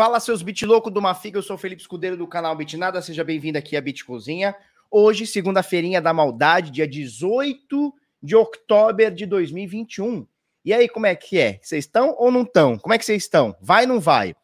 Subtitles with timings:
[0.00, 3.22] Fala seus bit louco do Mafiga, eu sou o Felipe Escudeiro do canal Bitnada, seja
[3.22, 4.56] bem-vindo aqui à Bit Cozinha.
[4.90, 10.26] Hoje, segunda-feirinha da maldade, dia 18 de outubro de 2021.
[10.64, 11.60] E aí, como é que é?
[11.62, 12.78] Vocês estão ou não estão?
[12.78, 13.54] Como é que vocês estão?
[13.60, 14.34] Vai ou não vai?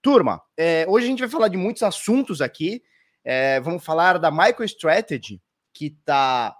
[0.00, 2.82] Turma, é, hoje a gente vai falar de muitos assuntos aqui.
[3.22, 5.42] É, vamos falar da MicroStrategy,
[5.74, 6.56] que tá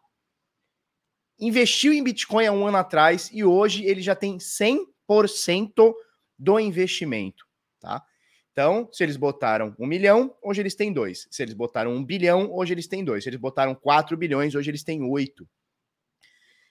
[1.40, 5.94] investiu em Bitcoin há um ano atrás e hoje ele já tem 100%
[6.38, 7.46] do investimento,
[7.80, 8.04] tá?
[8.52, 11.26] Então, se eles botaram um milhão, hoje eles têm dois.
[11.30, 13.24] Se eles botaram um bilhão, hoje eles têm dois.
[13.24, 15.48] Se eles botaram quatro bilhões, hoje eles têm oito.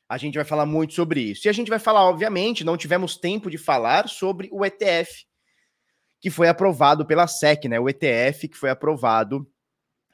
[0.07, 1.47] A gente vai falar muito sobre isso.
[1.47, 5.25] E a gente vai falar, obviamente, não tivemos tempo de falar sobre o ETF,
[6.19, 7.79] que foi aprovado pela SEC, né?
[7.79, 9.49] O ETF que foi aprovado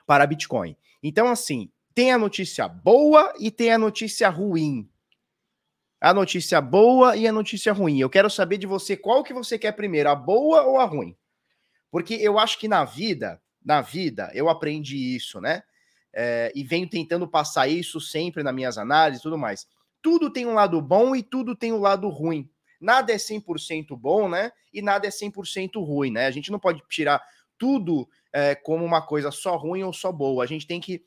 [0.06, 0.78] para Bitcoin.
[1.04, 4.90] Então, assim, tem a notícia boa e tem a notícia ruim.
[6.00, 8.00] A notícia boa e a notícia ruim.
[8.00, 11.14] Eu quero saber de você qual que você quer primeiro, a boa ou a ruim?
[11.91, 15.63] Porque eu acho que na vida, na vida, eu aprendi isso, né?
[16.13, 19.67] É, e venho tentando passar isso sempre nas minhas análises e tudo mais.
[20.02, 22.49] Tudo tem um lado bom e tudo tem um lado ruim.
[22.80, 24.52] Nada é 100% bom, né?
[24.73, 26.26] E nada é 100% ruim, né?
[26.27, 27.21] A gente não pode tirar
[27.58, 30.43] tudo é, como uma coisa só ruim ou só boa.
[30.43, 31.03] A gente tem que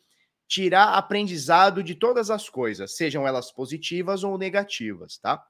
[0.48, 5.40] tirar aprendizado de todas as coisas, sejam elas positivas ou negativas, tá?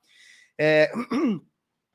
[0.59, 0.93] É...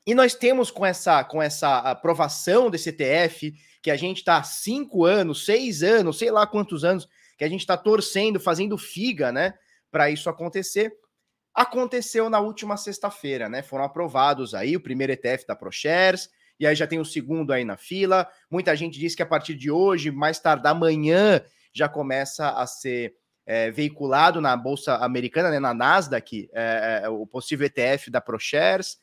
[0.06, 3.52] E nós temos com essa, com essa aprovação desse ETF,
[3.82, 7.48] que a gente está há cinco anos, seis anos, sei lá quantos anos, que a
[7.48, 9.54] gente está torcendo, fazendo figa, né,
[9.90, 10.92] para isso acontecer.
[11.52, 13.62] Aconteceu na última sexta-feira, né?
[13.62, 16.28] Foram aprovados aí o primeiro ETF da ProShares,
[16.60, 18.28] e aí já tem o segundo aí na fila.
[18.50, 21.40] Muita gente diz que a partir de hoje, mais tarde amanhã,
[21.72, 27.26] já começa a ser é, veiculado na Bolsa Americana, né, na Nasdaq, é, é, o
[27.26, 28.98] possível ETF da ProShares.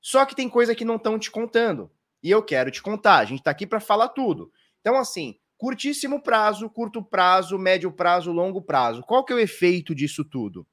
[0.00, 1.90] Só que tem coisa que não estão te contando.
[2.22, 3.18] E eu quero te contar.
[3.18, 4.52] A gente está aqui para falar tudo.
[4.80, 9.02] Então, assim, curtíssimo prazo, curto prazo, médio prazo, longo prazo.
[9.02, 10.66] Qual que é o efeito disso tudo?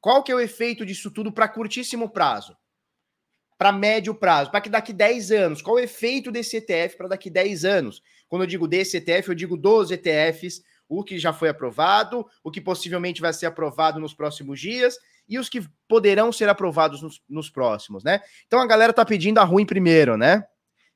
[0.00, 2.56] Qual que é o efeito disso tudo para curtíssimo prazo?
[3.58, 7.28] Para médio prazo, para que daqui 10 anos, qual o efeito desse ETF para daqui
[7.30, 8.02] 10 anos?
[8.28, 12.50] Quando eu digo desse ETF, eu digo dos ETFs, o que já foi aprovado, o
[12.50, 14.96] que possivelmente vai ser aprovado nos próximos dias
[15.28, 18.20] e os que poderão ser aprovados nos, nos próximos, né?
[18.46, 20.44] Então a galera tá pedindo a ruim primeiro, né?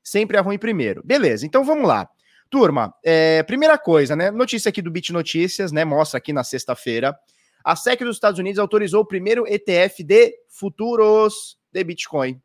[0.03, 1.01] Sempre a ruim primeiro.
[1.03, 2.09] Beleza, então vamos lá.
[2.49, 4.31] Turma, é, primeira coisa, né?
[4.31, 5.85] Notícia aqui do Bit Notícias, né?
[5.85, 7.17] Mostra aqui na sexta-feira.
[7.63, 12.41] A SEC dos Estados Unidos autorizou o primeiro ETF de futuros de Bitcoin.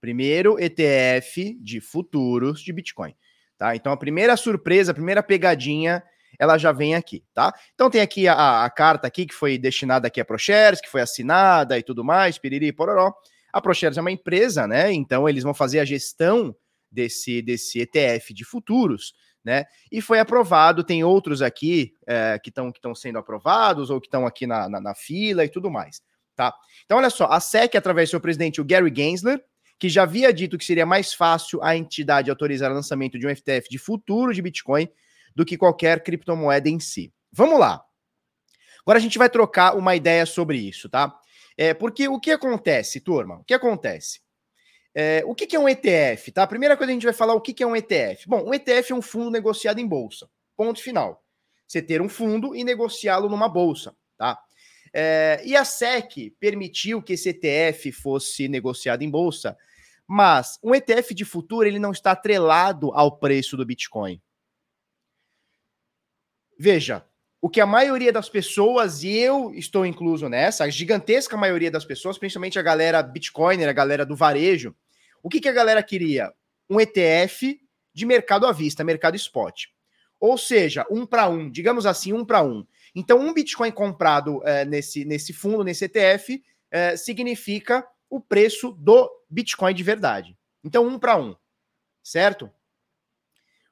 [0.00, 3.14] Primeiro ETF de futuros de Bitcoin.
[3.56, 3.74] Tá?
[3.74, 6.02] Então a primeira surpresa, a primeira pegadinha
[6.38, 7.52] ela já vem aqui, tá?
[7.74, 11.00] Então tem aqui a, a carta aqui que foi destinada aqui a ProShares, que foi
[11.00, 13.12] assinada e tudo mais, piriri, pororó.
[13.52, 14.92] A ProShares é uma empresa, né?
[14.92, 16.54] Então eles vão fazer a gestão
[16.90, 19.14] desse, desse ETF de futuros,
[19.44, 19.64] né?
[19.92, 24.26] E foi aprovado, tem outros aqui é, que estão que sendo aprovados ou que estão
[24.26, 26.00] aqui na, na, na, fila e tudo mais,
[26.34, 26.52] tá?
[26.84, 29.42] Então olha só, a SEC, através do seu presidente, o Gary Gensler,
[29.78, 33.34] que já havia dito que seria mais fácil a entidade autorizar o lançamento de um
[33.34, 34.88] FTF de futuro de Bitcoin
[35.36, 37.12] do que qualquer criptomoeda em si.
[37.30, 37.84] Vamos lá.
[38.80, 41.14] Agora a gente vai trocar uma ideia sobre isso, tá?
[41.58, 43.36] É, porque o que acontece, turma?
[43.36, 44.20] O que acontece?
[44.94, 46.44] É, o que, que é um ETF, tá?
[46.44, 48.26] A primeira coisa a gente vai falar o que, que é um ETF.
[48.26, 50.26] Bom, um ETF é um fundo negociado em bolsa.
[50.56, 51.22] Ponto final.
[51.68, 54.38] Você ter um fundo e negociá-lo numa bolsa, tá?
[54.94, 59.54] É, e a SEC permitiu que esse ETF fosse negociado em bolsa,
[60.06, 64.22] mas um ETF de futuro ele não está atrelado ao preço do Bitcoin.
[66.58, 67.04] Veja,
[67.40, 71.84] o que a maioria das pessoas, e eu estou incluso nessa, a gigantesca maioria das
[71.84, 74.74] pessoas, principalmente a galera Bitcoiner, a galera do varejo,
[75.22, 76.32] o que, que a galera queria?
[76.68, 77.60] Um ETF
[77.92, 79.66] de mercado à vista, mercado spot.
[80.18, 82.66] Ou seja, um para um, digamos assim, um para um.
[82.94, 89.10] Então, um Bitcoin comprado é, nesse, nesse fundo, nesse ETF, é, significa o preço do
[89.28, 90.36] Bitcoin de verdade.
[90.64, 91.36] Então, um para um,
[92.02, 92.50] certo?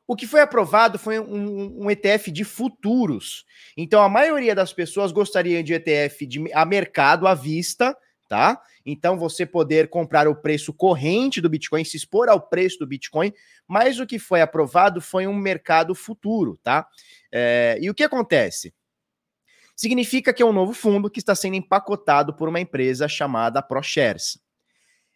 [0.07, 3.45] O que foi aprovado foi um, um, ETF de futuros.
[3.77, 7.97] Então, a maioria das pessoas gostaria de ETF de, a mercado à vista,
[8.29, 8.61] tá?
[8.85, 13.33] Então, você poder comprar o preço corrente do Bitcoin, se expor ao preço do Bitcoin,
[13.67, 16.87] mas o que foi aprovado foi um mercado futuro, tá?
[17.33, 18.75] É, e o que acontece?
[19.75, 24.39] Significa que é um novo fundo que está sendo empacotado por uma empresa chamada ProShares.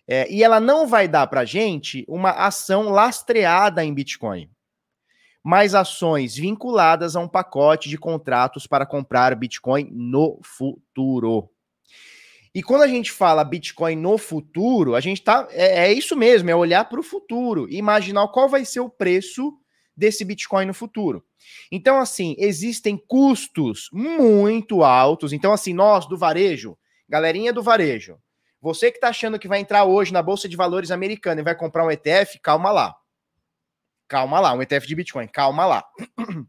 [0.06, 4.50] É, e ela não vai dar para gente uma ação lastreada em Bitcoin
[5.48, 11.48] mais ações vinculadas a um pacote de contratos para comprar Bitcoin no futuro.
[12.54, 15.48] E quando a gente fala Bitcoin no futuro, a gente tá.
[15.50, 18.90] É, é isso mesmo, é olhar para o futuro e imaginar qual vai ser o
[18.90, 19.54] preço
[19.96, 21.24] desse Bitcoin no futuro.
[21.72, 25.32] Então, assim, existem custos muito altos.
[25.32, 26.76] Então, assim, nós do varejo,
[27.08, 28.18] galerinha do varejo,
[28.60, 31.54] você que está achando que vai entrar hoje na Bolsa de Valores americana e vai
[31.54, 32.94] comprar um ETF, calma lá.
[34.08, 35.84] Calma lá, um ETF de Bitcoin, calma lá.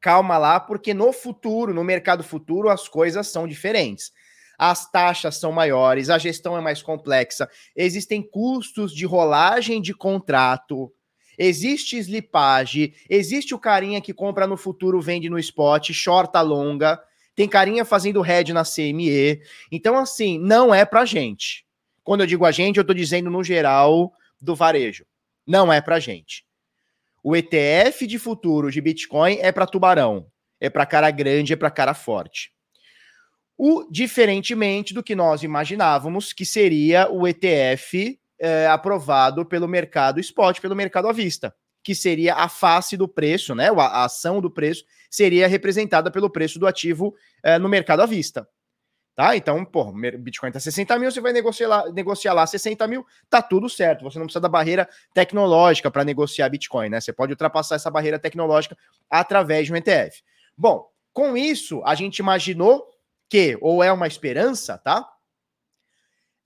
[0.00, 4.10] calma lá, porque no futuro, no mercado futuro, as coisas são diferentes.
[4.58, 10.92] As taxas são maiores, a gestão é mais complexa, existem custos de rolagem de contrato,
[11.38, 17.00] existe slipagem, existe o carinha que compra no futuro, vende no spot, shorta longa,
[17.36, 19.40] tem carinha fazendo head na CME.
[19.70, 21.64] Então, assim, não é pra gente.
[22.02, 25.06] Quando eu digo a gente, eu tô dizendo no geral do varejo.
[25.48, 26.44] Não é pra gente.
[27.24, 30.26] O ETF de futuro de Bitcoin é para tubarão,
[30.60, 32.52] é para cara grande, é para cara forte.
[33.56, 40.60] O diferentemente do que nós imaginávamos que seria o ETF é, aprovado pelo mercado spot,
[40.60, 43.70] pelo mercado à vista, que seria a face do preço, né?
[43.70, 48.46] A, ação do preço seria representada pelo preço do ativo é, no mercado à vista.
[49.18, 49.36] Tá?
[49.36, 53.42] Então, pô, Bitcoin tá 60 mil, você vai negociar lá, negociar lá 60 mil, tá
[53.42, 54.04] tudo certo.
[54.04, 57.00] Você não precisa da barreira tecnológica para negociar Bitcoin, né?
[57.00, 58.78] Você pode ultrapassar essa barreira tecnológica
[59.10, 60.22] através de um ETF.
[60.56, 62.86] Bom, com isso, a gente imaginou
[63.28, 65.04] que, ou é uma esperança, tá?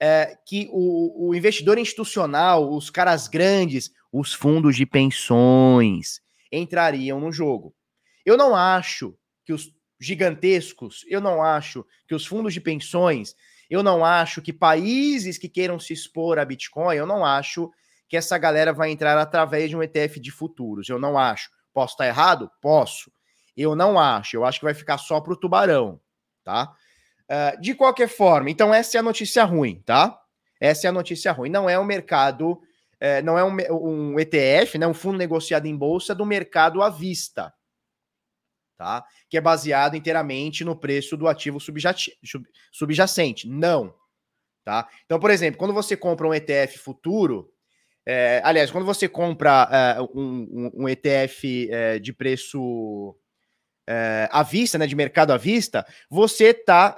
[0.05, 6.21] é, que o, o investidor institucional, os caras grandes, os fundos de pensões
[6.51, 7.73] entrariam no jogo.
[8.27, 9.73] Eu não acho que os
[10.03, 13.35] gigantescos, eu não acho que os fundos de pensões,
[13.71, 17.71] eu não acho que países que queiram se expor a Bitcoin, eu não acho
[18.09, 20.87] que essa galera vai entrar através de um ETF de futuros.
[20.89, 21.51] Eu não acho.
[21.73, 22.51] Posso estar errado?
[22.61, 23.11] Posso.
[23.57, 24.37] Eu não acho.
[24.37, 25.99] Eu acho que vai ficar só para o tubarão,
[26.45, 26.75] tá?
[27.23, 30.21] Uh, de qualquer forma, então essa é a notícia ruim, tá?
[30.61, 31.49] Essa é a notícia ruim.
[31.49, 35.75] Não é um mercado, uh, não é um, um, ETF, né, um fundo negociado em
[35.75, 37.55] bolsa do mercado à vista,
[38.77, 39.03] tá?
[39.33, 43.49] Que é baseado inteiramente no preço do ativo subjacente.
[43.49, 43.95] Não,
[44.63, 44.87] tá?
[45.07, 47.51] Então, por exemplo, quando você compra um ETF futuro,
[48.05, 53.17] é, aliás, quando você compra é, um, um, ETF é, de preço
[53.89, 56.95] é, à vista, né, de mercado à vista, você está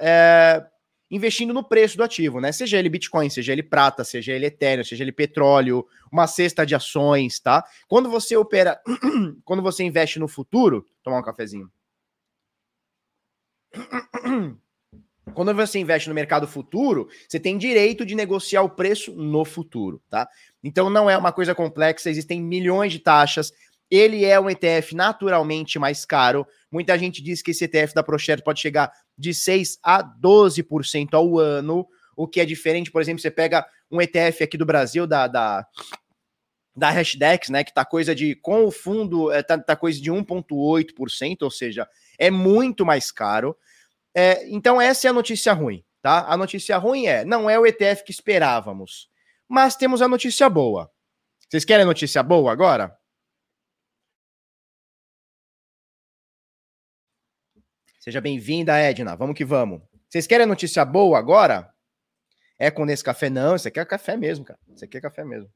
[1.09, 2.51] investindo no preço do ativo, né?
[2.51, 6.75] Seja ele Bitcoin, seja ele prata, seja ele Ethereum, seja ele petróleo, uma cesta de
[6.75, 7.65] ações, tá?
[7.87, 8.81] Quando você opera,
[9.45, 11.71] quando você investe no futuro, tomar um cafezinho.
[15.35, 20.01] Quando você investe no mercado futuro, você tem direito de negociar o preço no futuro,
[20.09, 20.29] tá?
[20.63, 23.53] Então não é uma coisa complexa, existem milhões de taxas,
[23.91, 26.47] ele é um ETF naturalmente mais caro.
[26.71, 31.39] Muita gente diz que esse ETF da ProShares pode chegar de 6 a 12% ao
[31.39, 35.27] ano, o que é diferente, por exemplo, você pega um ETF aqui do Brasil da,
[35.27, 35.67] da
[36.77, 40.11] da Hashdex, né, que tá coisa de com o fundo é, tá, tá coisa de
[40.11, 43.57] 1.8%, ou seja, é muito mais caro.
[44.15, 46.25] É, então essa é a notícia ruim, tá?
[46.29, 49.11] A notícia ruim é, não é o ETF que esperávamos,
[49.49, 50.91] mas temos a notícia boa.
[51.49, 52.97] Vocês querem a notícia boa agora?
[58.01, 59.17] Seja bem-vinda, Edna.
[59.17, 59.81] Vamos que vamos.
[60.09, 61.73] Vocês querem a notícia boa agora?
[62.59, 63.29] É com esse café?
[63.31, 64.59] Não, isso aqui é café mesmo, cara.
[64.75, 65.51] Isso aqui é café mesmo.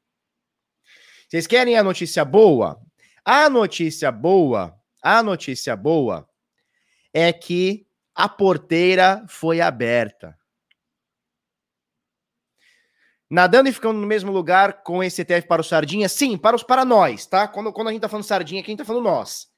[1.29, 2.81] Vocês querem a notícia boa?
[3.25, 6.28] A notícia boa, a notícia boa
[7.13, 10.37] é que a porteira foi aberta.
[13.31, 16.09] Nadando e ficando no mesmo lugar com esse ETF para o Sardinha?
[16.09, 17.47] Sim, para os para nós, tá?
[17.47, 19.49] Quando, quando a gente tá falando Sardinha, quem tá falando nós?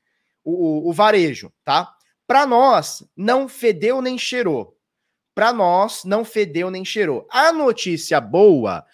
[0.45, 1.95] O, o, o varejo, tá?
[2.27, 4.77] Para nós, não fedeu nem cheirou.
[5.35, 7.27] Para nós, não fedeu nem cheirou.
[7.31, 8.85] A notícia boa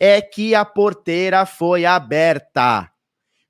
[0.00, 2.90] é que a porteira foi aberta.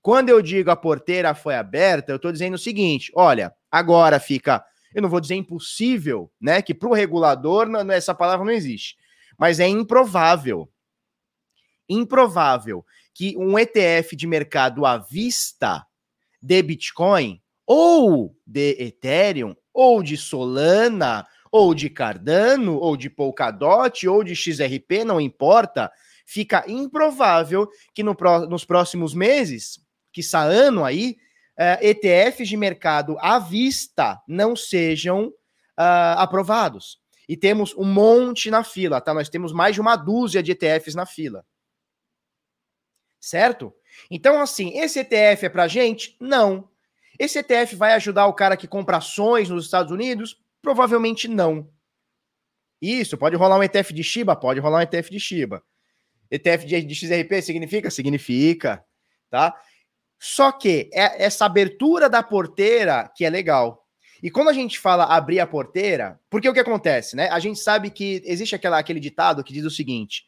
[0.02, 4.62] Quando eu digo a porteira foi aberta, eu estou dizendo o seguinte: olha, agora fica,
[4.94, 6.60] eu não vou dizer impossível, né?
[6.60, 8.96] Que para o regulador não, essa palavra não existe,
[9.38, 10.70] mas é improvável.
[11.88, 15.84] Improvável que um ETF de mercado à vista
[16.40, 24.24] de Bitcoin ou de Ethereum, ou de Solana, ou de Cardano, ou de Polkadot, ou
[24.24, 25.90] de XRP, não importa,
[26.26, 28.16] fica improvável que no,
[28.48, 29.78] nos próximos meses,
[30.12, 31.16] que ano aí,
[31.58, 37.00] uh, eh, ETFs de mercado à vista não sejam uh, aprovados.
[37.28, 39.14] E temos um monte na fila, tá?
[39.14, 41.44] Nós temos mais de uma dúzia de ETFs na fila.
[43.20, 43.72] Certo?
[44.10, 46.16] Então, assim, esse ETF é pra gente?
[46.20, 46.68] Não.
[47.18, 50.42] Esse ETF vai ajudar o cara que compra ações nos Estados Unidos?
[50.60, 51.70] Provavelmente não.
[52.80, 54.34] Isso, pode rolar um ETF de Shiba?
[54.34, 55.62] Pode rolar um ETF de Shiba.
[56.28, 57.90] ETF de, de XRP significa?
[57.90, 58.84] Significa,
[59.30, 59.54] tá?
[60.24, 63.84] Só que é essa abertura da porteira que é legal.
[64.22, 67.28] E quando a gente fala abrir a porteira, porque o que acontece, né?
[67.28, 70.22] A gente sabe que existe aquela, aquele ditado que diz o seguinte: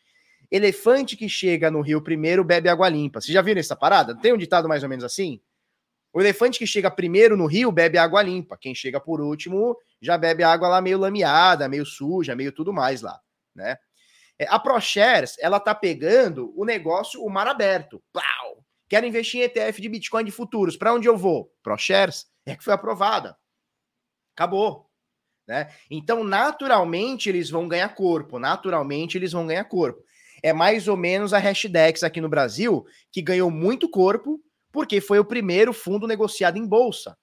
[0.51, 3.21] elefante que chega no rio primeiro bebe água limpa.
[3.21, 4.17] Vocês já viram essa parada?
[4.17, 5.41] Tem um ditado mais ou menos assim?
[6.13, 8.59] O elefante que chega primeiro no rio bebe água limpa.
[8.61, 13.01] Quem chega por último já bebe água lá meio lameada, meio suja, meio tudo mais
[13.01, 13.21] lá,
[13.55, 13.77] né?
[14.37, 18.03] É, a ProShares, ela tá pegando o negócio, o mar aberto.
[18.13, 18.44] Plau!
[18.88, 20.76] Quero investir em ETF de Bitcoin de futuros.
[20.76, 21.53] Para onde eu vou?
[21.62, 23.37] ProShares é que foi aprovada.
[24.35, 24.91] Acabou.
[25.47, 25.71] Né?
[25.91, 28.38] Então, naturalmente, eles vão ganhar corpo.
[28.38, 30.03] Naturalmente, eles vão ganhar corpo.
[30.43, 35.19] É mais ou menos a Hashdex aqui no Brasil, que ganhou muito corpo, porque foi
[35.19, 37.17] o primeiro fundo negociado em bolsa.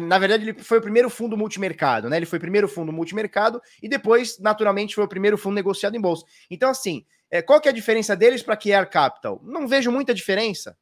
[0.00, 2.16] Na verdade, ele foi o primeiro fundo multimercado, né?
[2.16, 6.00] Ele foi o primeiro fundo multimercado e depois, naturalmente, foi o primeiro fundo negociado em
[6.00, 6.26] bolsa.
[6.50, 9.40] Então, assim, é, qual que é a diferença deles para Kier Capital?
[9.42, 10.76] Não vejo muita diferença.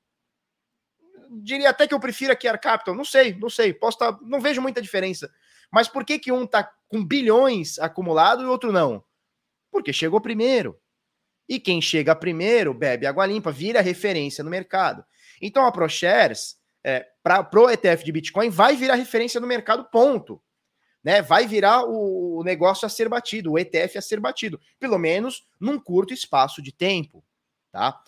[1.42, 2.94] Diria até que eu prefiro a Kier Capital.
[2.94, 3.72] Não sei, não sei.
[3.72, 5.30] Posso tá, não vejo muita diferença.
[5.72, 9.02] Mas por que, que um tá com bilhões acumulado e o outro não?
[9.70, 10.78] Porque chegou primeiro.
[11.48, 15.04] E quem chega primeiro bebe água limpa, vira referência no mercado.
[15.42, 20.42] Então a ProShares é, para o ETF de Bitcoin vai virar referência no mercado, ponto.
[21.04, 21.20] Né?
[21.20, 25.78] Vai virar o, negócio a ser batido, o ETF a ser batido, pelo menos num
[25.78, 27.22] curto espaço de tempo.
[27.70, 28.00] Tá?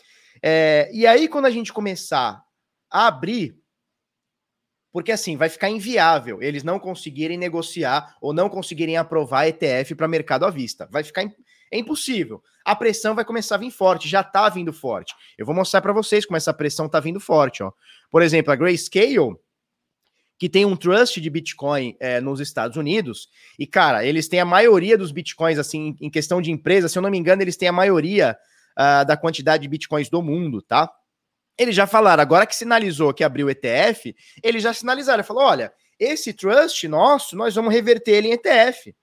[0.43, 2.43] É, e aí, quando a gente começar
[2.91, 3.57] a abrir,
[4.93, 10.09] porque assim vai ficar inviável eles não conseguirem negociar ou não conseguirem aprovar ETF para
[10.09, 10.89] mercado à vista.
[10.91, 11.23] Vai ficar
[11.71, 12.43] é impossível.
[12.65, 15.15] A pressão vai começar a vir forte, já tá vindo forte.
[15.37, 17.73] Eu vou mostrar para vocês como essa pressão tá vindo forte, ó.
[18.11, 19.37] Por exemplo, a Grayscale,
[20.39, 23.29] que tem um trust de Bitcoin é, nos Estados Unidos,
[23.59, 27.03] e cara, eles têm a maioria dos Bitcoins, assim, em questão de empresa, se eu
[27.03, 28.37] não me engano, eles têm a maioria
[28.79, 30.91] uh, da quantidade de Bitcoins do mundo, tá?
[31.59, 35.73] Eles já falaram, agora que sinalizou que abriu o ETF, eles já sinalizaram, falou, olha,
[35.99, 38.95] esse trust nosso, nós vamos reverter ele em ETF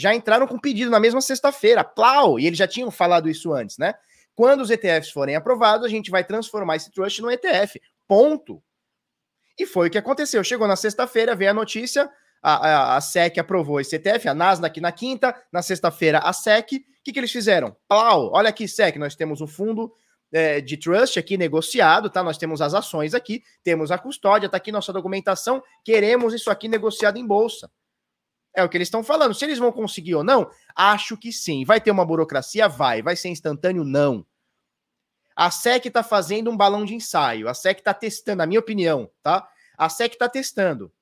[0.00, 3.76] já entraram com pedido na mesma sexta-feira, plau, e eles já tinham falado isso antes,
[3.76, 3.94] né?
[4.34, 7.80] Quando os ETFs forem aprovados, a gente vai transformar esse trust no ETF.
[8.08, 8.62] Ponto.
[9.60, 10.42] E foi o que aconteceu.
[10.42, 12.10] Chegou na sexta-feira, veio a notícia,
[12.42, 16.76] a, a, a, SEC aprovou esse ETF, a Nasdaq na quinta, na sexta-feira a SEC.
[16.76, 17.76] O que, que eles fizeram?
[17.86, 19.92] Plau, olha aqui, SEC, nós temos um fundo
[20.32, 22.22] é, de trust aqui negociado, tá?
[22.22, 26.66] Nós temos as ações aqui, temos a custódia, tá aqui nossa documentação, queremos isso aqui
[26.66, 27.70] negociado em bolsa.
[28.56, 29.34] É o que eles estão falando.
[29.34, 31.66] Se eles vão conseguir ou não, acho que sim.
[31.66, 32.66] Vai ter uma burocracia?
[32.66, 33.02] Vai.
[33.02, 33.84] Vai ser instantâneo?
[33.84, 34.24] Não.
[35.40, 37.48] A SEC está fazendo um balão de ensaio.
[37.48, 39.48] A SEC está testando, na minha opinião, tá?
[39.74, 40.92] A SEC está testando.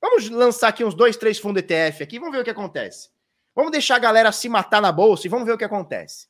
[0.00, 3.10] Vamos lançar aqui uns dois, três fundos ETF aqui, vamos ver o que acontece.
[3.52, 6.28] Vamos deixar a galera se matar na bolsa e vamos ver o que acontece.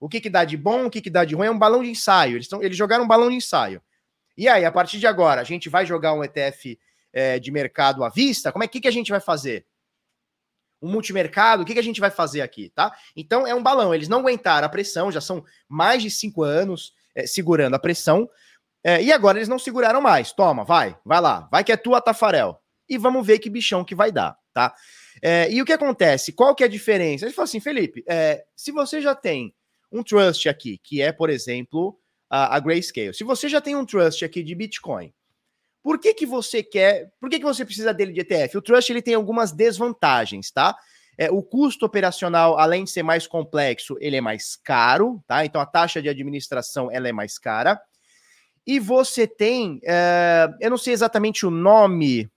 [0.00, 1.82] O que, que dá de bom, o que, que dá de ruim é um balão
[1.82, 2.38] de ensaio.
[2.38, 3.82] Eles, tão, eles jogaram um balão de ensaio.
[4.34, 6.80] E aí, a partir de agora, a gente vai jogar um ETF
[7.12, 8.50] é, de mercado à vista?
[8.50, 9.66] Como é que, que a gente vai fazer?
[10.84, 12.94] Um multimercado, o que, que a gente vai fazer aqui, tá?
[13.16, 16.92] Então é um balão, eles não aguentaram a pressão, já são mais de cinco anos
[17.14, 18.28] é, segurando a pressão,
[18.84, 20.32] é, e agora eles não seguraram mais.
[20.32, 22.60] Toma, vai, vai lá, vai que é tua, Tafarel.
[22.86, 24.74] E vamos ver que bichão que vai dar, tá?
[25.22, 26.32] É, e o que acontece?
[26.32, 27.24] Qual que é a diferença?
[27.24, 29.54] Ele falou assim, Felipe, é, se você já tem
[29.90, 31.98] um trust aqui, que é, por exemplo,
[32.28, 35.14] a, a Grayscale, se você já tem um trust aqui de Bitcoin,
[35.84, 37.12] por que, que você quer?
[37.20, 38.56] Por que, que você precisa dele de ETF?
[38.56, 40.74] O Trust ele tem algumas desvantagens, tá?
[41.18, 45.44] É, o custo operacional, além de ser mais complexo, ele é mais caro, tá?
[45.44, 47.78] Então a taxa de administração ela é mais cara.
[48.66, 52.30] E você tem, é, eu não sei exatamente o nome,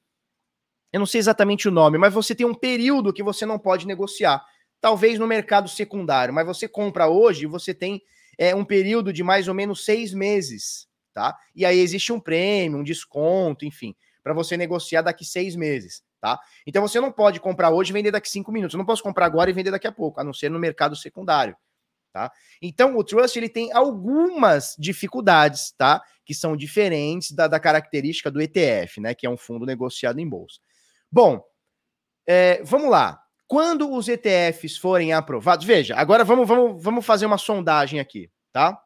[0.92, 3.88] eu não sei exatamente o nome, mas você tem um período que você não pode
[3.88, 4.44] negociar.
[4.82, 8.02] Talvez no mercado secundário, mas você compra hoje, você tem
[8.38, 10.87] é, um período de mais ou menos seis meses
[11.18, 11.36] tá?
[11.56, 16.40] E aí existe um prêmio, um desconto, enfim, para você negociar daqui seis meses, tá?
[16.64, 18.76] Então você não pode comprar hoje e vender daqui cinco minutos.
[18.76, 20.96] Eu não posso comprar agora e vender daqui a pouco, a não ser no mercado
[20.96, 21.58] secundário,
[22.14, 22.32] tá?
[22.62, 26.04] Então o Trust ele tem algumas dificuldades, tá?
[26.24, 29.16] Que são diferentes da, da característica do ETF, né?
[29.16, 30.60] Que é um fundo negociado em bolsa.
[31.12, 31.42] Bom,
[32.28, 33.20] é, vamos lá.
[33.48, 38.80] Quando os ETFs forem aprovados, veja, agora vamos, vamos, vamos fazer uma sondagem aqui, tá?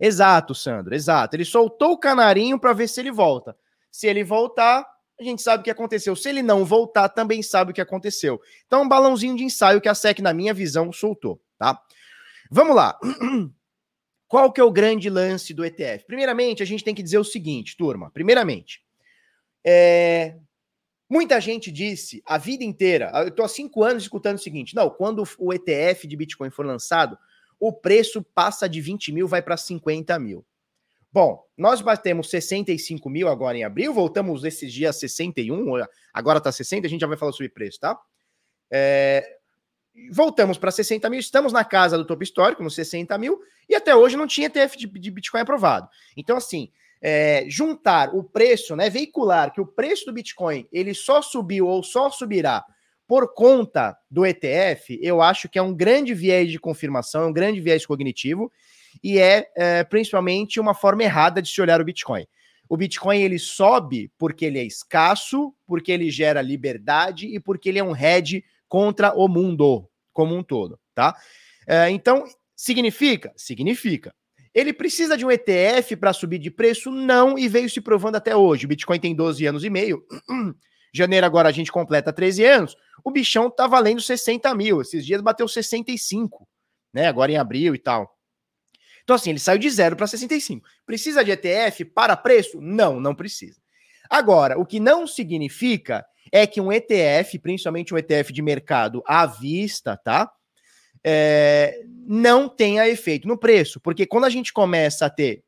[0.00, 1.36] Exato, Sandro, exato.
[1.36, 3.54] Ele soltou o canarinho para ver se ele volta.
[3.92, 4.86] Se ele voltar,
[5.20, 6.16] a gente sabe o que aconteceu.
[6.16, 8.40] Se ele não voltar, também sabe o que aconteceu.
[8.66, 11.78] Então, um balãozinho de ensaio que a SEC, na minha visão, soltou, tá?
[12.50, 12.98] Vamos lá.
[14.26, 16.06] Qual que é o grande lance do ETF?
[16.06, 18.10] Primeiramente, a gente tem que dizer o seguinte, turma.
[18.10, 18.82] Primeiramente,
[19.64, 20.36] é...
[21.08, 24.88] Muita gente disse a vida inteira, eu estou há cinco anos escutando o seguinte: não,
[24.88, 27.18] quando o ETF de Bitcoin for lançado,
[27.60, 30.44] o preço passa de 20 mil, vai para 50 mil.
[31.12, 36.50] Bom, nós batemos 65 mil agora em abril, voltamos esses dias a 61, agora está
[36.50, 38.00] 60, a gente já vai falar sobre preço, tá?
[38.70, 39.38] É,
[40.12, 43.94] voltamos para 60 mil, estamos na casa do topo histórico, nos 60 mil, e até
[43.94, 45.88] hoje não tinha ETF de, de Bitcoin aprovado.
[46.16, 46.70] Então, assim,
[47.02, 51.82] é, juntar o preço, né, veicular que o preço do Bitcoin ele só subiu ou
[51.82, 52.64] só subirá
[53.10, 57.32] por conta do ETF, eu acho que é um grande viés de confirmação, é um
[57.32, 58.52] grande viés cognitivo
[59.02, 62.24] e é, é principalmente uma forma errada de se olhar o Bitcoin.
[62.68, 67.80] O Bitcoin ele sobe porque ele é escasso, porque ele gera liberdade e porque ele
[67.80, 71.16] é um hedge contra o mundo como um todo, tá?
[71.66, 72.24] É, então,
[72.54, 73.32] significa?
[73.36, 74.14] Significa.
[74.54, 76.92] Ele precisa de um ETF para subir de preço?
[76.92, 78.66] Não, e veio se provando até hoje.
[78.66, 80.00] O Bitcoin tem 12 anos e meio.
[80.92, 82.76] Janeiro agora a gente completa 13 anos.
[83.04, 84.80] O bichão tá valendo 60 mil.
[84.80, 86.48] Esses dias bateu 65,
[86.92, 87.06] né?
[87.06, 88.16] Agora em abril e tal.
[89.02, 90.66] Então, assim, ele saiu de zero para 65.
[90.86, 92.60] Precisa de ETF para preço?
[92.60, 93.60] Não, não precisa.
[94.08, 99.26] Agora, o que não significa é que um ETF, principalmente um ETF de mercado à
[99.26, 100.30] vista, tá?
[101.04, 103.80] é, não tenha efeito no preço.
[103.80, 105.42] Porque quando a gente começa a ter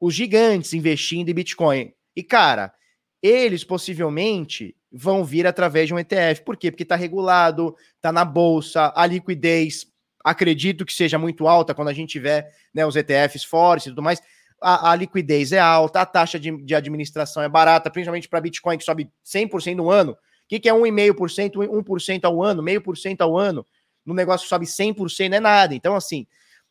[0.00, 2.72] os gigantes investindo em Bitcoin, e cara,
[3.22, 6.42] eles possivelmente vão vir através de um ETF.
[6.42, 6.70] Por quê?
[6.70, 9.86] Porque está regulado, está na bolsa, a liquidez,
[10.24, 14.02] acredito que seja muito alta quando a gente tiver né, os ETFs fortes e tudo
[14.02, 14.20] mais.
[14.60, 18.78] A, a, liquidez é alta, a taxa de, de administração é barata, principalmente para Bitcoin,
[18.78, 20.12] que sobe 100% no ano.
[20.12, 20.16] O
[20.48, 23.66] que, que é 1,5%, 1% ao ano, meio por cento ao ano?
[24.06, 25.74] no negócio sobe 100% não é nada.
[25.74, 26.26] Então, assim,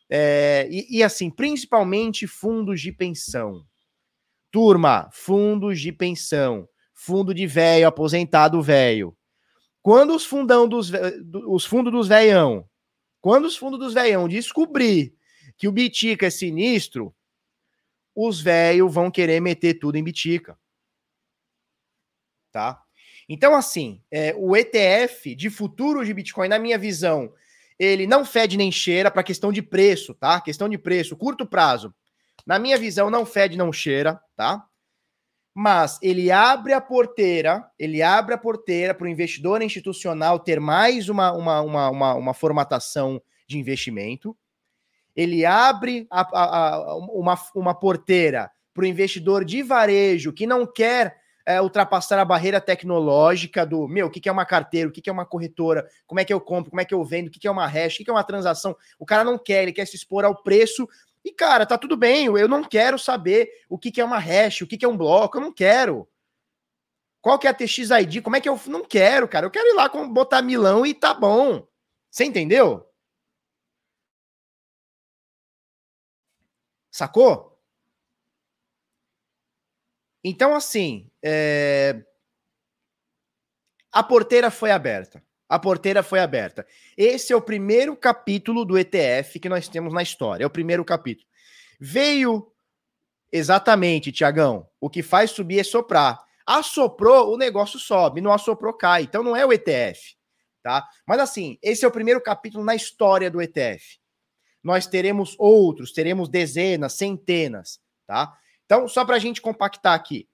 [0.10, 3.66] é, e, e, assim, principalmente fundos de pensão.
[4.56, 9.14] Turma, fundos de pensão, fundo de velho, aposentado velho.
[9.82, 10.94] Quando os fundão dos
[11.46, 12.66] os fundos dos velhão,
[13.20, 15.14] quando os fundos dos velhão descobrir
[15.58, 17.14] que o Bitica é sinistro,
[18.16, 20.58] os velhos vão querer meter tudo em Bitica.
[22.50, 22.82] Tá?
[23.28, 27.34] Então, assim, é, o ETF de futuro de Bitcoin, na minha visão,
[27.78, 30.40] ele não fede nem cheira para questão de preço, tá?
[30.40, 31.94] Questão de preço, curto prazo.
[32.46, 34.66] Na minha visão, não fede, não cheira, tá?
[35.54, 41.08] Mas ele abre a porteira, ele abre a porteira para o investidor institucional ter mais
[41.08, 44.38] uma, uma, uma, uma, uma formatação de investimento.
[45.16, 50.68] Ele abre a, a, a, uma, uma porteira para o investidor de varejo que não
[50.68, 54.92] quer é, ultrapassar a barreira tecnológica do meu, o que, que é uma carteira, o
[54.92, 57.28] que, que é uma corretora, como é que eu compro, como é que eu vendo,
[57.28, 58.76] o que, que é uma hash, o que, que é uma transação.
[59.00, 60.88] O cara não quer, ele quer se expor ao preço.
[61.26, 64.62] E, cara, tá tudo bem, eu não quero saber o que, que é uma hash,
[64.62, 66.08] o que, que é um bloco, eu não quero.
[67.20, 68.22] Qual que é a TXID?
[68.22, 69.48] Como é que eu não quero, cara?
[69.48, 71.68] Eu quero ir lá com botar milão e tá bom.
[72.12, 72.88] Você entendeu?
[76.92, 77.60] Sacou?
[80.24, 82.06] Então, assim, é...
[83.92, 85.24] a porteira foi aberta.
[85.48, 86.66] A porteira foi aberta.
[86.98, 90.44] Esse é o primeiro capítulo do ETF que nós temos na história.
[90.44, 91.28] É o primeiro capítulo.
[91.80, 92.52] Veio
[93.32, 94.68] exatamente, Tiagão.
[94.80, 96.24] O que faz subir é soprar.
[96.46, 98.22] Assoprou, o negócio sobe.
[98.22, 99.04] Não assoprou, cai.
[99.04, 100.16] Então não é o ETF.
[100.64, 100.84] Tá?
[101.08, 104.00] Mas assim, esse é o primeiro capítulo na história do ETF.
[104.64, 108.36] Nós teremos outros, teremos dezenas, centenas, tá?
[108.66, 110.28] Então, só para a gente compactar aqui,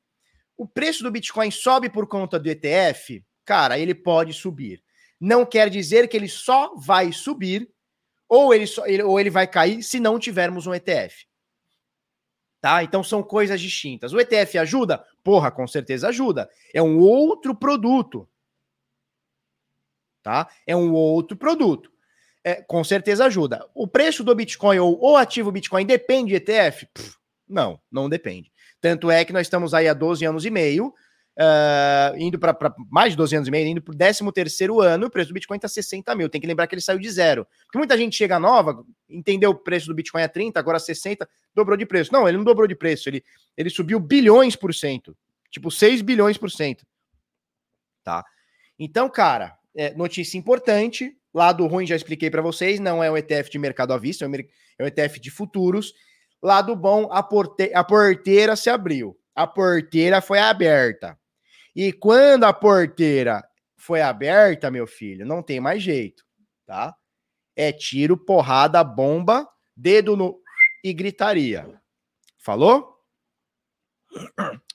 [0.57, 3.21] o preço do Bitcoin sobe por conta do ETF?
[3.43, 4.81] Cara, ele pode subir.
[5.21, 7.69] Não quer dizer que ele só vai subir
[8.27, 11.27] ou ele, só, ele, ou ele vai cair se não tivermos um ETF.
[12.59, 12.83] Tá?
[12.83, 14.13] Então são coisas distintas.
[14.13, 15.05] O ETF ajuda?
[15.23, 16.49] Porra, com certeza ajuda.
[16.73, 18.27] É um outro produto.
[20.23, 20.49] Tá?
[20.65, 21.91] É um outro produto.
[22.43, 23.69] É, com certeza ajuda.
[23.75, 26.87] O preço do Bitcoin ou o ativo Bitcoin depende de ETF?
[26.87, 27.15] Pff,
[27.47, 28.51] não, não depende.
[28.79, 30.91] Tanto é que nós estamos aí há 12 anos e meio,
[31.41, 32.55] uh, indo para
[32.89, 35.33] mais de 12 anos e meio, indo para o 13 terceiro ano, o preço do
[35.33, 36.29] Bitcoin está 60 mil.
[36.29, 37.47] Tem que lembrar que ele saiu de zero.
[37.65, 41.75] Porque muita gente chega nova, entendeu o preço do Bitcoin a 30, agora 60, dobrou
[41.75, 42.13] de preço.
[42.13, 43.23] Não, ele não dobrou de preço, ele,
[43.57, 45.17] ele subiu bilhões por cento.
[45.49, 46.85] Tipo, 6 bilhões por cento.
[48.03, 48.23] Tá?
[48.79, 51.17] Então, cara, é, notícia importante.
[51.33, 54.83] Lado ruim, já expliquei para vocês, não é um ETF de mercado à vista, é
[54.83, 55.93] um ETF de futuros.
[56.41, 59.17] Lado bom, a, porte a porteira se abriu.
[59.33, 61.17] A porteira foi aberta.
[61.75, 63.43] E quando a porteira
[63.77, 66.23] foi aberta, meu filho, não tem mais jeito,
[66.65, 66.95] tá?
[67.55, 70.39] É tiro, porrada, bomba, dedo no
[70.83, 71.67] e gritaria.
[72.37, 72.97] Falou?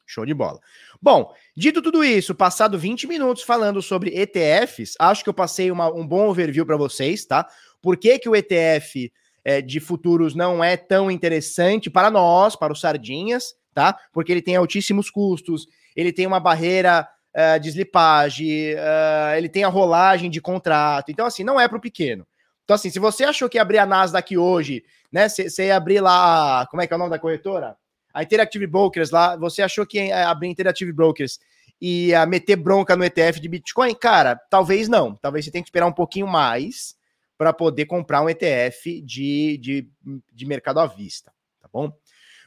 [0.07, 0.61] Show de bola.
[1.03, 5.93] Bom, dito tudo isso, passado 20 minutos falando sobre ETFs, acho que eu passei uma,
[5.93, 7.47] um bom overview para vocês, tá?
[7.83, 9.13] Por que, que o ETF
[9.45, 13.99] é, de futuros não é tão interessante para nós, para os sardinhas, tá?
[14.13, 19.65] Porque ele tem altíssimos custos, ele tem uma barreira uh, de slipagem, uh, ele tem
[19.65, 21.11] a rolagem de contrato.
[21.11, 22.27] Então, assim, não é para o pequeno.
[22.65, 25.29] Então, assim, se você achou que abrir a Nasdaq hoje, né?
[25.29, 26.67] Você ia abrir lá.
[26.71, 27.77] Como é que é o nome da corretora?
[28.13, 31.39] A Interactive Brokers lá, você achou que ia abrir Interactive Brokers
[31.81, 33.95] e ia meter bronca no ETF de Bitcoin?
[33.95, 35.15] Cara, talvez não.
[35.15, 36.97] Talvez você tenha que esperar um pouquinho mais
[37.39, 39.89] para poder comprar um ETF de, de,
[40.33, 41.31] de mercado à vista,
[41.61, 41.93] tá bom?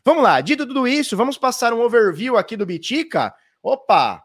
[0.03, 3.33] Vamos lá, dito tudo isso, vamos passar um overview aqui do Bitica.
[3.61, 4.23] Opa,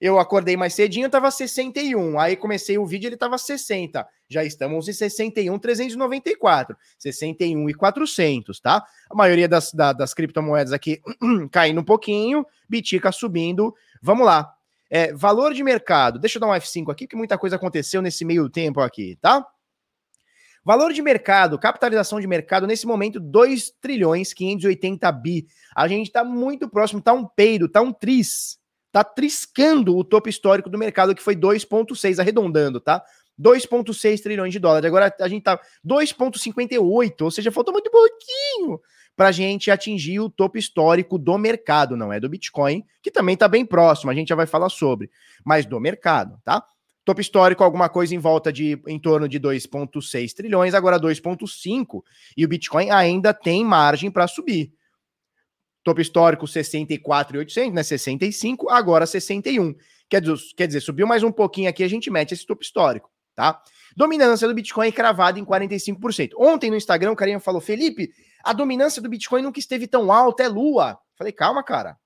[0.00, 2.20] eu acordei mais cedinho, tava 61.
[2.20, 4.06] Aí comecei o vídeo, ele tava 60.
[4.28, 6.76] Já estamos em 61, 394.
[6.96, 8.84] 61 e 400, tá?
[9.10, 11.00] A maioria das, da, das criptomoedas aqui
[11.50, 13.74] caindo um pouquinho, Bitica subindo.
[14.00, 14.54] Vamos lá.
[14.88, 16.18] É, valor de mercado.
[16.18, 19.44] Deixa eu dar um F5 aqui, porque muita coisa aconteceu nesse meio tempo aqui, tá?
[20.64, 25.46] Valor de mercado, capitalização de mercado, nesse momento, 2 trilhões 580 bi.
[25.74, 28.58] A gente está muito próximo, tá um peido, tá um tris.
[28.90, 33.02] Tá triscando o topo histórico do mercado, que foi 2,6, arredondando, tá?
[33.38, 34.86] 2,6 trilhões de dólares.
[34.86, 38.80] Agora a gente tá 2,58, ou seja, faltou muito pouquinho
[39.14, 43.34] para a gente atingir o topo histórico do mercado, não é do Bitcoin, que também
[43.34, 45.10] está bem próximo, a gente já vai falar sobre,
[45.44, 46.64] mas do mercado, tá?
[47.08, 52.02] Topo histórico, alguma coisa em volta de em torno de 2,6 trilhões, agora 2,5,
[52.36, 54.74] e o Bitcoin ainda tem margem para subir.
[55.82, 57.82] Topo histórico 64,800, né?
[57.82, 59.74] 65, agora 61.
[60.06, 63.10] Quer dizer, quer dizer, subiu mais um pouquinho aqui, a gente mete esse topo histórico,
[63.34, 63.58] tá?
[63.96, 66.32] Dominância do Bitcoin cravada em 45%.
[66.36, 68.10] Ontem no Instagram o carinha falou: Felipe,
[68.44, 70.98] a dominância do Bitcoin nunca esteve tão alta, é lua.
[71.16, 71.96] Falei, calma, cara.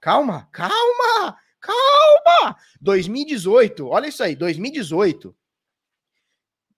[0.00, 1.36] Calma, calma.
[1.62, 2.56] Calma!
[2.80, 5.34] 2018, olha isso aí, 2018.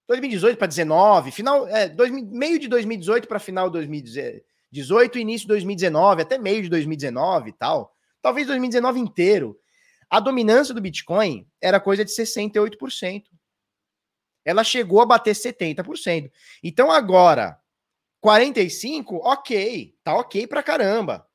[0.06, 5.54] 2018 para 19, final, é, dois, meio de 2018 para final de 2018, início de
[5.54, 7.96] 2019, até meio de 2019 e tal.
[8.20, 9.58] Talvez 2019 inteiro.
[10.10, 13.24] A dominância do Bitcoin era coisa de 68%.
[14.44, 16.30] Ela chegou a bater 70%.
[16.62, 17.58] Então agora,
[18.20, 21.26] 45, ok, tá ok pra caramba.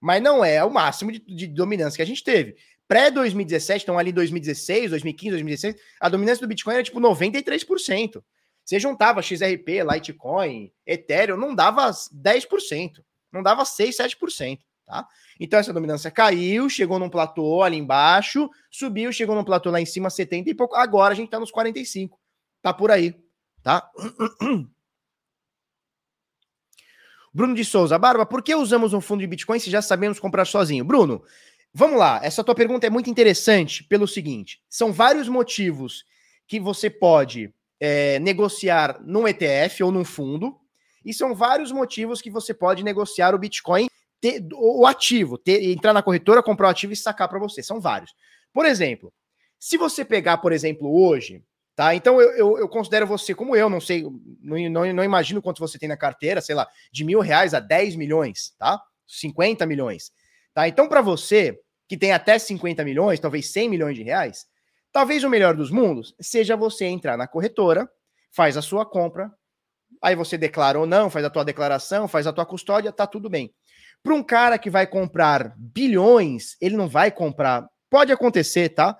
[0.00, 2.56] Mas não é o máximo de, de dominância que a gente teve.
[2.88, 8.22] Pré-2017, então ali 2016, 2015, 2016, a dominância do Bitcoin era tipo 93%.
[8.64, 15.06] Você juntava XRP, Litecoin, Ethereum, não dava 10%, não dava 6, 7%, tá?
[15.38, 19.86] Então essa dominância caiu, chegou num platô ali embaixo, subiu, chegou num platô lá em
[19.86, 22.18] cima 70 e pouco, agora a gente tá nos 45.
[22.60, 23.14] Tá por aí,
[23.62, 23.88] tá?
[27.32, 30.46] Bruno de Souza, Barba, por que usamos um fundo de Bitcoin se já sabemos comprar
[30.46, 30.84] sozinho?
[30.84, 31.22] Bruno,
[31.78, 36.06] Vamos lá, essa tua pergunta é muito interessante pelo seguinte: são vários motivos
[36.48, 40.56] que você pode é, negociar num ETF ou num fundo,
[41.04, 43.88] e são vários motivos que você pode negociar o Bitcoin,
[44.22, 47.62] ter, o ativo, ter, entrar na corretora, comprar o ativo e sacar para você.
[47.62, 48.14] São vários.
[48.54, 49.12] Por exemplo,
[49.58, 51.42] se você pegar, por exemplo, hoje,
[51.74, 51.94] tá?
[51.94, 54.02] Então eu, eu, eu considero você como eu, não sei,
[54.40, 57.60] não, não, não imagino quanto você tem na carteira, sei lá, de mil reais a
[57.60, 58.80] 10 milhões, tá?
[59.06, 60.10] 50 milhões.
[60.56, 60.66] Tá?
[60.66, 64.46] Então, para você, que tem até 50 milhões, talvez 100 milhões de reais,
[64.92, 67.88] talvez o melhor dos mundos seja você entrar na corretora,
[68.30, 69.32] faz a sua compra,
[70.02, 73.30] aí você declara ou não, faz a tua declaração, faz a tua custódia, tá tudo
[73.30, 73.54] bem.
[74.02, 77.66] Para um cara que vai comprar bilhões, ele não vai comprar.
[77.90, 78.96] Pode acontecer, tá?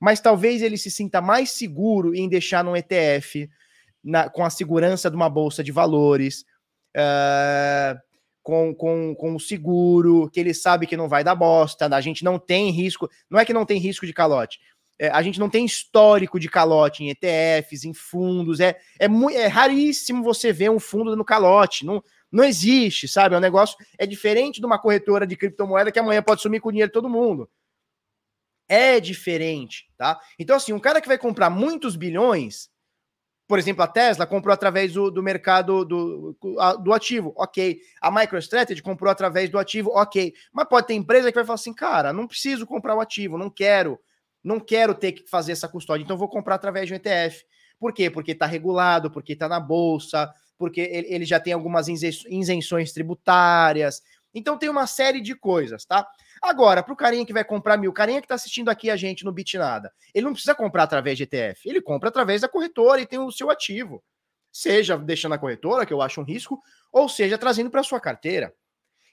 [0.00, 3.48] Mas talvez ele se sinta mais seguro em deixar num ETF,
[4.02, 6.44] na, com a segurança de uma bolsa de valores.
[6.96, 7.98] Uh,
[8.46, 12.22] com, com, com o seguro, que ele sabe que não vai dar bosta, a gente
[12.22, 14.60] não tem risco, não é que não tem risco de calote,
[15.00, 19.46] é, a gente não tem histórico de calote em ETFs, em fundos, é, é, é
[19.48, 23.34] raríssimo você ver um fundo dando calote, não, não existe, sabe?
[23.34, 26.68] É um negócio, é diferente de uma corretora de criptomoeda que amanhã pode sumir com
[26.68, 27.50] o dinheiro de todo mundo.
[28.68, 30.20] É diferente, tá?
[30.38, 32.68] Então, assim, um cara que vai comprar muitos bilhões,
[33.46, 36.36] por exemplo, a Tesla comprou através do, do mercado do,
[36.82, 37.80] do ativo, ok.
[38.00, 40.34] A MicroStrategy comprou através do ativo, ok.
[40.52, 43.48] Mas pode ter empresa que vai falar assim, cara, não preciso comprar o ativo, não
[43.48, 44.00] quero,
[44.42, 47.44] não quero ter que fazer essa custódia, então vou comprar através de um ETF.
[47.78, 48.10] Por quê?
[48.10, 54.02] Porque está regulado, porque está na bolsa, porque ele, já tem algumas isenções tributárias.
[54.34, 56.06] Então tem uma série de coisas, tá?
[56.42, 58.96] Agora, para o carinha que vai comprar mil, o carinha que está assistindo aqui a
[58.96, 63.00] gente no Bitnada, ele não precisa comprar através de ETF, ele compra através da corretora
[63.00, 64.02] e tem o seu ativo.
[64.52, 66.60] Seja deixando a corretora, que eu acho um risco,
[66.92, 68.54] ou seja trazendo para sua carteira.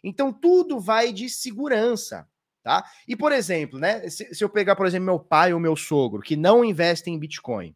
[0.04, 2.28] Então tudo vai de segurança.
[2.62, 2.84] tá?
[3.08, 6.22] E, por exemplo, né, se, se eu pegar, por exemplo, meu pai ou meu sogro,
[6.22, 7.76] que não investem em Bitcoin,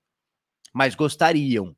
[0.74, 1.76] mas gostariam,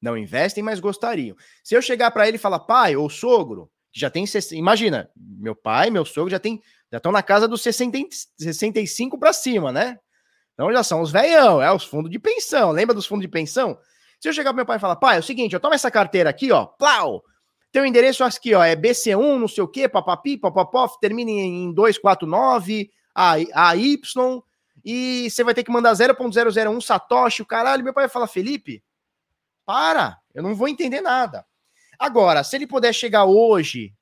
[0.00, 1.36] não investem, mas gostariam.
[1.62, 5.54] Se eu chegar para ele e falar, pai ou sogro, que já tem, imagina, meu
[5.54, 7.98] pai, meu sogro já tem, já estão na casa dos 60,
[8.38, 9.98] 65 para cima, né?
[10.54, 12.70] Então já são os velhão, é os fundos de pensão.
[12.70, 13.78] Lembra dos fundos de pensão?
[14.20, 15.90] Se eu chegar pro meu pai e falar, pai, é o seguinte, eu tomo essa
[15.90, 17.22] carteira aqui, ó, plau,
[17.70, 22.90] teu endereço aqui, ó, é BC1, não sei o quê, papapi, papapó, termina em 249,
[23.14, 23.98] AY,
[24.84, 27.84] e você vai ter que mandar 0.001 Satoshi, o caralho.
[27.84, 28.82] Meu pai vai falar, Felipe,
[29.64, 31.46] para, eu não vou entender nada.
[32.02, 33.94] Agora, se ele puder chegar hoje,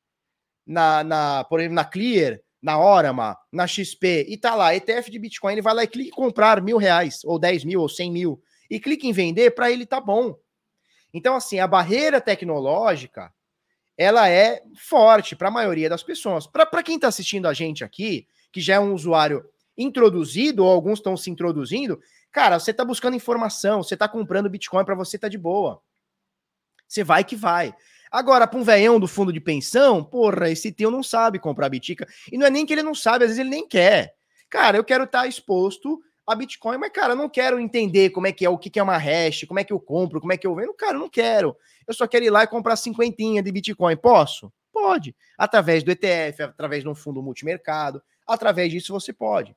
[0.66, 5.18] na, na por exemplo, na Clear, na Orama, na XP, e tá lá, ETF de
[5.18, 8.10] Bitcoin, ele vai lá e clica em comprar mil reais, ou 10 mil, ou 100
[8.10, 10.34] mil, e clica em vender, para ele tá bom.
[11.12, 13.30] Então, assim, a barreira tecnológica,
[13.98, 16.46] ela é forte para a maioria das pessoas.
[16.46, 19.44] Para quem está assistindo a gente aqui, que já é um usuário
[19.76, 22.00] introduzido, ou alguns estão se introduzindo,
[22.32, 25.82] cara, você está buscando informação, você está comprando Bitcoin para você tá de boa.
[26.90, 27.72] Você vai que vai.
[28.10, 32.08] Agora, para um velhão do fundo de pensão, porra, esse teu não sabe comprar Bitica.
[32.30, 34.14] E não é nem que ele não sabe, às vezes ele nem quer.
[34.48, 38.26] Cara, eu quero estar tá exposto a Bitcoin, mas, cara, eu não quero entender como
[38.26, 40.36] é que é, o que, é uma hash, como é que eu compro, como é
[40.36, 40.74] que eu vendo.
[40.74, 41.56] Cara, eu não quero.
[41.86, 43.96] Eu só quero ir lá e comprar cinquentinha de Bitcoin.
[43.96, 44.52] Posso?
[44.72, 45.14] Pode.
[45.38, 49.56] Através do ETF, através de um fundo multimercado, através disso você pode.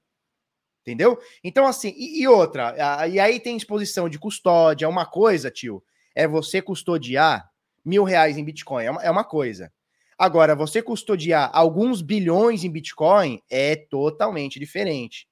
[0.81, 1.19] Entendeu?
[1.43, 2.75] Então, assim, e, e outra,
[3.07, 7.49] e aí tem exposição de custódia, uma coisa, tio, é você custodiar
[7.83, 9.71] mil reais em Bitcoin, é uma, é uma coisa.
[10.17, 15.27] Agora, você custodiar alguns bilhões em Bitcoin é totalmente diferente.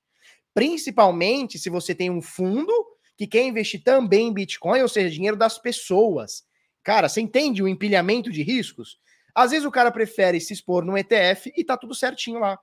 [0.53, 2.73] Principalmente se você tem um fundo
[3.17, 6.43] que quer investir também em Bitcoin, ou seja, dinheiro das pessoas.
[6.83, 8.99] Cara, você entende o empilhamento de riscos?
[9.35, 12.59] Às vezes o cara prefere se expor no ETF e tá tudo certinho lá.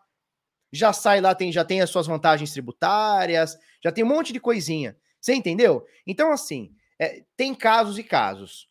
[0.73, 4.41] Já sai lá, tem, já tem as suas vantagens tributárias, já tem um monte de
[4.41, 4.97] coisinha.
[5.21, 5.87] Você entendeu?
[6.07, 8.68] Então, assim, é, tem casos e casos.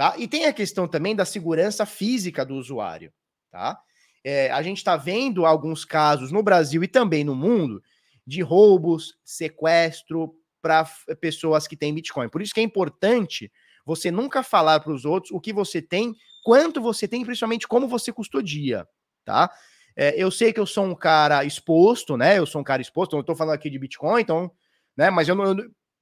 [0.00, 0.14] Tá?
[0.16, 3.12] E tem a questão também da segurança física do usuário.
[3.50, 3.78] Tá?
[4.24, 7.82] É, a gente está vendo alguns casos no Brasil e também no mundo
[8.26, 10.32] de roubos, sequestro
[10.62, 10.88] para
[11.20, 12.30] pessoas que têm Bitcoin.
[12.30, 13.52] Por isso que é importante
[13.84, 17.86] você nunca falar para os outros o que você tem, quanto você tem, principalmente como
[17.86, 18.88] você custodia,
[19.22, 19.50] tá?
[19.94, 22.38] É, eu sei que eu sou um cara exposto, né?
[22.38, 24.50] Eu sou um cara exposto, eu estou falando aqui de Bitcoin, então,
[24.96, 25.10] né?
[25.10, 25.56] Mas eu, eu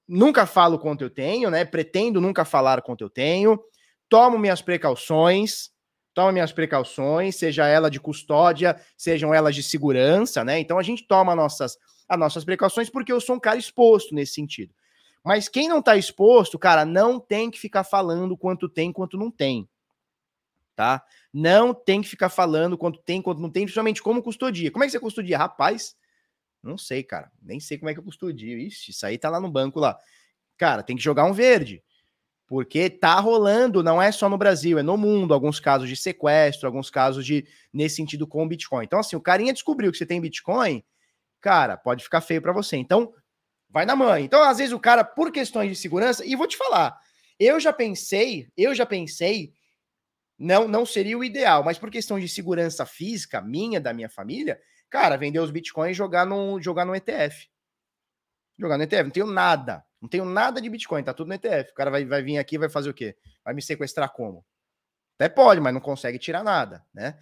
[0.06, 1.64] nunca falo quanto eu tenho, né?
[1.64, 3.60] Pretendo nunca falar quanto eu tenho.
[4.08, 5.70] Tomo minhas precauções,
[6.14, 10.58] toma minhas precauções, seja ela de custódia, sejam elas de segurança, né?
[10.58, 11.76] Então a gente toma nossas
[12.08, 14.74] as nossas precauções, porque eu sou um cara exposto nesse sentido.
[15.22, 19.30] Mas quem não está exposto, cara, não tem que ficar falando quanto tem, quanto não
[19.30, 19.68] tem.
[20.74, 21.04] Tá?
[21.32, 24.70] Não tem que ficar falando quanto tem, quanto não tem, principalmente como custodia.
[24.70, 25.36] Como é que você custodia?
[25.36, 25.94] Rapaz,
[26.62, 27.30] não sei, cara.
[27.42, 28.58] Nem sei como é que eu custodio.
[28.58, 29.98] Ixi, isso aí tá lá no banco lá.
[30.56, 31.82] Cara, tem que jogar um verde.
[32.48, 36.66] Porque tá rolando, não é só no Brasil, é no mundo, alguns casos de sequestro,
[36.66, 38.84] alguns casos de nesse sentido com Bitcoin.
[38.84, 40.82] Então, assim, o carinha descobriu que você tem Bitcoin,
[41.42, 42.78] cara, pode ficar feio para você.
[42.78, 43.12] Então,
[43.68, 44.24] vai na mãe.
[44.24, 46.98] Então, às vezes, o cara, por questões de segurança, e vou te falar,
[47.38, 49.52] eu já pensei, eu já pensei,
[50.38, 54.58] não, não seria o ideal, mas por questão de segurança física, minha, da minha família,
[54.88, 57.46] cara, vender os bitcoins e jogar no, jogar no ETF.
[58.58, 59.84] Jogar no ETF, não tenho nada.
[60.00, 61.72] Não tenho nada de Bitcoin, tá tudo no ETF.
[61.72, 63.16] O cara vai, vai vir aqui vai fazer o quê?
[63.44, 64.44] Vai me sequestrar como?
[65.18, 67.18] Até pode, mas não consegue tirar nada, né?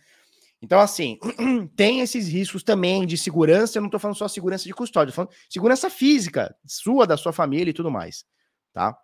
[0.60, 1.18] Então, assim,
[1.76, 3.78] tem esses riscos também de segurança.
[3.78, 7.32] Eu não estou falando só segurança de custódia, estou falando segurança física, sua, da sua
[7.32, 8.24] família e tudo mais,
[8.72, 8.96] tá?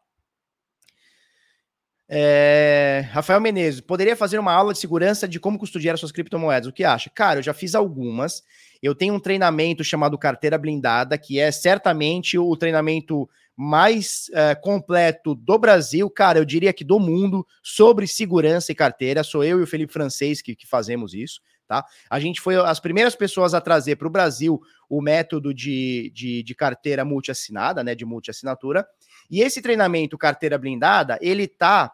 [2.08, 3.08] É...
[3.10, 6.68] Rafael Menezes, poderia fazer uma aula de segurança de como custodiar as suas criptomoedas?
[6.68, 7.08] O que acha?
[7.08, 8.42] Cara, eu já fiz algumas.
[8.82, 15.34] Eu tenho um treinamento chamado Carteira Blindada, que é certamente o treinamento mais uh, completo
[15.34, 19.22] do Brasil, cara, eu diria que do mundo, sobre segurança e carteira.
[19.22, 21.84] Sou eu e o Felipe Francês que, que fazemos isso, tá?
[22.08, 26.42] A gente foi as primeiras pessoas a trazer para o Brasil o método de, de,
[26.42, 27.94] de carteira multi-assinada, né?
[27.94, 28.86] De multi-assinatura.
[29.30, 31.92] E esse treinamento Carteira Blindada, ele tá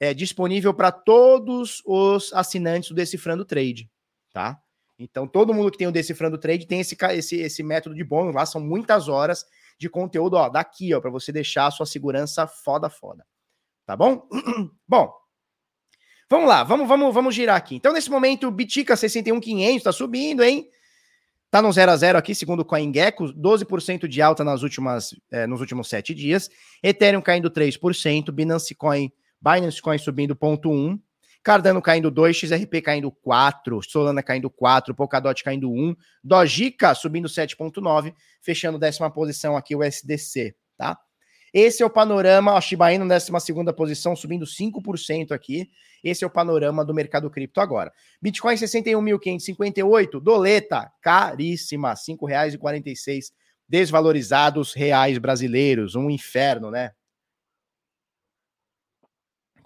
[0.00, 3.90] é, disponível para todos os assinantes do Decifrando Trade,
[4.32, 4.58] tá?
[4.98, 8.34] Então, todo mundo que tem o Decifrando Trade tem esse, esse, esse método de bônus
[8.34, 9.46] lá, são muitas horas
[9.78, 13.24] de conteúdo, ó, daqui, ó, para você deixar a sua segurança foda, foda.
[13.86, 14.28] Tá bom?
[14.86, 15.12] bom,
[16.28, 17.76] vamos lá, vamos, vamos, vamos girar aqui.
[17.76, 20.68] Então, nesse momento, o Bitica 61500 tá subindo, hein?
[21.50, 25.46] Tá no 0 a 0 aqui, segundo o CoinGecko, 12% de alta nas últimas, eh,
[25.46, 26.50] nos últimos sete dias.
[26.82, 29.10] Ethereum caindo 3%, Binance Coin,
[29.40, 31.00] Binance Coin subindo 0,1%.
[31.42, 38.14] Cardano caindo 2, XRP caindo 4, Solana caindo 4, Polkadot caindo 1, Dojica subindo 7.9,
[38.42, 40.98] fechando décima posição aqui o SDC, tá?
[41.52, 45.70] Esse é o panorama, a Shiba Inu décima segunda posição, subindo 5% aqui.
[46.04, 47.90] Esse é o panorama do mercado cripto agora.
[48.20, 53.32] Bitcoin 61.558, doleta caríssima, R$ 5,46
[53.68, 56.92] desvalorizados reais brasileiros, um inferno, né?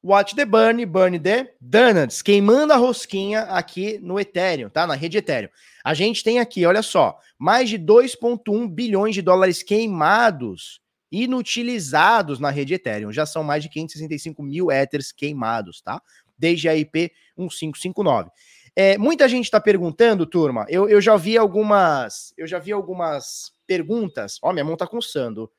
[0.00, 4.86] Watch the Burn, Burn the Donuts, queimando a rosquinha aqui no Ethereum, tá?
[4.86, 5.50] Na rede Ethereum.
[5.82, 12.50] A gente tem aqui, olha só, mais de 2,1 bilhões de dólares queimados, inutilizados na
[12.50, 13.12] rede Ethereum.
[13.12, 16.00] Já são mais de 565 mil Ethers queimados, tá?
[16.44, 18.30] Desde a IP 1559.
[18.76, 20.66] É, muita gente está perguntando, turma.
[20.68, 24.38] Eu, eu já vi algumas, eu já vi algumas perguntas.
[24.42, 25.50] Ó, minha mão tá coçando.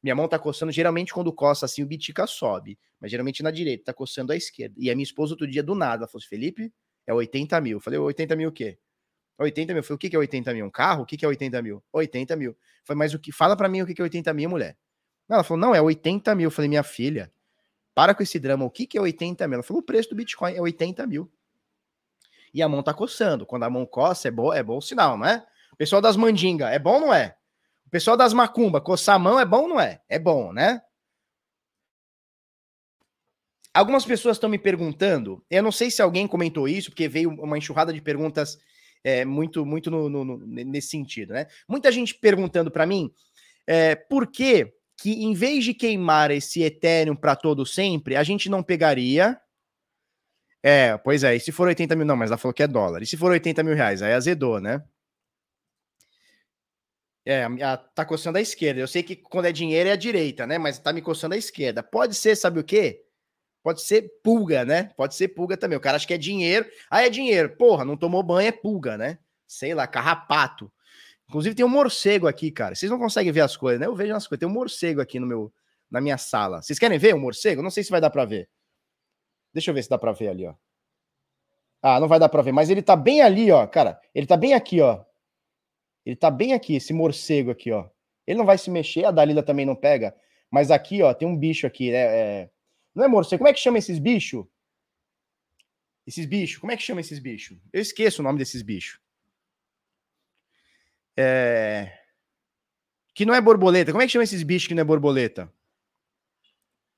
[0.00, 2.78] Minha mão tá coçando, geralmente quando coça assim, o bitica sobe.
[3.00, 4.76] Mas geralmente na direita, tá coçando à esquerda.
[4.78, 6.72] E a minha esposa outro dia, do nada, falou assim, Felipe,
[7.08, 7.78] é 80 mil.
[7.78, 8.78] Eu falei, 80 mil o quê?
[9.36, 9.80] 80 mil.
[9.80, 10.66] Eu falei, o que é 80 mil?
[10.66, 11.02] Um carro?
[11.02, 11.82] O que é 80 mil?
[11.92, 12.56] 80 mil.
[12.84, 13.32] Falei, mas o que?
[13.32, 14.76] Fala para mim o que é 80 mil, mulher.
[15.28, 16.46] Ela falou, não, é 80 mil.
[16.46, 17.32] Eu falei, minha filha,
[17.94, 18.64] para com esse drama.
[18.64, 19.54] O que é 80 mil?
[19.54, 21.30] Ela falou, o preço do Bitcoin é 80 mil.
[22.52, 23.46] E a mão tá coçando.
[23.46, 25.46] Quando a mão coça, é bom, é bom sinal, não é?
[25.72, 27.36] O pessoal das mandingas, é bom ou não é?
[27.86, 30.00] O pessoal das macumba, coçar a mão é bom ou não é?
[30.08, 30.82] É bom, né?
[33.72, 37.56] Algumas pessoas estão me perguntando, eu não sei se alguém comentou isso, porque veio uma
[37.56, 38.58] enxurrada de perguntas
[39.04, 41.46] é, muito, muito no, no, no, nesse sentido, né?
[41.68, 43.12] Muita gente perguntando para mim
[43.66, 48.50] é, por que que em vez de queimar esse Ethereum para todo sempre, a gente
[48.50, 49.40] não pegaria.
[50.62, 53.02] É, pois é, e se for 80 mil, não, mas ela falou que é dólar.
[53.02, 54.84] E se for 80 mil reais, aí azedou, né?
[57.24, 57.46] É,
[57.94, 58.78] tá coçando a esquerda.
[58.80, 60.58] Eu sei que quando é dinheiro é a direita, né?
[60.58, 61.82] Mas tá me coçando a esquerda.
[61.82, 63.02] Pode ser, sabe o quê?
[63.62, 64.90] Pode ser pulga, né?
[64.96, 65.78] Pode ser pulga também.
[65.78, 66.66] O cara acha que é dinheiro.
[66.90, 67.56] Ah, é dinheiro.
[67.56, 69.18] Porra, não tomou banho, é pulga, né?
[69.46, 70.70] Sei lá, carrapato.
[71.30, 72.74] Inclusive tem um morcego aqui, cara.
[72.74, 73.86] Vocês não conseguem ver as coisas, né?
[73.86, 74.40] Eu vejo as coisas.
[74.40, 75.52] Tem um morcego aqui no meu,
[75.88, 76.60] na minha sala.
[76.60, 77.62] Vocês querem ver um morcego?
[77.62, 78.50] Não sei se vai dar para ver.
[79.54, 80.54] Deixa eu ver se dá para ver ali, ó.
[81.80, 84.00] Ah, não vai dar para ver, mas ele tá bem ali, ó, cara.
[84.12, 85.04] Ele tá bem aqui, ó.
[86.04, 87.88] Ele tá bem aqui, esse morcego aqui, ó.
[88.26, 90.12] Ele não vai se mexer, a Dalila também não pega.
[90.50, 91.98] Mas aqui, ó, tem um bicho aqui, né?
[91.98, 92.50] É...
[92.92, 94.44] Não é morcego, como é que chama esses bichos?
[96.04, 97.56] Esses bichos, como é que chama esses bichos?
[97.72, 99.00] Eu esqueço o nome desses bichos.
[101.20, 101.92] É...
[103.14, 103.92] Que não é borboleta.
[103.92, 105.52] Como é que chama esses bichos que não é borboleta?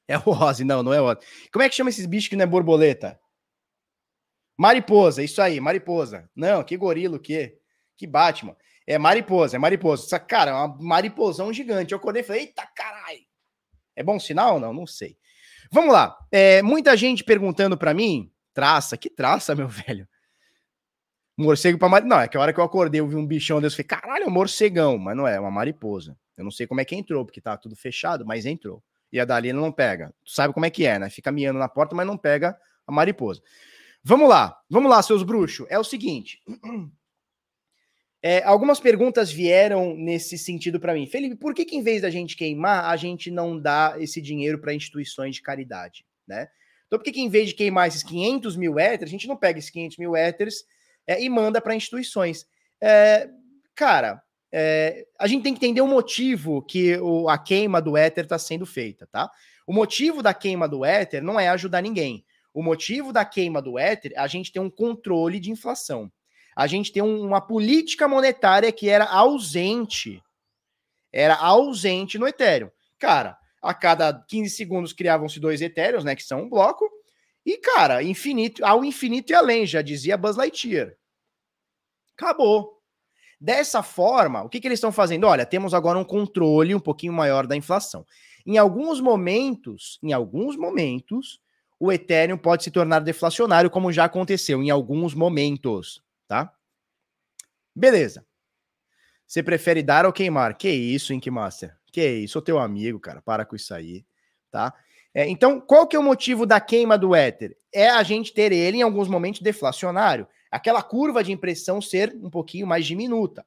[0.06, 1.16] É o Ozzy, não, não é o.
[1.52, 3.18] Como é que chama esses bichos que não é borboleta?
[4.56, 6.30] Mariposa, isso aí, mariposa.
[6.36, 7.58] Não, que gorila, o quê?
[7.96, 8.56] Que Batman.
[8.86, 10.06] É mariposa, é mariposa.
[10.06, 11.92] Só, cara, é uma mariposão gigante.
[11.92, 13.24] Eu acordei e falei, eita caralho.
[13.96, 14.72] É bom sinal ou não?
[14.72, 15.16] Não sei.
[15.72, 16.16] Vamos lá.
[16.30, 20.06] É, muita gente perguntando para mim, traça, que traça, meu velho?
[21.36, 22.14] Morcego pra mariposa.
[22.14, 24.02] Não, é que a hora que eu acordei, eu vi um bichão desse, eu falei,
[24.02, 26.16] caralho, é um morcegão, mas não é, é uma mariposa.
[26.36, 28.82] Eu não sei como é que entrou, porque tá tudo fechado, mas entrou.
[29.12, 30.14] E a Dalila não pega.
[30.24, 31.10] Tu sabe como é que é, né?
[31.10, 33.42] Fica miando na porta, mas não pega a mariposa.
[34.02, 35.66] Vamos lá, vamos lá, seus bruxos.
[35.70, 36.40] É o seguinte.
[38.24, 41.08] É, algumas perguntas vieram nesse sentido para mim.
[41.08, 44.60] Felipe, por que, que em vez da gente queimar, a gente não dá esse dinheiro
[44.60, 46.48] para instituições de caridade, né?
[46.86, 49.36] Então, por que, que em vez de queimar esses 500 mil éteres, a gente não
[49.36, 50.64] pega esses 500 mil éteres
[51.06, 52.46] é, e manda para instituições?
[52.80, 53.28] É,
[53.74, 54.22] cara,
[54.52, 58.38] é, a gente tem que entender o motivo que o, a queima do éter está
[58.38, 59.30] sendo feita, tá?
[59.66, 62.24] O motivo da queima do éter não é ajudar ninguém.
[62.52, 66.12] O motivo da queima do éter é a gente ter um controle de inflação.
[66.54, 70.22] a gente tem uma política monetária que era ausente.
[71.10, 72.70] Era ausente no Ethereum.
[72.98, 76.90] Cara, a cada 15 segundos criavam-se dois Ethereums, né, que são um bloco,
[77.44, 80.96] e, cara, infinito, ao infinito e além, já dizia Buzz Lightyear.
[82.16, 82.80] Acabou.
[83.40, 85.26] Dessa forma, o que, que eles estão fazendo?
[85.26, 88.06] Olha, temos agora um controle um pouquinho maior da inflação.
[88.46, 91.40] Em alguns momentos, em alguns momentos,
[91.78, 96.52] o Ethereum pode se tornar deflacionário, como já aconteceu em alguns momentos, tá?
[97.74, 98.24] Beleza.
[99.26, 100.56] Você prefere dar ou queimar?
[100.56, 101.76] Que isso, Ink Master?
[101.90, 103.20] Que isso, sou teu amigo, cara.
[103.20, 104.04] Para com isso aí,
[104.50, 104.72] tá?
[105.14, 107.56] É, então, qual que é o motivo da queima do Ether?
[107.72, 112.28] É a gente ter ele em alguns momentos deflacionário aquela curva de impressão ser um
[112.28, 113.44] pouquinho mais diminuta.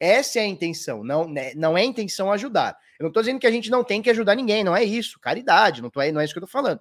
[0.00, 2.76] Essa é a intenção, não, né, não é intenção ajudar.
[2.98, 5.20] Eu não estou dizendo que a gente não tem que ajudar ninguém, não é isso,
[5.20, 6.80] caridade, não, tô, não é isso que eu estou falando.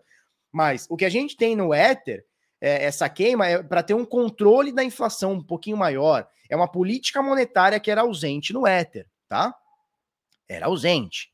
[0.51, 2.25] Mas o que a gente tem no Ether,
[2.61, 6.27] é, essa queima, é para ter um controle da inflação um pouquinho maior.
[6.49, 9.53] É uma política monetária que era ausente no Ether, tá?
[10.47, 11.33] Era ausente.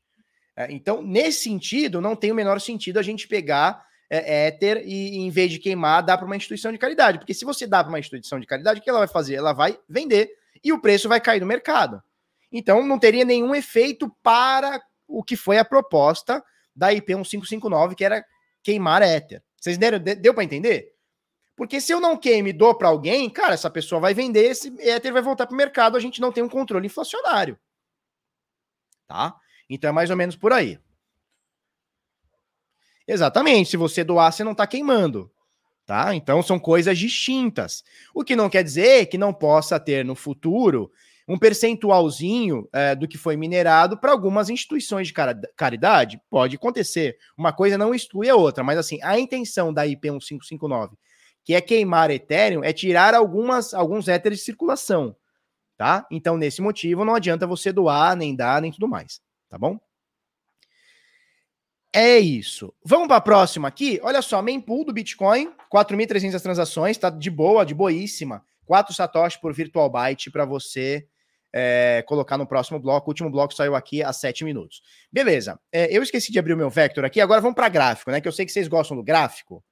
[0.56, 5.16] É, então, nesse sentido, não tem o menor sentido a gente pegar é, éter e,
[5.18, 7.18] em vez de queimar, dá para uma instituição de caridade.
[7.18, 9.34] Porque se você dá para uma instituição de caridade, o que ela vai fazer?
[9.34, 10.30] Ela vai vender
[10.62, 12.02] e o preço vai cair no mercado.
[12.50, 16.44] Então não teria nenhum efeito para o que foi a proposta
[16.76, 18.24] da IP 1559, que era
[18.62, 19.42] queimar éter.
[19.58, 20.92] Vocês deram, deu para entender?
[21.56, 24.74] Porque se eu não queime e dou para alguém, cara, essa pessoa vai vender, esse
[24.80, 27.58] éter vai voltar para o mercado, a gente não tem um controle inflacionário.
[29.06, 29.34] Tá?
[29.74, 30.78] Então é mais ou menos por aí.
[33.06, 33.70] Exatamente.
[33.70, 35.30] Se você doar, você não está queimando.
[35.86, 36.14] Tá?
[36.14, 37.82] Então são coisas distintas.
[38.14, 40.90] O que não quer dizer que não possa ter no futuro
[41.26, 45.14] um percentualzinho é, do que foi minerado para algumas instituições de
[45.56, 46.20] caridade.
[46.28, 47.16] Pode acontecer.
[47.36, 50.96] Uma coisa não exclui a outra, mas assim, a intenção da IP 1559,
[51.44, 55.16] que é queimar Ethereum, é tirar algumas, alguns éteres de circulação.
[55.76, 56.06] Tá?
[56.10, 59.20] Então, nesse motivo, não adianta você doar, nem dar, nem tudo mais.
[59.52, 59.78] Tá bom?
[61.94, 62.74] É isso.
[62.82, 64.00] Vamos para a próxima aqui.
[64.02, 68.42] Olha só, mempool do Bitcoin, 4.300 transações, tá de boa, de boíssima.
[68.64, 71.06] 4 satoshi por virtual byte para você
[71.52, 73.08] é, colocar no próximo bloco.
[73.08, 74.80] O último bloco saiu aqui há 7 minutos.
[75.12, 75.60] Beleza.
[75.70, 77.20] É, eu esqueci de abrir o meu vector aqui.
[77.20, 78.22] Agora vamos para gráfico, né?
[78.22, 79.62] Que eu sei que vocês gostam do gráfico.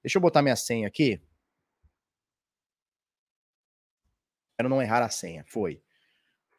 [0.00, 1.20] Deixa eu botar minha senha aqui.
[4.56, 5.44] Quero não errar a senha.
[5.48, 5.83] Foi.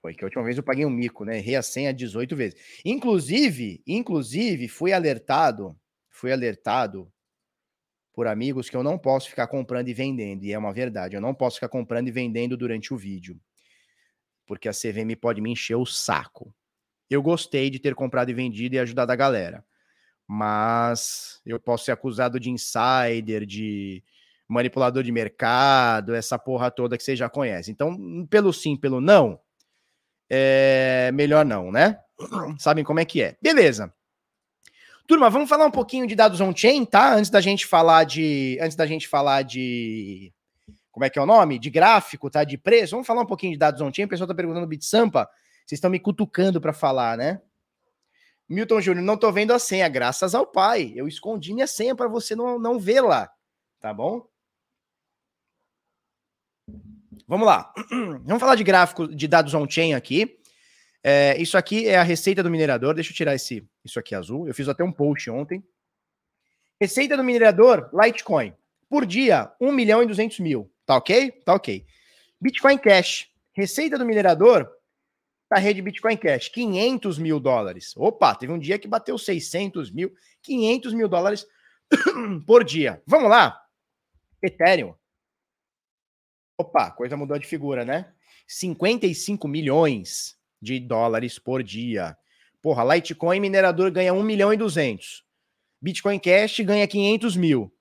[0.06, 1.40] Foi que a última vez eu paguei um mico, né?
[1.40, 2.56] Errei a senha 18 vezes.
[2.86, 5.76] Inclusive, inclusive, fui alertado,
[6.12, 7.12] fui alertado
[8.14, 10.44] por amigos que eu não posso ficar comprando e vendendo.
[10.44, 13.42] E é uma verdade, eu não posso ficar comprando e vendendo durante o vídeo.
[14.46, 16.54] Porque a CVM pode me encher o saco.
[17.10, 19.66] Eu gostei de ter comprado e vendido e ajudado a galera.
[20.28, 24.04] Mas eu posso ser acusado de insider, de
[24.48, 27.72] manipulador de mercado, essa porra toda que você já conhece.
[27.72, 29.40] Então, pelo sim, pelo não,
[30.30, 32.00] é melhor não, né?
[32.58, 33.36] Sabem como é que é.
[33.42, 33.94] Beleza.
[35.08, 37.14] Turma, vamos falar um pouquinho de dados on-chain, tá?
[37.14, 38.58] Antes da gente falar de.
[38.62, 40.34] Antes da gente falar de.
[40.92, 41.60] Como é que é o nome?
[41.60, 42.44] De gráfico, tá?
[42.44, 42.92] De preço.
[42.92, 44.06] Vamos falar um pouquinho de dados on-chain.
[44.06, 45.30] O pessoal tá perguntando Bit Sampa.
[45.66, 47.42] Vocês estão me cutucando para falar, né?
[48.48, 50.94] Milton Júnior, não tô vendo a senha, graças ao pai.
[50.96, 53.30] Eu escondi minha senha para você não, não vê-la,
[53.80, 54.28] tá bom?
[57.28, 57.74] Vamos lá.
[58.24, 60.40] Vamos falar de gráfico de dados on-chain aqui.
[61.04, 62.94] É, isso aqui é a receita do minerador.
[62.94, 64.48] Deixa eu tirar esse, isso aqui azul.
[64.48, 65.64] Eu fiz até um post ontem.
[66.80, 68.54] Receita do minerador, Litecoin.
[68.90, 70.72] Por dia, 1 milhão e 200 mil.
[70.86, 71.32] Tá ok?
[71.44, 71.86] Tá ok.
[72.40, 73.30] Bitcoin Cash.
[73.54, 74.70] Receita do minerador
[75.50, 77.94] da rede Bitcoin Cash, 500 mil dólares.
[77.96, 80.12] Opa, teve um dia que bateu 600 mil,
[80.42, 81.46] 500 mil dólares
[82.46, 83.02] por dia.
[83.06, 83.62] Vamos lá.
[84.42, 84.94] Ethereum,
[86.58, 88.14] Opa, coisa mudou de figura, né?
[88.48, 92.18] 55 milhões de dólares por dia.
[92.62, 95.26] Porra, Litecoin minerador ganha 1 milhão e 200.
[95.82, 97.72] Bitcoin Cash ganha 500 mil.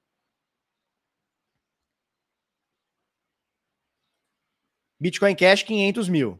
[4.98, 6.38] Bitcoin Cash, 500 mil.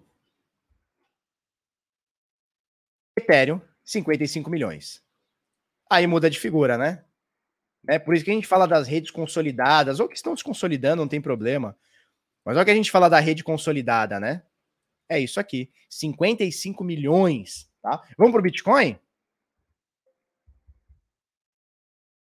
[3.17, 5.03] Ethereum, 55 milhões.
[5.89, 7.05] Aí muda de figura, né?
[7.87, 11.03] É por isso que a gente fala das redes consolidadas, ou que estão se consolidando,
[11.03, 11.77] não tem problema.
[12.45, 14.43] Mas olha que a gente fala da rede consolidada, né?
[15.09, 18.03] É isso aqui, 55 milhões, tá?
[18.17, 18.99] Vamos para o Bitcoin?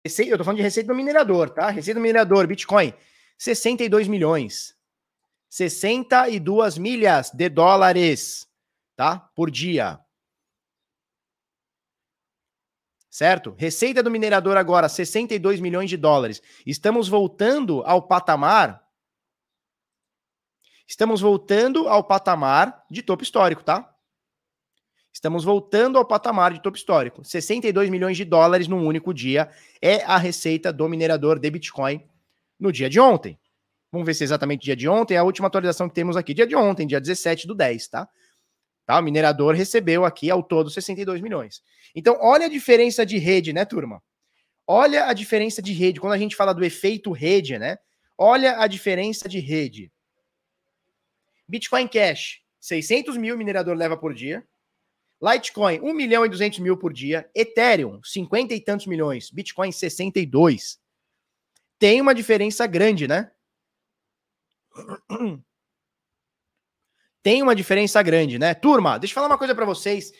[0.04, 1.70] Eu tô falando de receita do minerador, tá?
[1.70, 2.92] Receita do minerador, Bitcoin,
[3.38, 4.76] 62 milhões.
[5.48, 8.48] 62 milhas de dólares,
[8.96, 9.18] tá?
[9.18, 10.00] Por dia.
[13.08, 13.54] Certo?
[13.58, 16.42] Receita do minerador agora, 62 milhões de dólares.
[16.66, 18.81] Estamos voltando ao patamar
[20.92, 23.96] Estamos voltando ao patamar de topo histórico, tá?
[25.10, 27.24] Estamos voltando ao patamar de topo histórico.
[27.24, 32.06] 62 milhões de dólares num único dia é a receita do minerador de Bitcoin
[32.60, 33.40] no dia de ontem.
[33.90, 35.14] Vamos ver se é exatamente dia de ontem.
[35.14, 38.06] É a última atualização que temos aqui, dia de ontem, dia 17 do 10, tá?
[38.84, 38.98] tá?
[38.98, 41.62] O minerador recebeu aqui ao todo 62 milhões.
[41.94, 44.02] Então, olha a diferença de rede, né, turma?
[44.66, 46.00] Olha a diferença de rede.
[46.00, 47.78] Quando a gente fala do efeito rede, né?
[48.18, 49.90] Olha a diferença de rede.
[51.52, 54.42] Bitcoin Cash, 600 mil minerador leva por dia.
[55.20, 57.30] Litecoin, 1 milhão e 200 mil por dia.
[57.34, 59.30] Ethereum, 50 e tantos milhões.
[59.30, 60.80] Bitcoin, 62.
[61.78, 63.30] Tem uma diferença grande, né?
[67.22, 68.54] Tem uma diferença grande, né?
[68.54, 70.10] Turma, deixa eu falar uma coisa para vocês.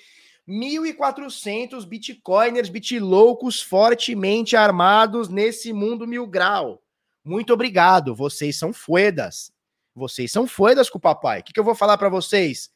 [0.46, 6.82] 1.400 bitcoiners, bitloucos fortemente armados nesse mundo mil grau.
[7.24, 9.50] Muito obrigado, vocês são fuedas.
[9.95, 11.40] Vocês são fuedas com o papai.
[11.40, 12.70] O que, que eu vou falar para vocês?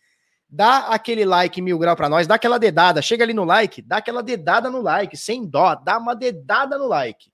[0.49, 3.97] Dá aquele like mil grau para nós, dá aquela dedada, chega ali no like, dá
[3.97, 7.33] aquela dedada no like, sem dó, dá uma dedada no like.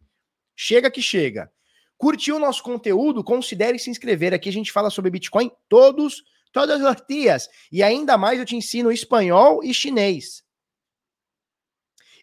[0.56, 1.50] Chega que chega.
[1.98, 3.22] Curtiu o nosso conteúdo?
[3.22, 4.32] Considere se inscrever.
[4.32, 6.22] Aqui a gente fala sobre Bitcoin todos,
[6.52, 7.48] todas as dias.
[7.70, 10.42] E ainda mais eu te ensino espanhol e chinês.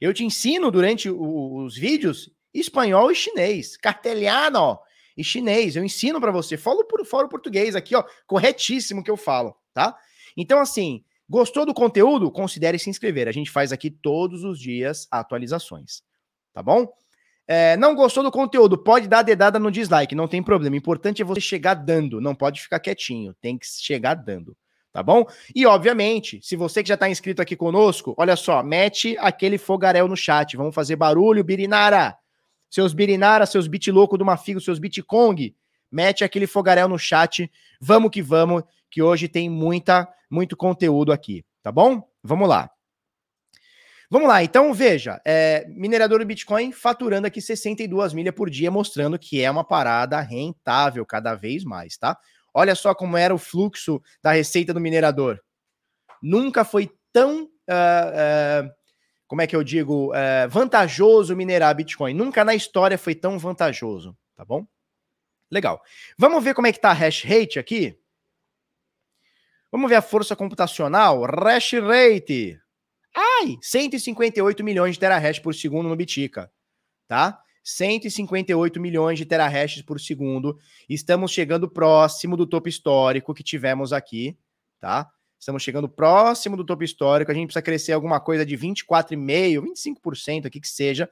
[0.02, 4.80] Eu te ensino durante os vídeos espanhol e chinês, carteliano
[5.20, 5.76] e chinês.
[5.76, 6.56] Eu ensino para você.
[6.56, 9.96] Falo por fora o português aqui, ó, corretíssimo que eu falo, tá?
[10.38, 12.32] Então, assim, gostou do conteúdo?
[12.32, 13.28] Considere se inscrever.
[13.28, 16.02] A gente faz aqui todos os dias atualizações.
[16.54, 16.88] Tá bom?
[17.46, 18.78] É, não gostou do conteúdo?
[18.78, 20.76] Pode dar dedada no dislike, não tem problema.
[20.76, 24.56] O importante é você chegar dando, não pode ficar quietinho, tem que chegar dando.
[24.92, 25.26] Tá bom?
[25.54, 30.08] E, obviamente, se você que já está inscrito aqui conosco, olha só, mete aquele fogaréu
[30.08, 30.58] no chat.
[30.58, 32.18] Vamos fazer barulho, Birinara.
[32.70, 35.56] Seus Birinara, seus bit louco do Mafigo, seus Bitcong,
[35.92, 37.52] mete aquele fogaréu no chat.
[37.82, 42.08] Vamos que vamos que hoje tem muita, muito conteúdo aqui, tá bom?
[42.24, 42.70] Vamos lá.
[44.12, 49.20] Vamos lá, então veja, é, minerador do Bitcoin faturando aqui 62 milhas por dia, mostrando
[49.20, 52.18] que é uma parada rentável cada vez mais, tá?
[52.52, 55.40] Olha só como era o fluxo da receita do minerador.
[56.24, 58.72] Nunca foi tão, uh, uh,
[59.30, 62.16] como é que eu digo, uh, vantajoso minerar Bitcoin.
[62.16, 64.66] Nunca na história foi tão vantajoso, tá bom?
[65.52, 65.80] Legal.
[66.18, 67.96] Vamos ver como é que tá a hash rate aqui?
[69.72, 72.60] Vamos ver a força computacional, hash rate.
[73.16, 76.52] Ai, 158 milhões de terahash por segundo no Bitica,
[77.08, 77.40] tá?
[77.64, 80.58] 158 milhões de terahashes por segundo.
[80.90, 84.36] Estamos chegando próximo do topo histórico que tivemos aqui,
[84.80, 85.08] tá?
[85.40, 87.32] Estamos chegando próximo do topo histórico.
[87.32, 91.10] A gente precisa crescer alguma coisa de 24,5%, 25% aqui que seja,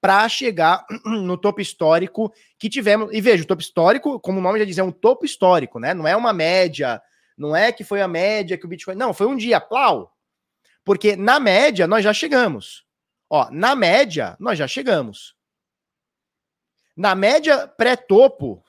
[0.00, 3.08] para chegar no topo histórico que tivemos.
[3.12, 5.94] E veja, o topo histórico, como o nome já diz, é um topo histórico, né?
[5.94, 7.00] Não é uma média
[7.40, 8.94] não é que foi a média que o Bitcoin.
[8.94, 10.14] Não, foi um dia, plau.
[10.84, 12.84] Porque na média nós já chegamos.
[13.30, 15.34] Ó, na média nós já chegamos.
[16.94, 18.62] Na média pré-topo,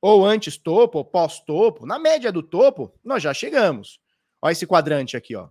[0.00, 3.98] ou antes topo, ou pós-topo, na média do topo, nós já chegamos.
[4.44, 5.48] Ó esse quadrante aqui, ó.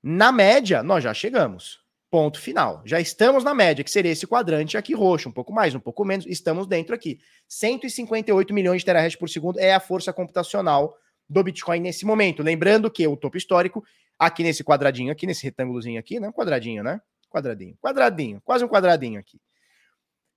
[0.00, 1.80] Na média, nós já chegamos.
[2.08, 2.82] Ponto final.
[2.84, 6.04] Já estamos na média, que seria esse quadrante aqui roxo, um pouco mais, um pouco
[6.04, 7.18] menos, estamos dentro aqui.
[7.48, 10.96] 158 milhões de terahash por segundo é a força computacional
[11.28, 12.40] do Bitcoin nesse momento.
[12.40, 13.82] Lembrando que o topo histórico,
[14.16, 16.30] aqui nesse quadradinho aqui, nesse retângulozinho aqui, né?
[16.30, 17.00] Quadradinho, né?
[17.28, 17.76] Quadradinho.
[17.82, 19.40] Quadradinho, quase um quadradinho aqui.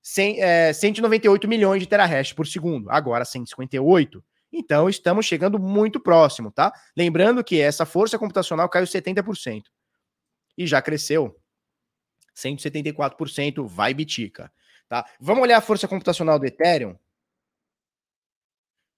[0.01, 4.23] 100, é, 198 milhões de terahash por segundo, agora 158.
[4.57, 6.71] Então, estamos chegando muito próximo, tá?
[6.95, 9.63] Lembrando que essa força computacional caiu 70%.
[10.57, 11.37] E já cresceu
[12.33, 14.49] 174%, vai bitica.
[14.87, 15.05] Tá?
[15.19, 16.97] Vamos olhar a força computacional do Ethereum.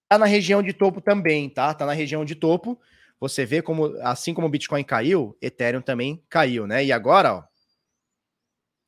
[0.08, 1.74] Tá na região de topo também, tá?
[1.74, 2.80] Tá na região de topo.
[3.20, 6.86] Você vê como, assim como o Bitcoin caiu, Ethereum também caiu, né?
[6.86, 7.44] E agora, ó,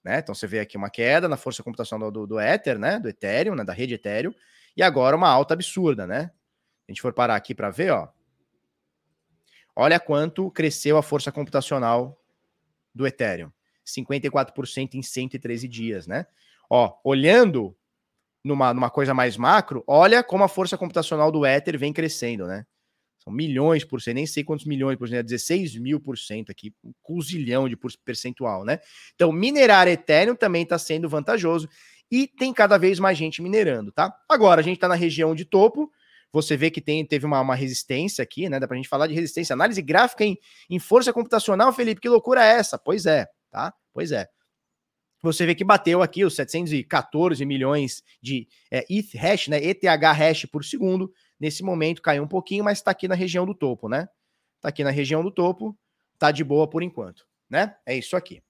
[0.03, 0.19] né?
[0.19, 2.99] Então você vê aqui uma queda na força computacional do, do Ether, né?
[2.99, 3.63] Do Ethereum, né?
[3.63, 4.33] Da rede Ethereum.
[4.77, 6.31] E agora uma alta absurda, né?
[6.89, 8.07] A gente for parar aqui para ver, ó.
[9.75, 12.19] Olha quanto cresceu a força computacional
[12.93, 13.51] do Ethereum.
[13.85, 16.25] 54% em 113 dias, né?
[16.67, 17.77] Ó, olhando
[18.43, 22.65] numa, numa coisa mais macro, olha como a força computacional do Ether vem crescendo, né?
[23.19, 26.51] São milhões por cento, nem sei quantos milhões por cento, 16 é mil por cento
[26.51, 28.79] aqui, um cozilhão de percentual, né?
[29.13, 31.69] Então, minerar Ethereum também está sendo vantajoso
[32.09, 34.11] e tem cada vez mais gente minerando, tá?
[34.27, 35.91] Agora, a gente está na região de topo,
[36.31, 38.59] você vê que tem, teve uma, uma resistência aqui, né?
[38.59, 39.53] Dá para a gente falar de resistência.
[39.53, 40.37] Análise gráfica em,
[40.69, 42.77] em força computacional, Felipe, que loucura é essa?
[42.77, 43.73] Pois é, tá?
[43.93, 44.27] Pois é.
[45.21, 49.57] você vê que bateu aqui os 714 milhões de é, ETH hash, né?
[49.63, 49.83] ETH
[50.15, 51.11] hash por segundo.
[51.39, 54.07] Nesse momento caiu um pouquinho, mas está aqui na região do topo, né?
[54.57, 55.77] Está aqui na região do topo,
[56.17, 57.75] tá de boa por enquanto, né?
[57.85, 58.43] É isso aqui.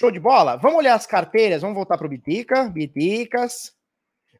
[0.00, 0.56] Show de bola?
[0.56, 3.72] Vamos olhar as carteiras, vamos voltar para o Bitica, Biticas.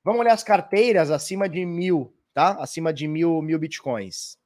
[0.02, 2.56] Vamos olhar as carteiras acima de mil, tá?
[2.60, 4.36] Acima de mil, mil bitcoins.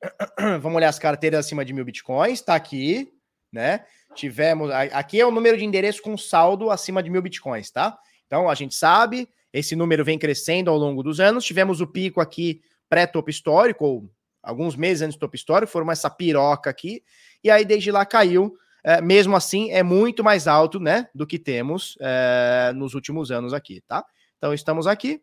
[0.60, 3.12] Vamos olhar as carteiras acima de mil bitcoins, tá aqui,
[3.52, 3.84] né?
[4.14, 4.70] Tivemos.
[4.70, 7.96] Aqui é o número de endereço com saldo acima de mil bitcoins, tá?
[8.26, 11.44] Então a gente sabe, esse número vem crescendo ao longo dos anos.
[11.44, 14.10] Tivemos o pico aqui pré-topo histórico, ou
[14.42, 17.02] alguns meses antes do topo histórico, formou essa piroca aqui,
[17.44, 18.56] e aí desde lá caiu.
[18.84, 23.52] É, mesmo assim, é muito mais alto, né, do que temos é, nos últimos anos
[23.52, 24.04] aqui, tá?
[24.38, 25.20] Então estamos aqui.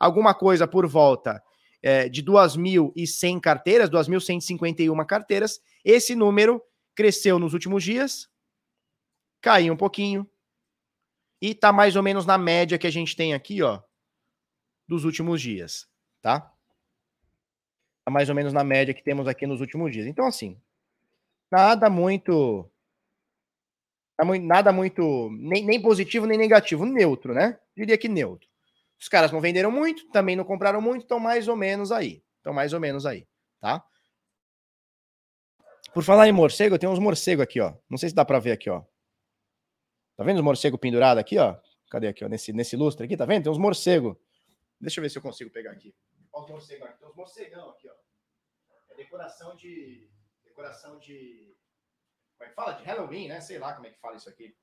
[0.00, 1.42] Alguma coisa por volta
[1.82, 5.60] é, de 2.100 carteiras, 2.151 carteiras.
[5.84, 6.62] Esse número
[6.94, 8.28] cresceu nos últimos dias,
[9.40, 10.28] caiu um pouquinho
[11.40, 13.80] e tá mais ou menos na média que a gente tem aqui, ó,
[14.88, 15.88] dos últimos dias,
[16.20, 16.52] tá?
[18.04, 20.06] Tá mais ou menos na média que temos aqui nos últimos dias.
[20.06, 20.60] Então, assim,
[21.50, 22.68] nada muito.
[24.42, 25.30] Nada muito.
[25.30, 26.84] Nem, nem positivo, nem negativo.
[26.84, 27.58] Neutro, né?
[27.74, 28.49] Diria que neutro.
[29.00, 32.22] Os caras não venderam muito, também não compraram muito, estão mais ou menos aí.
[32.36, 33.26] Estão mais ou menos aí,
[33.58, 33.84] tá?
[35.94, 37.74] Por falar em morcego, tenho uns morcegos aqui, ó.
[37.88, 38.84] Não sei se dá para ver aqui, ó.
[40.16, 41.58] Tá vendo os morcegos pendurados aqui, ó?
[41.90, 42.28] Cadê aqui, ó?
[42.28, 43.44] Nesse, nesse lustre aqui, tá vendo?
[43.44, 44.16] Tem uns morcegos.
[44.78, 45.94] Deixa eu ver se eu consigo pegar aqui.
[46.32, 46.98] Olha os morcegos aqui.
[46.98, 47.94] Tem uns morcegão aqui, ó.
[48.90, 50.08] É decoração de.
[50.44, 51.56] Decoração de.
[52.36, 52.72] Como é que fala?
[52.72, 53.40] De Halloween, né?
[53.40, 54.54] Sei lá como é que fala isso aqui.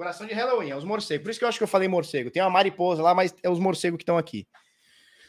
[0.00, 1.22] Decoração de Halloween, é os morcegos.
[1.22, 2.30] Por isso que eu acho que eu falei morcego.
[2.30, 4.48] Tem uma mariposa lá, mas é os morcegos que estão aqui.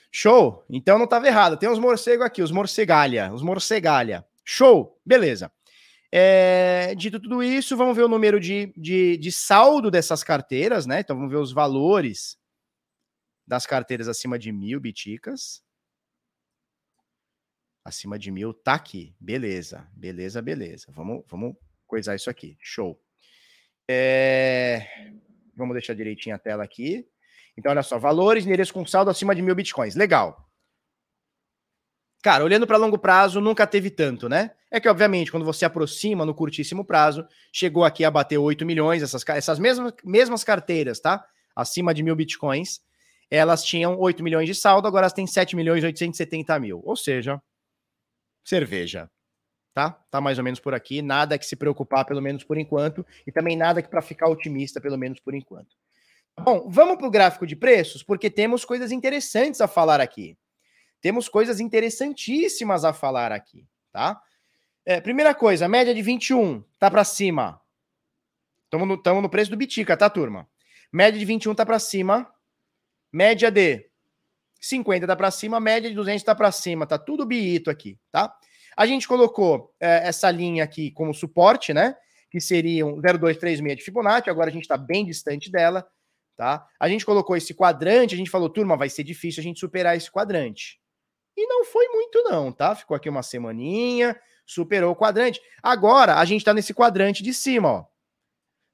[0.09, 0.63] Show!
[0.69, 1.57] Então não estava errado.
[1.57, 3.33] Tem uns morcegos aqui, os morcegalha.
[3.33, 4.25] Os morcegalha.
[4.45, 5.51] Show, beleza.
[6.09, 11.01] É, dito tudo isso, vamos ver o número de, de, de, saldo dessas carteiras, né?
[11.01, 12.37] Então vamos ver os valores
[13.45, 15.61] das carteiras acima de mil biticas.
[17.83, 19.13] Acima de mil, tá aqui.
[19.19, 20.85] Beleza, beleza, beleza.
[20.93, 22.57] Vamos, vamos coisar isso aqui.
[22.61, 22.97] Show.
[23.93, 24.87] É,
[25.53, 27.05] vamos deixar direitinho a tela aqui.
[27.57, 29.95] Então, olha só, valores, endereço com saldo acima de mil bitcoins.
[29.95, 30.49] Legal.
[32.23, 34.51] Cara, olhando para longo prazo, nunca teve tanto, né?
[34.69, 39.03] É que, obviamente, quando você aproxima no curtíssimo prazo, chegou aqui a bater 8 milhões,
[39.03, 41.25] essas, essas mesmas, mesmas carteiras, tá?
[41.53, 42.79] Acima de mil bitcoins,
[43.29, 46.81] elas tinham 8 milhões de saldo, agora elas têm 7 milhões e 870 mil.
[46.85, 47.41] Ou seja,
[48.45, 49.09] cerveja.
[49.73, 49.91] Tá?
[50.09, 51.01] Tá mais ou menos por aqui.
[51.01, 53.05] Nada que se preocupar, pelo menos por enquanto.
[53.25, 55.75] E também nada que para ficar otimista, pelo menos por enquanto.
[56.39, 60.37] Bom, vamos para o gráfico de preços, porque temos coisas interessantes a falar aqui
[61.01, 64.21] temos coisas interessantíssimas a falar aqui, tá?
[64.85, 67.59] É, primeira coisa, média de 21 tá para cima.
[68.65, 70.47] Estamos no, no preço do Bitica, tá, turma?
[70.91, 72.31] Média de 21 tá para cima.
[73.11, 73.89] Média de
[74.61, 78.33] 50 tá para cima, média de 200 tá para cima, tá tudo biito aqui, tá?
[78.75, 81.95] A gente colocou é, essa linha aqui como suporte, né?
[82.29, 85.87] Que seriam 0,236 de Fibonacci, agora a gente está bem distante dela,
[86.37, 86.65] tá?
[86.79, 89.97] A gente colocou esse quadrante, a gente falou, turma, vai ser difícil a gente superar
[89.97, 90.79] esse quadrante.
[91.35, 92.75] E não foi muito, não, tá?
[92.75, 95.41] Ficou aqui uma semaninha, superou o quadrante.
[95.61, 97.85] Agora a gente tá nesse quadrante de cima, ó.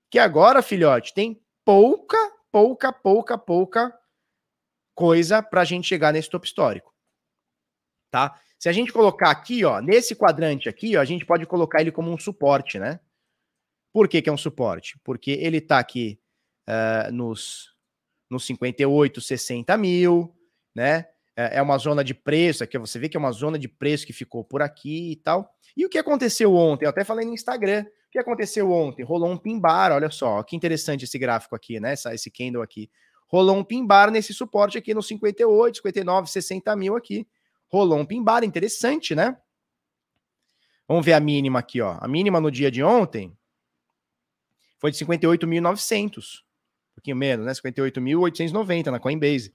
[0.09, 2.17] Que agora, filhote, tem pouca,
[2.51, 3.93] pouca, pouca, pouca
[4.95, 6.96] coisa pra gente chegar nesse topo histórico.
[8.09, 8.39] Tá?
[8.57, 11.91] Se a gente colocar aqui, ó, nesse quadrante aqui, ó, a gente pode colocar ele
[11.91, 12.99] como um suporte, né?
[13.93, 14.99] Por que, que é um suporte?
[15.03, 16.19] Porque ele tá aqui
[16.67, 17.75] uh, nos,
[18.29, 20.35] nos 58, 60 mil,
[20.75, 21.07] né?
[21.35, 24.07] É, é uma zona de preço, aqui você vê que é uma zona de preço
[24.07, 25.53] que ficou por aqui e tal.
[25.75, 26.85] E o que aconteceu ontem?
[26.85, 27.85] Eu até falei no Instagram.
[28.07, 29.03] O que aconteceu ontem?
[29.03, 31.93] Rolou um pimbar, olha só, que interessante esse gráfico aqui, né?
[31.93, 32.89] Essa, esse candle aqui.
[33.27, 37.27] Rolou um pimbar nesse suporte aqui no 58, 59, 60 mil aqui.
[37.69, 39.37] Rolou um pimbar, interessante, né?
[40.87, 41.97] Vamos ver a mínima aqui, ó.
[41.99, 43.37] A mínima no dia de ontem
[44.79, 46.39] foi de 58.900.
[46.39, 47.51] Um pouquinho menos, né?
[47.51, 49.53] 58.890 na Coinbase.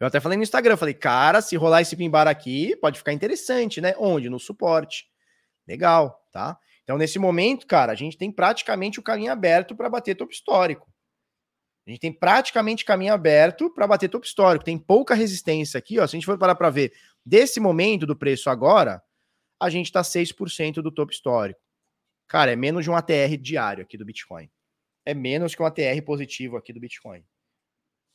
[0.00, 3.80] Eu até falei no Instagram, falei, cara, se rolar esse pimbar aqui, pode ficar interessante,
[3.80, 3.94] né?
[3.98, 4.30] Onde?
[4.30, 5.08] No suporte.
[5.68, 6.58] Legal, tá?
[6.82, 10.89] Então, nesse momento, cara, a gente tem praticamente o caminho aberto para bater topo histórico.
[11.86, 14.64] A gente tem praticamente caminho aberto para bater topo histórico.
[14.64, 16.06] Tem pouca resistência aqui, ó.
[16.06, 16.92] Se a gente for parar para ver
[17.24, 19.02] desse momento do preço agora,
[19.58, 21.60] a gente está 6% do topo histórico.
[22.28, 24.50] Cara, é menos de um ATR diário aqui do Bitcoin.
[25.04, 27.24] É menos que um ATR positivo aqui do Bitcoin.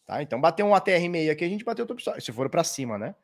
[0.06, 0.22] Tá?
[0.22, 2.98] Então, bateu um ATR meio aqui, a gente bateu o top se for para cima,
[2.98, 3.16] né?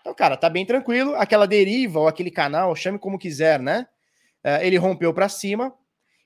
[0.00, 1.14] Então, cara, tá bem tranquilo.
[1.14, 3.86] Aquela deriva ou aquele canal, chame como quiser, né?
[4.44, 5.74] Uh, ele rompeu para cima.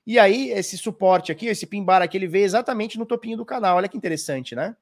[0.05, 3.77] E aí, esse suporte aqui, esse pimbar aqui, ele veio exatamente no topinho do canal.
[3.77, 4.75] Olha que interessante, né?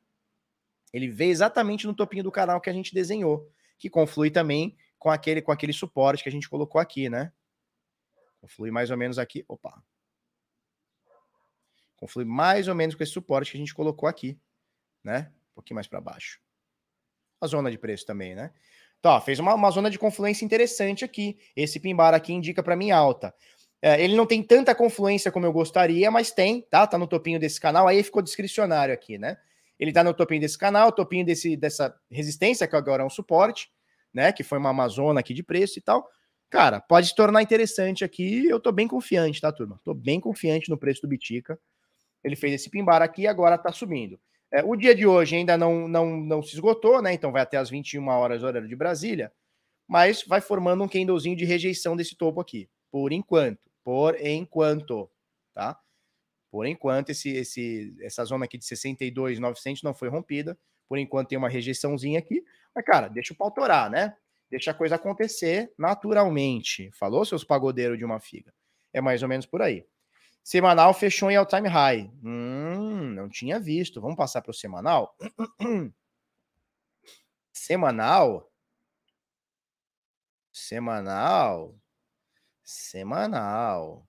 [0.93, 5.09] Ele veio exatamente no topinho do canal que a gente desenhou, que conflui também com
[5.09, 7.31] aquele, com aquele suporte que a gente colocou aqui, né?
[8.39, 9.43] Conflui mais ou menos aqui.
[9.47, 9.83] Opa.
[11.97, 14.39] Conflui mais ou menos com esse suporte que a gente colocou aqui,
[15.03, 15.31] né?
[15.51, 16.39] Um pouquinho mais para baixo.
[17.41, 18.53] A zona de preço também, né?
[18.99, 21.39] Então, fez uma, uma zona de confluência interessante aqui.
[21.55, 23.33] Esse pimbar aqui indica para mim alta.
[23.87, 26.85] É, ele não tem tanta confluência como eu gostaria, mas tem, tá?
[26.85, 29.37] Tá no topinho desse canal, aí ficou discricionário aqui, né?
[29.79, 33.71] Ele tá no topinho desse canal, topinho desse, dessa resistência, que agora é um suporte,
[34.13, 34.33] né?
[34.33, 36.05] Que foi uma Amazona aqui de preço e tal.
[36.49, 38.45] Cara, pode se tornar interessante aqui.
[38.49, 39.79] Eu tô bem confiante, tá, turma?
[39.85, 41.57] Tô bem confiante no preço do Bitica.
[42.21, 44.19] Ele fez esse pimbar aqui e agora tá subindo.
[44.51, 47.13] É, o dia de hoje ainda não, não, não se esgotou, né?
[47.13, 49.31] Então vai até as 21 horas, horário de Brasília.
[49.87, 52.69] Mas vai formando um candlezinho de rejeição desse topo aqui.
[52.91, 53.66] Por enquanto.
[53.87, 55.09] Por enquanto.
[55.53, 55.79] Tá?
[56.51, 60.59] Por enquanto, esse, esse, essa zona aqui de 62,900 não foi rompida.
[60.89, 62.43] Por enquanto tem uma rejeiçãozinha aqui.
[62.75, 64.13] Mas, cara, deixa o pau torar, né?
[64.49, 66.91] Deixa a coisa acontecer naturalmente.
[66.91, 68.53] Falou, seus pagodeiros de uma figa?
[68.91, 69.87] É mais ou menos por aí.
[70.43, 72.11] Semanal fechou em all-time high.
[72.21, 74.01] Hum, não tinha visto.
[74.01, 75.15] Vamos passar para o semanal?
[77.53, 78.51] semanal?
[80.51, 81.73] Semanal?
[82.67, 84.05] Semanal.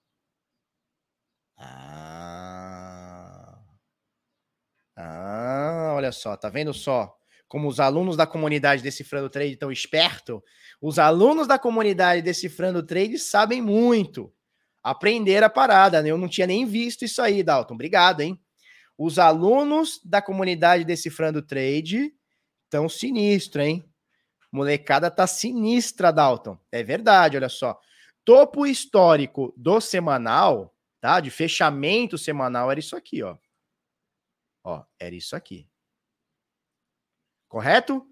[1.56, 3.56] Ah.
[4.96, 7.14] Ah, olha só, tá vendo só?
[7.46, 10.40] Como os alunos da comunidade Decifrando Trade estão espertos,
[10.80, 14.34] os alunos da comunidade Decifrando Trade sabem muito
[14.82, 16.10] aprender a parada, né?
[16.10, 17.74] Eu não tinha nem visto isso aí, Dalton.
[17.74, 18.40] Obrigado, hein?
[18.98, 22.12] Os alunos da comunidade Decifrando Trade
[22.64, 23.88] estão sinistro, hein?
[24.50, 26.58] Molecada tá sinistra, Dalton.
[26.72, 27.78] É verdade, olha só.
[28.28, 31.20] Topo histórico do semanal, tá?
[31.20, 33.38] De fechamento semanal era isso aqui, ó.
[34.62, 35.66] Ó, era isso aqui.
[37.48, 38.06] Correto?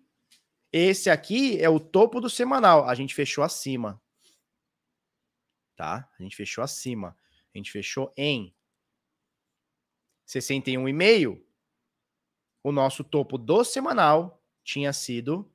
[0.73, 2.89] Esse aqui é o topo do semanal.
[2.89, 4.01] A gente fechou acima
[5.77, 6.11] tá?
[6.19, 7.17] A gente fechou acima.
[7.55, 8.57] A gente fechou em
[10.27, 11.41] 61,5.
[12.65, 15.55] O nosso topo do semanal tinha sido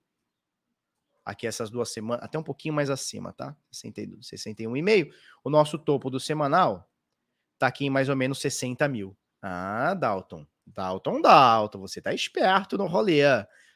[1.24, 3.56] aqui essas duas semanas, até um pouquinho mais acima, tá?
[3.72, 5.12] 61,5.
[5.44, 6.90] O nosso topo do semanal
[7.58, 9.18] tá aqui em mais ou menos 60 mil.
[9.42, 10.46] Ah, Dalton.
[10.66, 13.22] Dalton, Dalton, você tá esperto no rolê.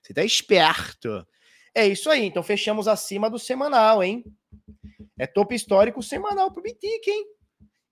[0.02, 1.26] Você tá esperto.
[1.74, 4.24] É isso aí, então fechamos acima do semanal, hein?
[5.18, 7.26] É topo histórico semanal pro Bitic, hein?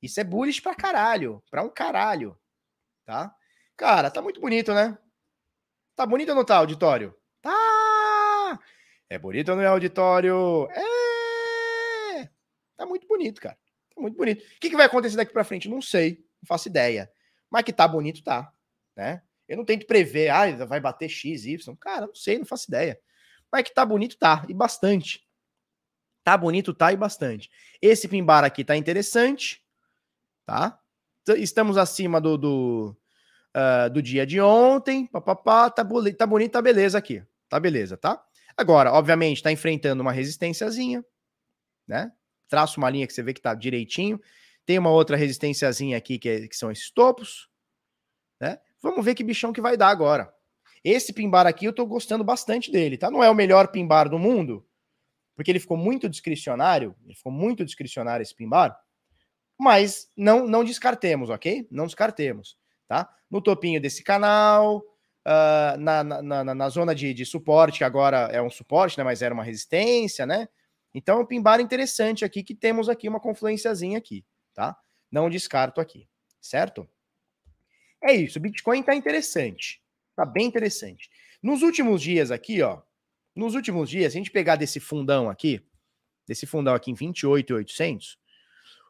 [0.02, 1.44] Isso é bullish pra caralho.
[1.50, 2.38] Pra um caralho.
[3.06, 3.34] Tá?
[3.76, 4.98] Cara, tá muito bonito, né?
[5.96, 7.16] Tá bonito ou não tá, auditório?
[7.42, 7.93] Tá!
[9.14, 10.68] É bonito não é, auditório?
[10.72, 12.28] É!
[12.76, 13.56] Tá muito bonito, cara.
[13.94, 14.42] Tá muito bonito.
[14.42, 15.70] O que, que vai acontecer daqui pra frente?
[15.70, 16.26] Não sei.
[16.42, 17.12] Não faço ideia.
[17.48, 18.52] Mas que tá bonito, tá.
[18.96, 19.22] Né?
[19.48, 21.76] Eu não tento prever, ah, vai bater X, Y.
[21.76, 23.00] Cara, não sei, não faço ideia.
[23.52, 24.44] Mas que tá bonito, tá.
[24.50, 25.24] E bastante.
[26.24, 27.52] Tá bonito, tá e bastante.
[27.80, 29.64] Esse pimbar aqui tá interessante,
[30.44, 30.80] tá?
[31.38, 32.98] Estamos acima do, do,
[33.56, 38.20] uh, do dia de ontem, papapá, tá, tá bonito, tá beleza aqui, tá beleza, tá?
[38.58, 41.04] Agora, obviamente, tá enfrentando uma resistênciazinha,
[41.88, 42.12] né?
[42.48, 44.22] Traço uma linha que você vê que tá direitinho.
[44.66, 47.50] Tem uma outra resistênciazinha aqui que, é, que são esses topos,
[48.40, 48.60] né?
[48.82, 50.32] Vamos ver que bichão que vai dar agora.
[50.84, 53.10] Esse pimbar aqui eu tô gostando bastante dele, tá?
[53.10, 54.66] Não é o melhor pimbar do mundo,
[55.36, 58.78] porque ele ficou muito discricionário, ele ficou muito discricionário esse pimbar,
[59.58, 61.68] mas não não descartemos, ok?
[61.72, 63.10] Não descartemos, tá?
[63.32, 64.84] No topinho desse canal,
[65.26, 69.04] uh, na, na, na, na, zona de, de suporte, agora é um suporte, né?
[69.04, 70.48] Mas era uma resistência, né?
[70.94, 74.78] Então, um pimbar interessante aqui, que temos aqui uma confluenciazinha aqui, tá?
[75.12, 76.08] Não descarto aqui,
[76.40, 76.88] certo?
[78.02, 79.82] É isso, o Bitcoin tá interessante,
[80.16, 81.10] tá bem interessante.
[81.42, 82.82] Nos últimos dias aqui, ó,
[83.36, 85.66] nos últimos dias, se a gente pegar desse fundão aqui,
[86.28, 88.18] desse fundão aqui em 28,800,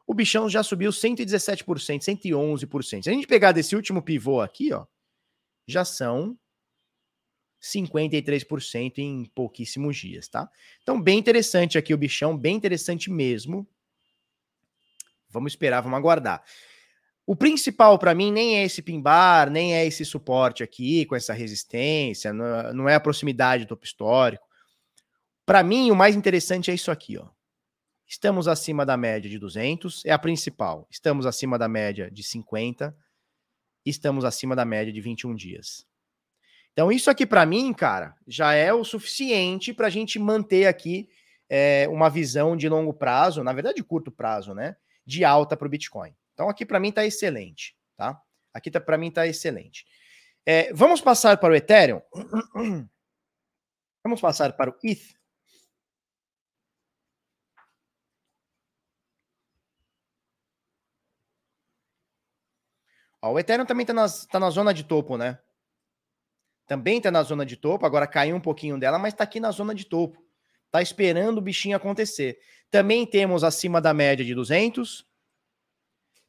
[0.06, 3.02] o bichão já subiu 117%, 111%.
[3.02, 4.84] Se a gente pegar desse último pivô aqui, ó,
[5.66, 6.38] já são
[7.60, 10.50] 53% em pouquíssimos dias, tá?
[10.82, 13.66] Então, bem interessante aqui o bichão, bem interessante mesmo.
[15.30, 16.44] Vamos esperar, vamos aguardar.
[17.26, 21.32] O principal para mim nem é esse pimbar, nem é esse suporte aqui com essa
[21.32, 24.46] resistência, não é a proximidade do topo histórico.
[25.46, 27.28] Para mim, o mais interessante é isso aqui, ó.
[28.06, 30.86] Estamos acima da média de 200, é a principal.
[30.90, 32.94] Estamos acima da média de 50,
[33.90, 35.86] estamos acima da média de 21 dias.
[36.72, 41.08] Então, isso aqui para mim, cara, já é o suficiente para a gente manter aqui
[41.48, 44.76] é, uma visão de longo prazo, na verdade, de curto prazo, né?
[45.06, 48.20] De alta para o Bitcoin Então aqui para mim está excelente, tá?
[48.52, 49.84] Aqui tá, para mim está excelente.
[50.46, 52.00] É, vamos passar para o Ethereum.
[54.04, 55.00] Vamos passar para o ETH.
[63.24, 63.94] Ó, o Ethereum também está
[64.30, 65.38] tá na zona de topo, né?
[66.66, 69.50] Também está na zona de topo, agora caiu um pouquinho dela, mas está aqui na
[69.50, 70.22] zona de topo.
[70.66, 72.38] Está esperando o bichinho acontecer.
[72.70, 75.06] Também temos acima da média de 200,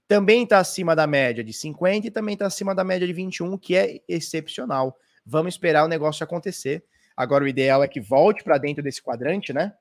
[0.07, 3.57] também está acima da média de 50 e também está acima da média de 21,
[3.57, 4.97] que é excepcional.
[5.25, 6.85] Vamos esperar o negócio acontecer.
[7.17, 9.75] Agora o ideal é que volte para dentro desse quadrante, né?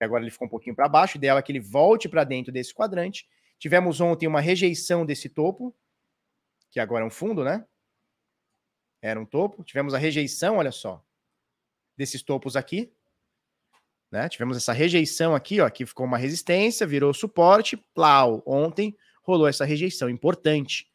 [0.00, 1.16] Agora ele ficou um pouquinho para baixo.
[1.16, 3.24] O ideal é que ele volte para dentro desse quadrante.
[3.56, 5.72] Tivemos ontem uma rejeição desse topo,
[6.72, 7.64] que agora é um fundo, né?
[9.00, 9.62] Era um topo.
[9.62, 11.04] Tivemos a rejeição, olha só,
[11.96, 12.90] desses topos aqui.
[14.10, 14.28] Né?
[14.28, 18.42] Tivemos essa rejeição aqui, ó, que ficou uma resistência, virou suporte, plau.
[18.46, 20.90] Ontem rolou essa rejeição importante.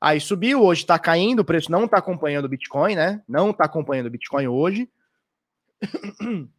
[0.00, 3.22] Aí subiu, hoje está caindo, o preço não está acompanhando o Bitcoin, né?
[3.26, 4.88] Não está acompanhando o Bitcoin hoje.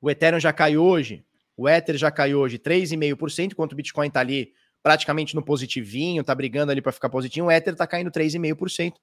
[0.00, 1.26] O Ethereum já caiu hoje,
[1.56, 4.54] o Ether já caiu hoje 3,5%, enquanto o Bitcoin está ali
[4.88, 8.94] praticamente no positivinho, tá brigando ali para ficar positivo, o Ether tá caindo 3,5%.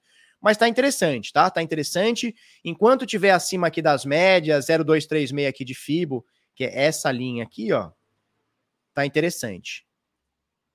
[0.41, 1.47] Mas tá interessante, tá?
[1.47, 2.35] Tá interessante.
[2.63, 6.25] Enquanto tiver acima aqui das médias, 0,236 aqui de Fibo,
[6.55, 7.91] que é essa linha aqui, ó,
[8.95, 9.85] tá interessante.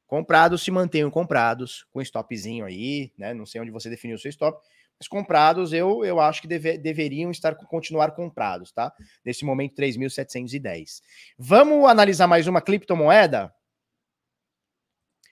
[0.06, 3.34] Comprados se mantenham comprados, com stopzinho aí, né?
[3.34, 4.64] Não sei onde você definiu o seu stop,
[4.96, 8.92] mas comprados eu, eu acho que deve, deveriam estar continuar comprados, tá?
[9.24, 11.02] Nesse momento 3.710.
[11.36, 13.52] Vamos analisar mais uma criptomoeda?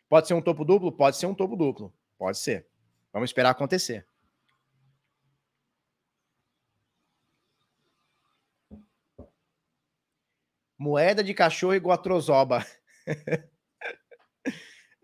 [0.08, 0.90] Pode ser um topo duplo?
[0.90, 1.92] Pode ser um topo duplo.
[2.16, 2.66] Pode ser.
[3.12, 4.06] Vamos esperar acontecer.
[10.78, 12.64] Moeda de cachorro igual a trozoba.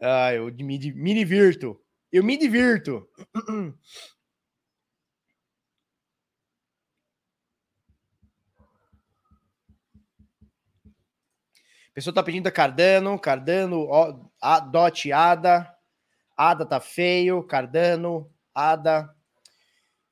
[0.00, 1.78] ah, eu me, me divirto.
[2.12, 3.06] Eu me divirto.
[11.94, 14.12] pessoa tá pedindo a Cardano, Cardano, ó,
[14.44, 15.74] a, Dot Ada,
[16.36, 19.08] Ada tá feio, Cardano, Ada.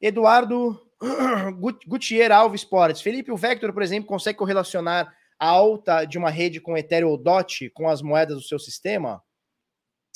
[0.01, 0.80] Eduardo
[1.87, 3.03] Gutier Alves Sports.
[3.03, 7.18] Felipe, o Vector, por exemplo, consegue correlacionar a alta de uma rede com Ethereum ou
[7.18, 9.22] DOT com as moedas do seu sistema?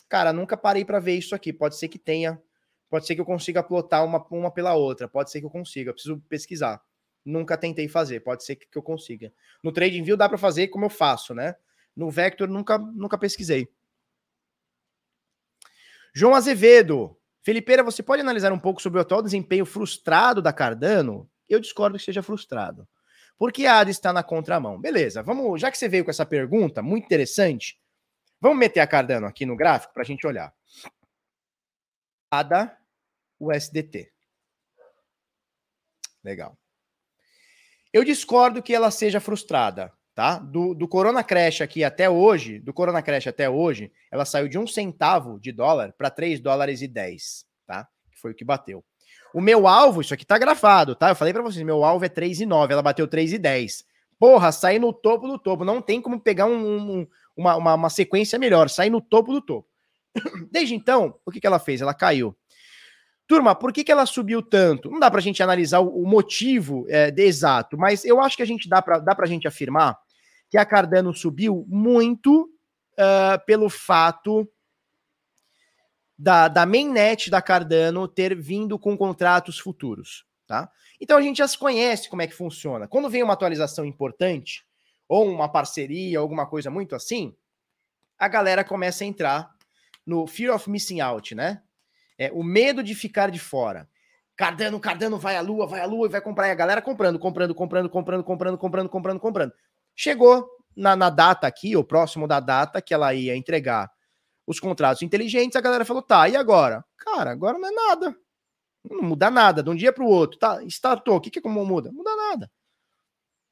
[0.08, 1.52] Cara, nunca parei para ver isso aqui.
[1.52, 2.40] Pode ser que tenha.
[2.88, 5.06] Pode ser que eu consiga plotar uma, uma pela outra.
[5.06, 5.90] Pode ser que eu consiga.
[5.90, 6.80] Eu preciso pesquisar.
[7.22, 9.30] Nunca tentei fazer, pode ser que, que eu consiga.
[9.62, 11.56] No TradingView dá para fazer como eu faço, né?
[11.94, 13.68] No Vector nunca, nunca pesquisei.
[16.16, 17.14] João Azevedo.
[17.42, 21.30] Felipeira, você pode analisar um pouco sobre o atual desempenho frustrado da Cardano?
[21.46, 22.88] Eu discordo que seja frustrado.
[23.36, 24.80] Porque a ADA está na contramão.
[24.80, 25.60] Beleza, vamos.
[25.60, 27.78] Já que você veio com essa pergunta, muito interessante,
[28.40, 30.54] vamos meter a Cardano aqui no gráfico para a gente olhar.
[32.30, 32.74] ADA,
[33.38, 34.10] USDT.
[36.24, 36.58] Legal.
[37.92, 40.38] Eu discordo que ela seja frustrada, tá?
[40.38, 44.58] Do, do Corona Crash aqui até hoje, do Corona Crash até hoje, ela saiu de
[44.58, 47.86] um centavo de dólar para 3 dólares e 10, tá?
[48.10, 48.82] Que foi o que bateu.
[49.34, 51.10] O meu alvo, isso aqui tá grafado, tá?
[51.10, 53.84] Eu falei para vocês, meu alvo é 3,9, ela bateu 3,10.
[54.18, 55.66] Porra, sair no topo do topo.
[55.66, 57.06] Não tem como pegar um, um,
[57.36, 59.68] uma, uma, uma, sequência melhor, sair no topo do topo.
[60.50, 61.82] Desde então, o que, que ela fez?
[61.82, 62.34] Ela caiu.
[63.26, 64.90] Turma, por que, que ela subiu tanto?
[64.90, 68.42] Não dá para a gente analisar o, o motivo é, exato, mas eu acho que
[68.42, 69.98] a gente dá para dá a gente afirmar
[70.50, 72.50] que a Cardano subiu muito
[72.94, 74.48] uh, pelo fato
[76.18, 80.70] da, da mainnet da Cardano ter vindo com contratos futuros, tá?
[81.00, 82.88] Então a gente já se conhece como é que funciona.
[82.88, 84.64] Quando vem uma atualização importante,
[85.08, 87.34] ou uma parceria, alguma coisa muito assim,
[88.18, 89.54] a galera começa a entrar
[90.04, 91.62] no fear of missing out, né?
[92.18, 93.88] É, o medo de ficar de fora.
[94.36, 96.48] Cardano, Cardano vai à lua, vai à lua e vai comprar.
[96.48, 99.52] E a galera comprando, comprando, comprando, comprando, comprando, comprando, comprando, comprando.
[99.96, 103.90] Chegou na, na data aqui, ou próximo da data que ela ia entregar
[104.46, 106.84] os contratos inteligentes, a galera falou: tá, e agora?
[106.96, 108.16] Cara, agora não é nada.
[108.88, 110.38] Não muda nada, de um dia para o outro.
[110.38, 111.88] Tá, startou, o que, que como muda?
[111.88, 112.50] Não muda nada.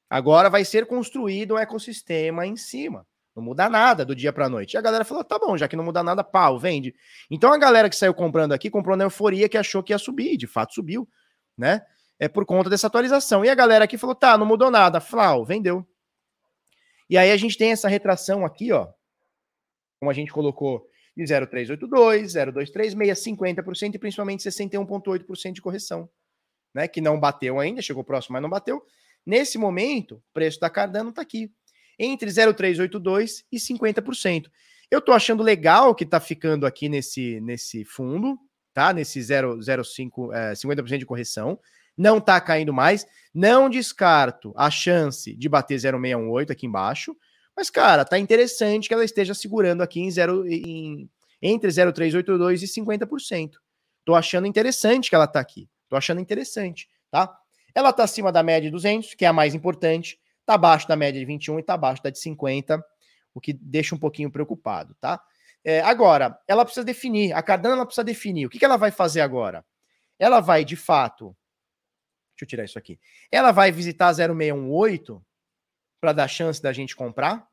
[0.09, 3.05] Agora vai ser construído um ecossistema em cima.
[3.35, 4.75] Não muda nada do dia para noite.
[4.75, 6.95] E a galera falou: tá bom, já que não muda nada, pau, vende.
[7.29, 10.37] Então a galera que saiu comprando aqui comprou na euforia que achou que ia subir,
[10.37, 11.09] de fato subiu,
[11.59, 11.83] né?
[12.17, 13.45] É por conta dessa atualização.
[13.45, 15.85] E a galera aqui falou: tá, não mudou nada, flau, vendeu.
[17.09, 18.89] E aí a gente tem essa retração aqui, ó,
[20.01, 20.87] como a gente colocou
[21.17, 26.09] de 0,382, 0,236, 50% e principalmente 61,8% de correção,
[26.75, 26.89] né?
[26.89, 28.83] Que não bateu ainda, chegou próximo, mas não bateu.
[29.25, 31.51] Nesse momento, o preço da Cardano está aqui
[31.99, 34.51] entre 0,382 e 50%.
[34.91, 38.39] Eu tô achando legal que tá ficando aqui nesse, nesse fundo,
[38.73, 38.93] tá?
[38.93, 41.59] Nesse 0,05, é, 50% de correção.
[41.97, 43.07] Não tá caindo mais.
[43.33, 47.17] Não descarto a chance de bater 0,618 aqui embaixo.
[47.57, 51.09] Mas, cara, tá interessante que ela esteja segurando aqui em, zero, em
[51.41, 53.53] entre 0,382 e 50%.
[54.05, 55.69] Tô achando interessante que ela tá aqui.
[55.89, 57.37] Tô achando interessante, tá?
[57.75, 60.19] Ela tá acima da média de 200, que é a mais importante.
[60.47, 62.83] Tá abaixo da média de 21 e tá abaixo da de 50,
[63.35, 65.21] o que deixa um pouquinho preocupado, tá?
[65.65, 68.47] É, agora, ela precisa definir, a Cardano ela precisa definir.
[68.47, 69.65] O que, que ela vai fazer agora?
[70.19, 71.35] Ela vai, de fato,
[72.35, 72.99] deixa eu tirar isso aqui.
[73.31, 75.25] Ela vai visitar 0618
[76.01, 77.49] para dar chance da gente comprar,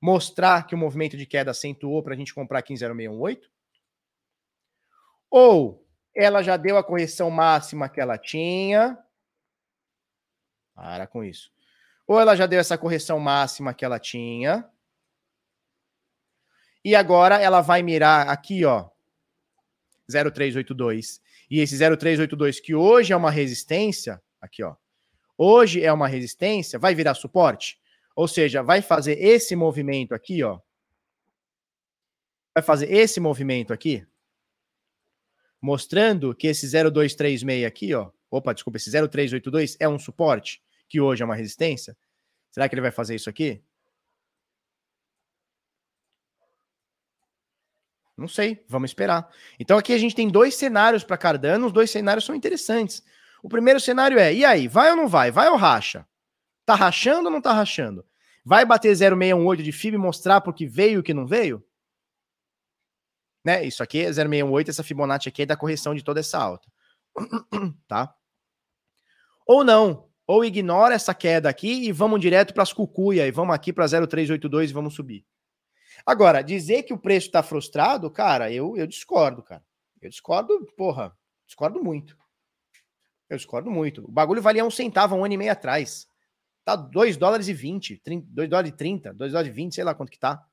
[0.00, 3.50] mostrar que o movimento de queda acentuou para a gente comprar aqui em 0618?
[5.30, 8.98] Ou ela já deu a correção máxima que ela tinha?
[10.74, 11.50] Para com isso.
[12.06, 14.68] Ou ela já deu essa correção máxima que ela tinha?
[16.84, 18.90] E agora ela vai mirar aqui, ó,
[20.10, 21.22] 0382.
[21.52, 24.74] E esse 0382 que hoje é uma resistência, aqui, ó,
[25.36, 27.78] hoje é uma resistência, vai virar suporte?
[28.16, 30.58] Ou seja, vai fazer esse movimento aqui, ó.
[32.54, 34.02] Vai fazer esse movimento aqui,
[35.60, 41.22] mostrando que esse 0236 aqui, ó, opa, desculpa, esse 0382 é um suporte, que hoje
[41.22, 41.94] é uma resistência.
[42.50, 43.62] Será que ele vai fazer isso aqui?
[48.16, 49.28] Não sei, vamos esperar.
[49.58, 53.02] Então aqui a gente tem dois cenários para Cardano, os dois cenários são interessantes.
[53.42, 55.30] O primeiro cenário é: e aí, vai ou não vai?
[55.30, 56.06] Vai ou racha?
[56.64, 58.04] Tá rachando ou não tá rachando?
[58.44, 61.64] Vai bater 0,618 de FIB e mostrar porque veio o que não veio?
[63.44, 63.64] Né?
[63.64, 66.68] Isso aqui é 0,618, essa Fibonacci aqui é da correção de toda essa alta.
[67.88, 68.14] tá?
[69.46, 73.54] Ou não, ou ignora essa queda aqui e vamos direto para as cucuia e vamos
[73.54, 75.26] aqui para 0,382 e vamos subir.
[76.04, 79.64] Agora, dizer que o preço está frustrado, cara, eu, eu discordo, cara.
[80.00, 81.16] Eu discordo, porra,
[81.46, 82.16] discordo muito.
[83.28, 84.04] Eu discordo muito.
[84.04, 86.06] O bagulho valia um centavo um ano e meio atrás.
[86.64, 89.94] Tá 2 dólares e 20, 2 dólares e 30, 2 dólares e 20, sei lá
[89.94, 90.44] quanto que tá.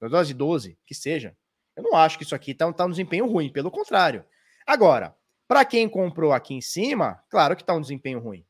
[0.00, 1.36] 2 dólares e 12, que seja.
[1.76, 4.24] Eu não acho que isso aqui tá, tá um desempenho ruim, pelo contrário.
[4.66, 5.14] Agora,
[5.46, 8.40] para quem comprou aqui em cima, claro que tá um desempenho ruim.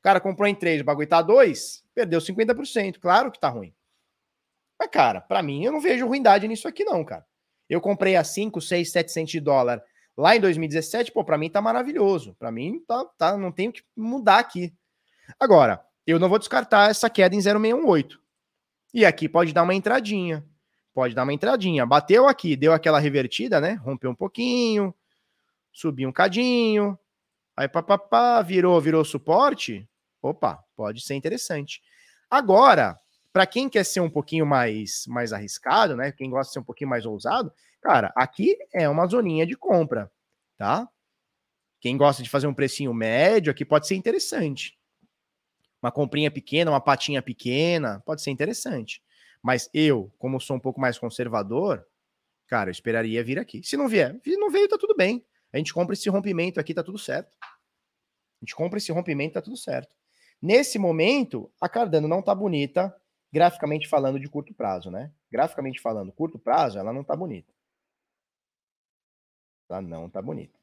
[0.00, 3.74] O cara comprou em 3, o bagulho tá 2, perdeu 50%, claro que tá ruim.
[4.80, 7.22] Mas, cara, para mim, eu não vejo ruindade nisso aqui, não, cara.
[7.68, 9.82] Eu comprei a 5, 6, 7 centos de dólar
[10.16, 12.34] lá em 2017, pô, para mim tá maravilhoso.
[12.38, 14.72] Para mim, tá, tá, não tem o que mudar aqui.
[15.38, 18.18] Agora, eu não vou descartar essa queda em 0618.
[18.94, 20.44] E aqui pode dar uma entradinha.
[20.94, 21.84] Pode dar uma entradinha.
[21.84, 23.74] Bateu aqui, deu aquela revertida, né?
[23.84, 24.94] Rompeu um pouquinho,
[25.70, 26.98] subiu um cadinho.
[27.54, 29.86] Aí papapá, virou, virou suporte.
[30.22, 31.82] Opa, pode ser interessante.
[32.30, 32.98] Agora,
[33.32, 36.12] para quem quer ser um pouquinho mais, mais arriscado, né?
[36.12, 40.10] Quem gosta de ser um pouquinho mais ousado, cara, aqui é uma zoninha de compra,
[40.56, 40.88] tá?
[41.80, 44.78] Quem gosta de fazer um precinho médio aqui pode ser interessante.
[45.82, 49.02] Uma comprinha pequena, uma patinha pequena, pode ser interessante.
[49.42, 51.86] Mas eu, como sou um pouco mais conservador,
[52.46, 53.62] cara, eu esperaria vir aqui.
[53.62, 55.24] Se não vier, não veio, tá tudo bem.
[55.52, 57.34] A gente compra esse rompimento aqui, tá tudo certo.
[57.42, 59.94] A gente compra esse rompimento, tá tudo certo.
[60.40, 62.94] Nesse momento, a Cardano não tá bonita,
[63.32, 65.12] graficamente falando de curto prazo, né?
[65.30, 67.52] Graficamente falando, curto prazo, ela não tá bonita.
[69.68, 70.58] Ela não tá bonita.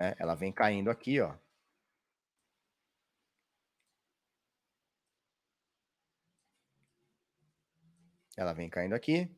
[0.00, 1.36] É, ela vem caindo aqui, ó.
[8.36, 9.30] Ela vem caindo aqui.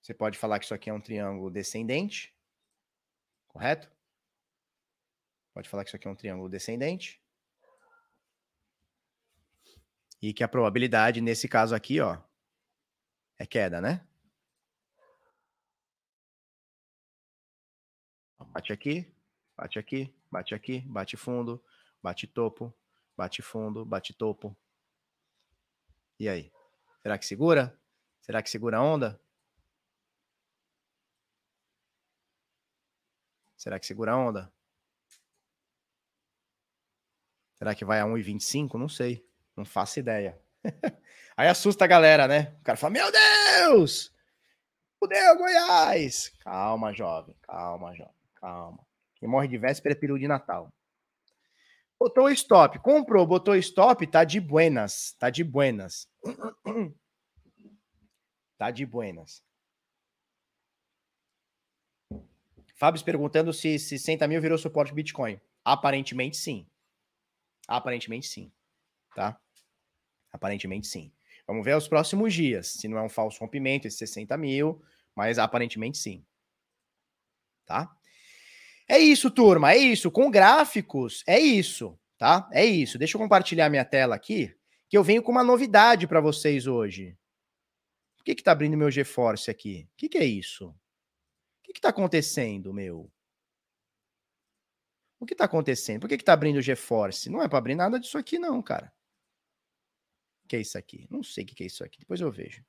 [0.00, 2.32] Você pode falar que isso aqui é um triângulo descendente,
[3.48, 3.90] correto?
[5.52, 7.19] Pode falar que isso aqui é um triângulo descendente.
[10.22, 12.18] E que a probabilidade, nesse caso aqui, ó,
[13.38, 14.06] é queda, né?
[18.52, 19.14] Bate aqui,
[19.56, 21.64] bate aqui, bate aqui, bate fundo,
[22.02, 22.74] bate topo,
[23.16, 24.56] bate fundo, bate topo.
[26.18, 26.52] E aí?
[27.02, 27.80] Será que segura?
[28.20, 29.18] Será que segura a onda?
[33.56, 34.52] Será que segura a onda?
[37.54, 38.78] Será que vai a 1,25?
[38.78, 39.29] Não sei.
[39.60, 40.40] Não faço ideia.
[41.36, 42.56] Aí assusta a galera, né?
[42.60, 44.10] O cara fala: Meu Deus!
[44.98, 46.32] Fudeu, Goiás!
[46.40, 47.36] Calma, jovem.
[47.42, 48.14] Calma, jovem.
[48.36, 48.86] Calma.
[49.16, 50.72] Quem morre de véspera é peru de Natal.
[51.98, 52.78] Botou stop.
[52.78, 55.14] Comprou, botou stop, tá de buenas.
[55.18, 56.08] Tá de buenas.
[58.56, 59.42] Tá de buenas.
[62.74, 65.40] Fábio perguntando se 60 mil virou suporte Bitcoin.
[65.64, 66.66] Aparentemente sim.
[67.66, 68.52] Aparentemente sim.
[69.14, 69.40] Tá?
[70.32, 71.12] Aparentemente sim.
[71.46, 74.80] Vamos ver os próximos dias, se não é um falso rompimento, esse 60 mil,
[75.16, 76.24] mas aparentemente sim.
[77.66, 77.90] Tá?
[78.88, 80.10] É isso, turma, é isso.
[80.10, 82.48] Com gráficos, é isso, tá?
[82.52, 82.98] É isso.
[82.98, 84.56] Deixa eu compartilhar minha tela aqui,
[84.88, 87.16] que eu venho com uma novidade para vocês hoje.
[88.16, 89.88] Por que que tá abrindo meu GeForce aqui?
[89.92, 90.68] O que que é isso?
[90.68, 90.74] O
[91.64, 93.10] que que tá acontecendo, meu?
[95.18, 96.00] O que tá acontecendo?
[96.00, 97.28] Por que que tá abrindo o GeForce?
[97.28, 98.92] Não é para abrir nada disso aqui não, cara
[100.50, 101.06] que é isso aqui?
[101.08, 102.64] Não sei o que é isso aqui, depois eu vejo.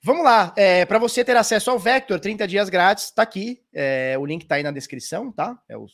[0.00, 4.16] Vamos lá, é, para você ter acesso ao Vector, 30 dias grátis, tá aqui, é,
[4.18, 5.60] o link tá aí na descrição, tá?
[5.68, 5.86] É o,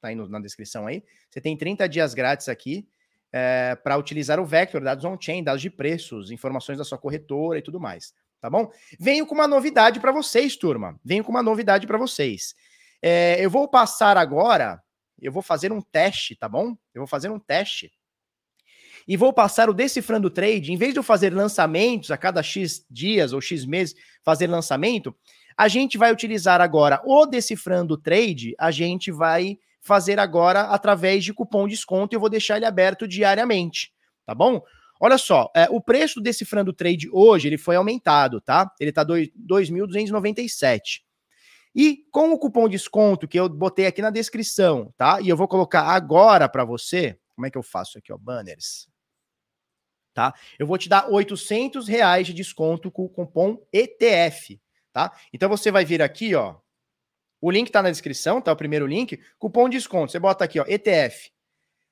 [0.00, 1.04] tá aí no, na descrição aí.
[1.28, 2.88] Você tem 30 dias grátis aqui
[3.30, 7.62] é, para utilizar o Vector, dados on-chain, dados de preços, informações da sua corretora e
[7.62, 8.70] tudo mais, tá bom?
[8.98, 10.98] Venho com uma novidade para vocês, turma.
[11.04, 12.54] Venho com uma novidade para vocês.
[13.02, 14.82] É, eu vou passar agora,
[15.20, 16.70] eu vou fazer um teste, tá bom?
[16.94, 17.92] Eu vou fazer um teste
[19.10, 22.86] e vou passar o Decifrando Trade, em vez de eu fazer lançamentos a cada X
[22.88, 23.92] dias ou X meses,
[24.22, 25.12] fazer lançamento,
[25.58, 31.34] a gente vai utilizar agora o Decifrando Trade, a gente vai fazer agora através de
[31.34, 33.92] cupom desconto e eu vou deixar ele aberto diariamente,
[34.24, 34.62] tá bom?
[35.00, 38.70] Olha só, é, o preço do Decifrando Trade hoje, ele foi aumentado, tá?
[38.78, 41.00] Ele tá 2.297.
[41.74, 45.20] E com o cupom desconto que eu botei aqui na descrição, tá?
[45.20, 48.88] E eu vou colocar agora para você, como é que eu faço aqui, ó, banners?
[50.12, 50.34] Tá?
[50.58, 54.60] Eu vou te dar 800 reais de desconto com o cupom ETF,
[54.92, 55.12] tá?
[55.32, 56.56] Então você vai vir aqui, ó,
[57.40, 58.52] o link tá na descrição, tá?
[58.52, 60.12] O primeiro link, cupom desconto.
[60.12, 61.30] Você bota aqui, ó, ETF.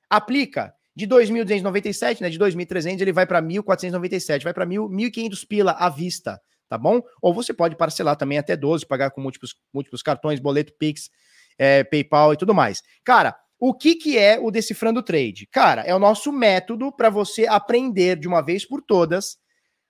[0.09, 2.29] Aplica de 2.297, né?
[2.29, 7.01] De 2.300 ele vai para 1.497, vai para 1.500 pila à vista, tá bom?
[7.21, 11.09] Ou você pode parcelar também até 12, pagar com múltiplos, múltiplos cartões, boleto Pix,
[11.57, 12.83] é, PayPal e tudo mais.
[13.03, 15.45] Cara, o que, que é o Decifrando Trade?
[15.47, 19.37] Cara, é o nosso método para você aprender de uma vez por todas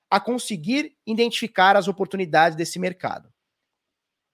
[0.09, 3.29] a conseguir identificar as oportunidades desse mercado.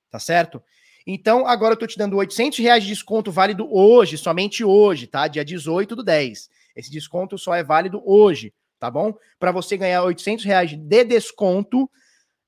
[0.10, 0.64] Tá certo?
[1.06, 5.28] Então, agora eu tô te dando 800 reais de desconto válido hoje, somente hoje, tá?
[5.28, 6.50] Dia 18 do 10.
[6.76, 9.14] Esse desconto só é válido hoje, tá bom?
[9.38, 11.90] Para você ganhar 800 reais de desconto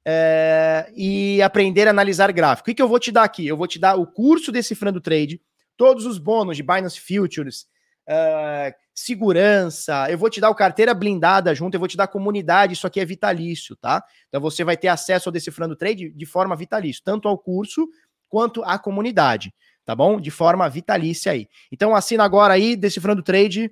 [0.05, 2.61] é, e aprender a analisar gráfico.
[2.61, 3.45] O que, que eu vou te dar aqui?
[3.45, 5.41] Eu vou te dar o curso Decifrando Trade,
[5.77, 7.67] todos os bônus de Binance Futures,
[8.09, 12.73] uh, segurança, eu vou te dar o carteira blindada junto, eu vou te dar comunidade,
[12.73, 14.03] isso aqui é vitalício, tá?
[14.27, 17.87] Então você vai ter acesso ao Decifrando Trade de forma vitalício, tanto ao curso
[18.27, 19.53] quanto à comunidade,
[19.85, 20.19] tá bom?
[20.19, 21.47] De forma vitalícia aí.
[21.71, 23.71] Então assina agora aí, Decifrando Trade,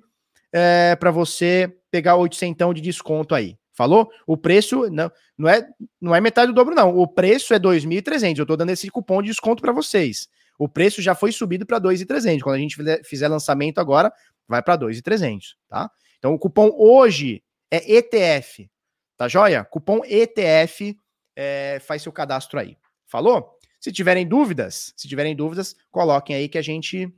[0.52, 3.58] é, para você pegar 800 de desconto aí.
[3.76, 4.08] Falou?
[4.26, 5.68] O preço não, não, é,
[6.00, 6.96] não é metade do dobro, não.
[6.96, 8.38] O preço é 2.300.
[8.38, 10.28] Eu estou dando esse cupom de desconto para vocês.
[10.58, 12.42] O preço já foi subido para 2,300.
[12.42, 14.12] Quando a gente fizer lançamento agora,
[14.48, 15.90] vai para 2,300, tá?
[16.18, 18.70] Então o cupom hoje é ETF,
[19.16, 19.64] tá joia?
[19.64, 20.98] Cupom ETF,
[21.34, 22.76] é, faz seu cadastro aí.
[23.06, 23.56] Falou?
[23.78, 27.12] Se tiverem dúvidas, se tiverem dúvidas, coloquem aí que a gente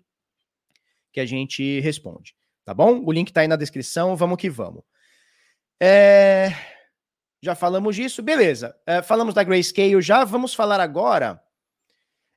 [1.13, 3.03] que a gente responde, tá bom?
[3.05, 4.83] O link tá aí na descrição, vamos que vamos.
[5.81, 6.53] É,
[7.43, 8.77] já falamos disso, beleza.
[8.85, 11.41] É, falamos da Grayscale já, vamos falar agora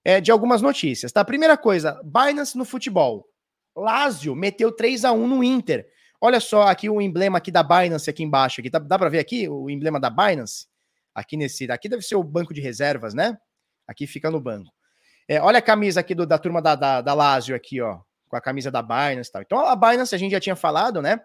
[0.03, 1.23] é, de algumas notícias, tá?
[1.23, 3.27] Primeira coisa, Binance no futebol.
[3.75, 5.87] Lazio meteu 3 a 1 no Inter.
[6.19, 9.19] Olha só aqui o emblema aqui da Binance aqui embaixo, aqui dá, dá para ver
[9.19, 10.67] aqui o emblema da Binance?
[11.13, 13.37] Aqui nesse, aqui deve ser o banco de reservas, né?
[13.87, 14.71] Aqui fica no banco.
[15.27, 18.35] É, olha a camisa aqui do, da turma da, da, da Lazio aqui, ó, com
[18.35, 19.41] a camisa da Binance e tal.
[19.41, 21.19] Então a Binance a gente já tinha falado, né?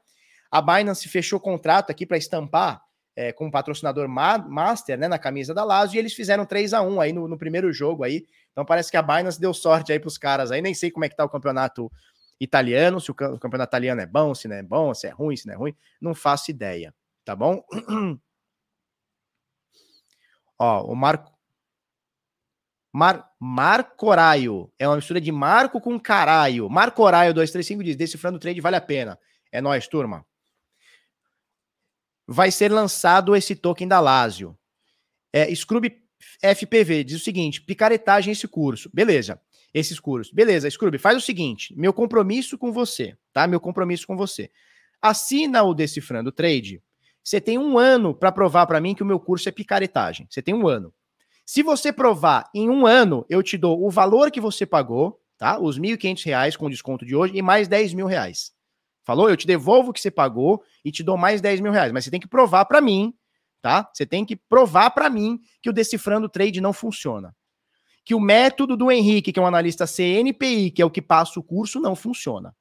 [0.51, 2.81] A Binance fechou contrato aqui para estampar
[3.17, 6.83] é, como patrocinador ma master, né, na camisa da Lazio, e eles fizeram 3 a
[6.83, 8.27] 1 aí no, no primeiro jogo aí.
[8.53, 10.61] Então parece que a Binance deu sorte aí para os caras aí.
[10.61, 11.91] Nem sei como é que tá o campeonato
[12.39, 15.35] italiano, se o, o campeonato italiano é bom, se não é bom, se é ruim,
[15.35, 16.95] se não é ruim, não faço ideia,
[17.25, 17.65] tá bom?
[20.59, 21.35] Ó, o Marco
[22.93, 24.73] Mar Marcoraio.
[24.79, 26.69] É uma mistura de Marco com Caraio.
[26.69, 29.19] Marcoraio 235 diz: Decifrando o trade vale a pena.
[29.53, 30.25] É nós, turma
[32.27, 34.57] vai ser lançado esse token da Lazio.
[35.33, 35.91] É, Scrub
[36.43, 38.91] FPV diz o seguinte: picaretagem esse curso.
[38.93, 39.41] Beleza.
[39.73, 40.33] Esses cursos.
[40.33, 43.47] Beleza, Scrub, faz o seguinte: meu compromisso com você, tá?
[43.47, 44.51] Meu compromisso com você.
[45.03, 46.83] Assina o Decifrando Trade.
[47.23, 50.27] Você tem um ano para provar para mim que o meu curso é picaretagem.
[50.31, 50.95] Você tem um ano.
[51.45, 55.61] Se você provar em um ano, eu te dou o valor que você pagou, tá?
[55.61, 58.53] Os R$ 1.500 com desconto de hoje e mais 10 mil reais.
[59.07, 59.31] Falou?
[59.31, 61.93] Eu te devolvo o que você pagou e te dou mais 10 mil reais.
[61.93, 63.15] Mas você tem que provar para mim,
[63.63, 63.89] tá?
[63.95, 67.35] Você tem que provar para mim que o Decifrando Trade não funciona.
[68.05, 71.39] Que o método do Henrique, que é um analista CNPI, que é o que passa
[71.39, 72.53] o curso, não funciona.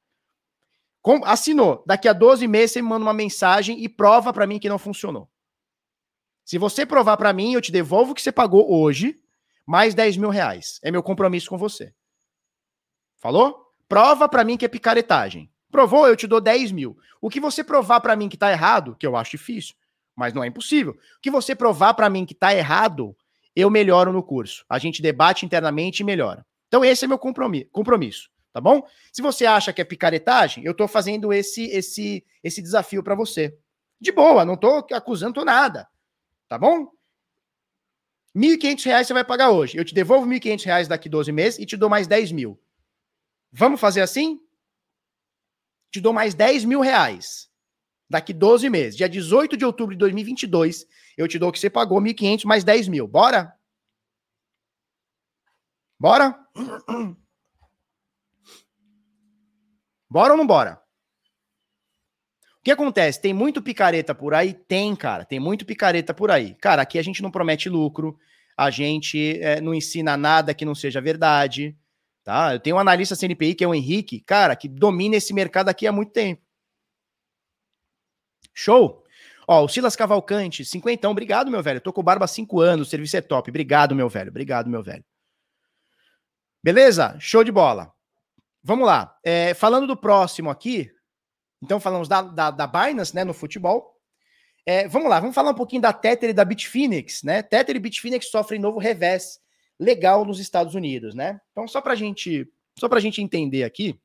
[1.02, 1.82] Com, assinou.
[1.84, 4.78] Daqui a 12 meses você me manda uma mensagem e prova para mim que não
[4.78, 5.28] funcionou.
[6.44, 9.20] Se você provar para mim, eu te devolvo o que você pagou hoje,
[9.66, 10.78] mais 10 mil reais.
[10.80, 11.92] É meu compromisso com você.
[13.16, 13.66] Falou?
[13.88, 15.50] Prova para mim que é picaretagem.
[15.70, 16.96] Provou, eu te dou 10 mil.
[17.20, 19.74] O que você provar para mim que tá errado, que eu acho difícil,
[20.14, 20.92] mas não é impossível.
[20.92, 23.16] O que você provar para mim que tá errado,
[23.54, 24.64] eu melhoro no curso.
[24.68, 26.46] A gente debate internamente e melhora.
[26.68, 28.86] Então esse é meu compromisso, tá bom?
[29.12, 33.56] Se você acha que é picaretagem, eu tô fazendo esse esse esse desafio para você.
[34.00, 35.88] De boa, não tô acusando nada.
[36.48, 36.90] Tá bom?
[38.34, 39.78] R$ 1.500 você vai pagar hoje.
[39.78, 42.60] Eu te devolvo R$ 1.500 daqui 12 meses e te dou mais 10 mil.
[43.50, 44.38] Vamos fazer assim?
[45.90, 47.48] Te dou mais 10 mil reais
[48.08, 48.96] daqui 12 meses.
[48.96, 50.86] Dia 18 de outubro de 2022,
[51.16, 53.06] eu te dou o que você pagou, 1.500 mais 10 mil.
[53.06, 53.54] Bora?
[55.98, 56.38] Bora?
[60.08, 60.80] Bora ou não bora?
[62.58, 63.20] O que acontece?
[63.20, 64.54] Tem muito picareta por aí?
[64.54, 65.24] Tem, cara.
[65.24, 66.54] Tem muito picareta por aí.
[66.54, 68.16] Cara, aqui a gente não promete lucro,
[68.56, 71.76] a gente é, não ensina nada que não seja verdade.
[72.26, 72.54] Tá?
[72.54, 75.86] Eu tenho um analista CNPI, que é o Henrique, cara, que domina esse mercado aqui
[75.86, 76.42] há muito tempo.
[78.52, 79.04] Show?
[79.46, 81.80] Ó, o Silas Cavalcante, cinquentão, obrigado, meu velho.
[81.80, 83.48] tô com barba há cinco anos, o serviço é top.
[83.48, 84.30] Obrigado, meu velho.
[84.30, 85.04] Obrigado, meu velho.
[86.60, 87.16] Beleza?
[87.20, 87.94] Show de bola.
[88.60, 89.16] Vamos lá.
[89.22, 90.90] É, falando do próximo aqui,
[91.62, 93.96] então falamos da, da, da Binance, né, no futebol.
[94.66, 97.40] É, vamos lá, vamos falar um pouquinho da Tether e da Bitfinex, né?
[97.40, 99.38] Tether e Bitfinex sofrem novo revés
[99.78, 101.40] legal nos Estados Unidos, né?
[101.52, 103.98] Então, só para gente, só para gente entender aqui.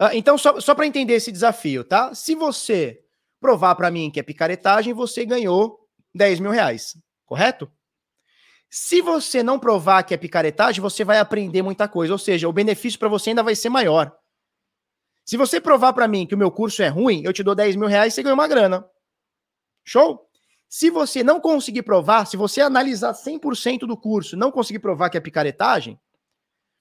[0.00, 2.14] Uh, então, só, só para entender esse desafio, tá?
[2.14, 3.04] Se você
[3.40, 6.96] provar para mim que é picaretagem, você ganhou 10 mil reais,
[7.26, 7.70] correto?
[8.68, 12.52] Se você não provar que é picaretagem, você vai aprender muita coisa, ou seja, o
[12.52, 14.16] benefício para você ainda vai ser maior.
[15.26, 17.76] Se você provar para mim que o meu curso é ruim, eu te dou 10
[17.76, 18.88] mil reais e você ganha uma grana.
[19.84, 20.29] Show?
[20.70, 25.16] Se você não conseguir provar, se você analisar 100% do curso não conseguir provar que
[25.16, 25.98] é picaretagem, o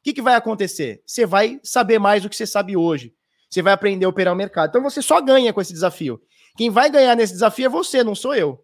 [0.04, 1.02] que, que vai acontecer?
[1.08, 3.16] Você vai saber mais do que você sabe hoje.
[3.50, 4.70] Você vai aprender a operar o mercado.
[4.70, 6.22] Então você só ganha com esse desafio.
[6.56, 8.64] Quem vai ganhar nesse desafio é você, não sou eu.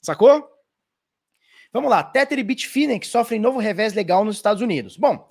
[0.00, 0.48] Sacou?
[1.70, 2.02] Vamos lá.
[2.02, 4.96] Tether e Bitfinex sofrem novo revés legal nos Estados Unidos.
[4.96, 5.28] Bom,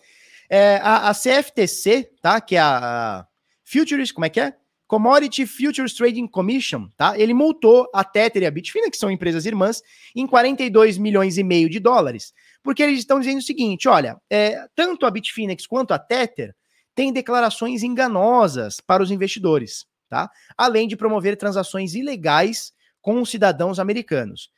[0.47, 2.39] é, a, a, CFTC, tá?
[2.39, 3.27] Que é a, a
[3.63, 4.55] Futures, como é que é?
[4.87, 7.19] Commodity Futures Trading Commission, tá?
[7.19, 9.81] Ele multou a Tether e a Bitfinex, que são empresas irmãs,
[10.15, 12.33] em 42 milhões e meio de dólares,
[12.63, 16.55] porque eles estão dizendo o seguinte: olha, é, tanto a Bitfinex quanto a Tether
[16.95, 20.29] têm declarações enganosas para os investidores, tá?
[20.57, 24.49] Além de promover transações ilegais com os cidadãos americanos.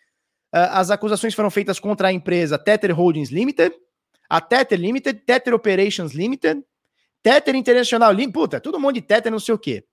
[0.54, 3.76] Uh, as acusações foram feitas contra a empresa Tether Holdings Limited,
[4.28, 6.64] a Tether Limited, Tether Operations Limited,
[7.22, 9.84] Tether International Limited, puta, todo mundo de Tether não sei o quê.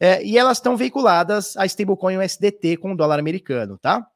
[0.00, 4.06] É, e elas estão veiculadas a stablecoin USDT com o dólar americano, tá?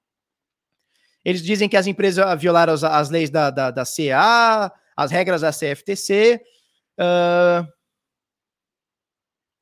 [1.25, 5.41] Eles dizem que as empresas violaram as, as leis da, da, da, CA, as regras
[5.41, 6.41] da CFTC.
[6.99, 7.67] Uh...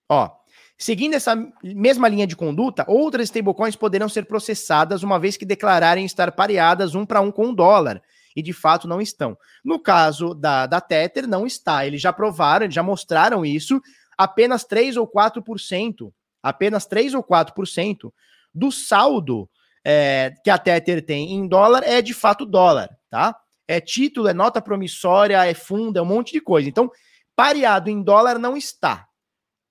[0.09, 0.30] Ó,
[0.76, 6.05] seguindo essa mesma linha de conduta, outras stablecoins poderão ser processadas uma vez que declararem
[6.05, 8.02] estar pareadas um para um com o dólar.
[8.34, 9.36] E de fato não estão.
[9.64, 11.84] No caso da, da Tether, não está.
[11.84, 13.80] Eles já provaram, eles já mostraram isso
[14.20, 18.12] apenas 3 ou 4%, apenas 3 ou 4%
[18.55, 19.48] do saldo
[19.82, 23.34] é, que a Tether tem em dólar é de fato dólar, tá?
[23.66, 26.68] É título, é nota promissória, é fundo, é um monte de coisa.
[26.68, 26.90] Então,
[27.34, 29.06] pareado em dólar não está,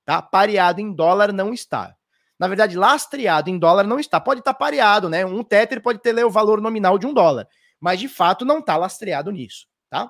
[0.04, 0.20] tá?
[0.20, 1.96] Pareado em dólar não está.
[2.40, 4.20] Na verdade, lastreado em dólar não está.
[4.20, 5.24] Pode estar pareado, né?
[5.28, 7.48] Um Tether pode ter o valor nominal de um dólar,
[7.80, 10.10] mas de fato não está lastreado nisso, tá?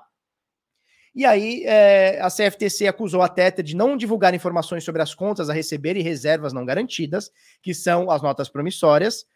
[1.14, 5.50] E aí é, a CFTC acusou a Tether de não divulgar informações sobre as contas
[5.50, 7.30] a receber e reservas não garantidas,
[7.62, 9.26] que são as notas promissórias.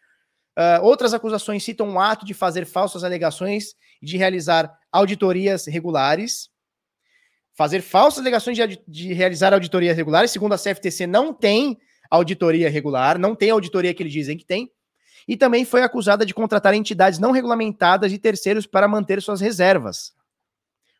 [0.57, 6.49] Uh, outras acusações citam um ato de fazer falsas alegações e de realizar auditorias regulares.
[7.53, 11.77] Fazer falsas alegações de, de realizar auditorias regulares, segundo a CFTC, não tem
[12.09, 14.71] auditoria regular, não tem auditoria que eles dizem que tem.
[15.27, 20.13] E também foi acusada de contratar entidades não regulamentadas e terceiros para manter suas reservas.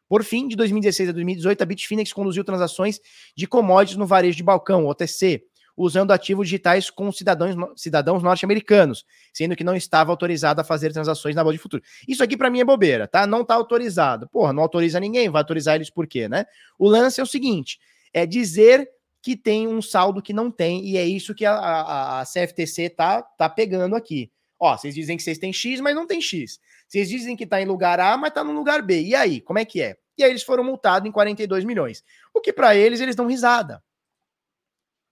[0.07, 2.99] Por fim, de 2016 a 2018, a Bitfinex conduziu transações
[3.35, 5.43] de commodities no varejo de balcão, OTC,
[5.77, 11.35] usando ativos digitais com cidadãos, cidadãos norte-americanos, sendo que não estava autorizado a fazer transações
[11.35, 11.83] na bolsa de futuro.
[12.07, 13.27] Isso aqui para mim é bobeira, tá?
[13.27, 14.29] Não tá autorizado.
[14.29, 16.45] Porra, não autoriza ninguém, vai autorizar eles por quê, né?
[16.79, 17.79] O lance é o seguinte,
[18.13, 18.89] é dizer
[19.21, 22.91] que tem um saldo que não tem, e é isso que a, a, a CFTC
[22.91, 24.31] tá, tá pegando aqui.
[24.59, 26.59] Ó, vocês dizem que vocês têm X, mas não tem X.
[26.95, 29.01] Vocês dizem que está em lugar A, mas está no lugar B.
[29.01, 29.97] E aí, como é que é?
[30.17, 32.01] E aí eles foram multados em 42 milhões.
[32.33, 33.83] O que para eles, eles dão risada.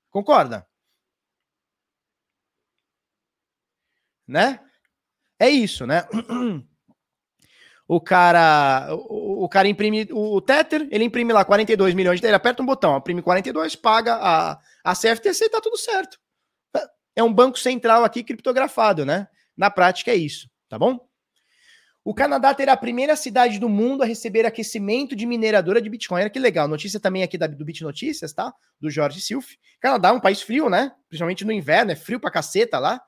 [0.10, 0.66] Concorda?
[4.26, 4.62] Né?
[5.38, 6.08] É isso, né?
[7.86, 12.34] O cara, o, o cara imprime o, Tether, ele imprime lá 42 milhões de ele
[12.34, 16.18] aperta um botão, imprime 42, paga a, a CFTC, tá tudo certo.
[17.14, 19.28] É um banco central aqui criptografado, né?
[19.56, 21.06] Na prática é isso, tá bom?
[22.06, 26.22] O Canadá terá a primeira cidade do mundo a receber aquecimento de mineradora de Bitcoin.
[26.22, 26.68] Olha que legal.
[26.68, 28.54] Notícia também aqui da, do Bit Notícias, tá?
[28.80, 29.56] Do Jorge Silf.
[29.80, 30.92] Canadá é um país frio, né?
[31.08, 33.02] Principalmente no inverno, é frio pra caceta lá.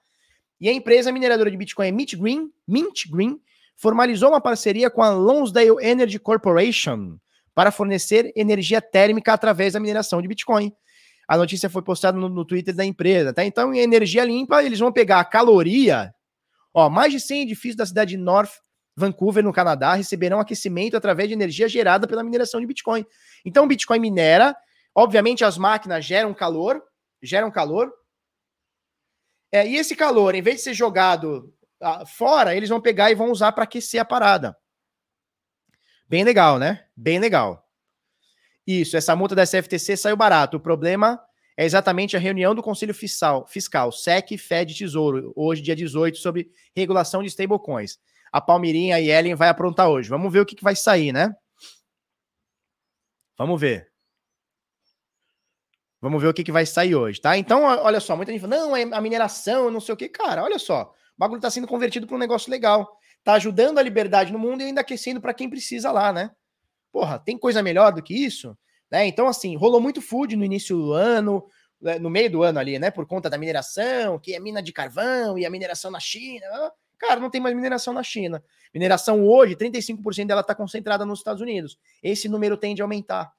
[0.62, 3.38] E a empresa mineradora de Bitcoin Mint Green, Mint Green
[3.76, 7.18] formalizou uma parceria com a Lonsdale Energy Corporation
[7.54, 10.72] para fornecer energia térmica através da mineração de Bitcoin.
[11.28, 13.44] A notícia foi postada no, no Twitter da empresa, tá?
[13.44, 16.14] Então, em energia limpa, eles vão pegar a caloria.
[16.74, 18.52] Ó, mais de 100 edifícios da cidade de North
[18.96, 23.06] Vancouver, no Canadá, receberão aquecimento através de energia gerada pela mineração de Bitcoin.
[23.44, 24.56] Então, o Bitcoin minera,
[24.94, 26.82] obviamente as máquinas geram calor,
[27.22, 27.92] geram calor,
[29.52, 33.16] é, e esse calor, em vez de ser jogado ah, fora, eles vão pegar e
[33.16, 34.58] vão usar para aquecer a parada.
[36.10, 36.86] Bem legal, né?
[36.96, 37.66] Bem legal.
[38.68, 40.58] Isso, essa multa da SFTC saiu barato.
[40.58, 41.22] O problema
[41.56, 46.52] é exatamente a reunião do Conselho Fiscal, Fiscal SEC, Fed Tesouro, hoje, dia 18, sobre
[46.76, 47.98] regulação de stablecoins.
[48.36, 50.10] A Palmirinha e Ellen vai aprontar hoje.
[50.10, 51.34] Vamos ver o que, que vai sair, né?
[53.38, 53.90] Vamos ver.
[56.02, 57.38] Vamos ver o que, que vai sair hoje, tá?
[57.38, 60.10] Então, olha só, muita gente fala, não, é a mineração, não sei o que.
[60.10, 63.00] Cara, olha só, o bagulho tá sendo convertido para um negócio legal.
[63.24, 66.30] Tá ajudando a liberdade no mundo e ainda aquecendo para quem precisa lá, né?
[66.92, 68.54] Porra, tem coisa melhor do que isso?
[68.92, 69.08] Né?
[69.08, 71.42] Então, assim, rolou muito food no início do ano,
[71.80, 72.92] né, no meio do ano ali, né?
[72.92, 76.46] Por conta da mineração, que é mina de carvão e a mineração na China.
[76.98, 78.44] Cara, não tem mais mineração na China.
[78.74, 81.78] Mineração hoje, 35% dela está concentrada nos Estados Unidos.
[82.02, 83.34] Esse número tende a aumentar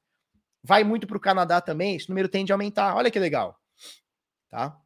[0.66, 2.97] vai muito para o Canadá também, esse número tende a aumentar.
[2.97, 3.57] Olha que legal.
[4.51, 4.77] Tá?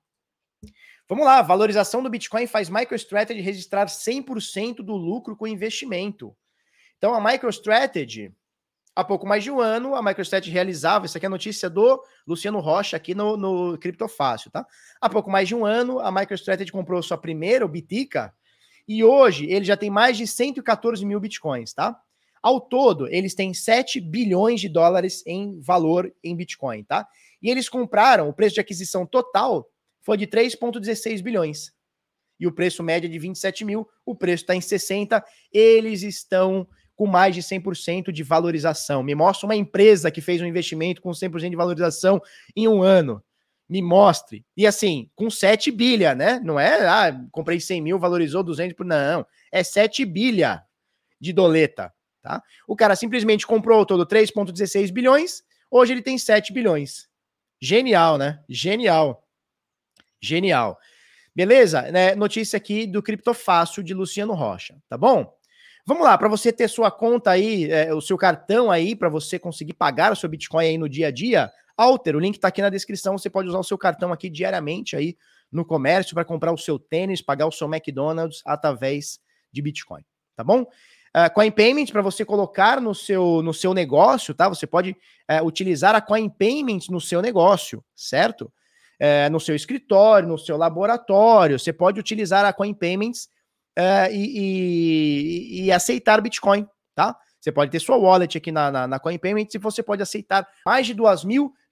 [1.08, 6.36] Vamos lá, valorização do Bitcoin faz MicroStrategy registrar 100% do lucro com investimento.
[6.98, 8.32] Então, a MicroStrategy,
[8.94, 12.04] há pouco mais de um ano, a MicroStrategy realizava, isso aqui é a notícia do
[12.26, 14.66] Luciano Rocha aqui no, no Criptofácil, tá?
[15.00, 18.34] Há pouco mais de um ano, a MicroStrategy comprou sua primeira, o Bitica,
[18.92, 21.96] e hoje ele já tem mais de 114 mil Bitcoins, tá?
[22.42, 27.06] Ao todo, eles têm 7 bilhões de dólares em valor em Bitcoin, tá?
[27.40, 31.72] E eles compraram, o preço de aquisição total foi de 3,16 bilhões.
[32.40, 35.24] E o preço médio é de 27 mil, o preço está em 60.
[35.52, 39.04] Eles estão com mais de 100% de valorização.
[39.04, 42.20] Me mostra uma empresa que fez um investimento com 100% de valorização
[42.56, 43.22] em um ano.
[43.70, 44.44] Me mostre.
[44.56, 46.40] E assim, com 7 bilha, né?
[46.42, 48.84] Não é, ah, comprei 100 mil, valorizou 200 por.
[48.84, 49.24] Não.
[49.52, 50.64] É 7 bilha
[51.20, 51.92] de doleta.
[52.20, 52.42] Tá?
[52.66, 57.08] O cara simplesmente comprou todo 3,16 bilhões, hoje ele tem 7 bilhões.
[57.62, 58.42] Genial, né?
[58.48, 59.24] Genial.
[60.20, 60.76] Genial.
[61.34, 61.82] Beleza?
[61.92, 62.16] Né?
[62.16, 65.32] Notícia aqui do Criptofácil de Luciano Rocha, tá bom?
[65.86, 69.38] Vamos lá, para você ter sua conta aí, é, o seu cartão aí, para você
[69.38, 72.60] conseguir pagar o seu Bitcoin aí no dia a dia, Alter, o link está aqui
[72.60, 75.16] na descrição, você pode usar o seu cartão aqui diariamente aí
[75.50, 79.18] no comércio para comprar o seu tênis, pagar o seu McDonald's através
[79.50, 80.02] de Bitcoin,
[80.36, 80.62] tá bom?
[80.62, 84.48] Uh, Coin Payment para você colocar no seu, no seu negócio, tá?
[84.48, 88.52] Você pode uh, utilizar a Coin Payment no seu negócio, certo?
[89.00, 93.24] Uh, no seu escritório, no seu laboratório, você pode utilizar a Coin Payments
[93.78, 97.16] uh, e, e, e, aceitar Bitcoin, tá?
[97.40, 100.86] Você pode ter sua wallet aqui na, na, na Coin e você pode aceitar mais
[100.86, 100.92] de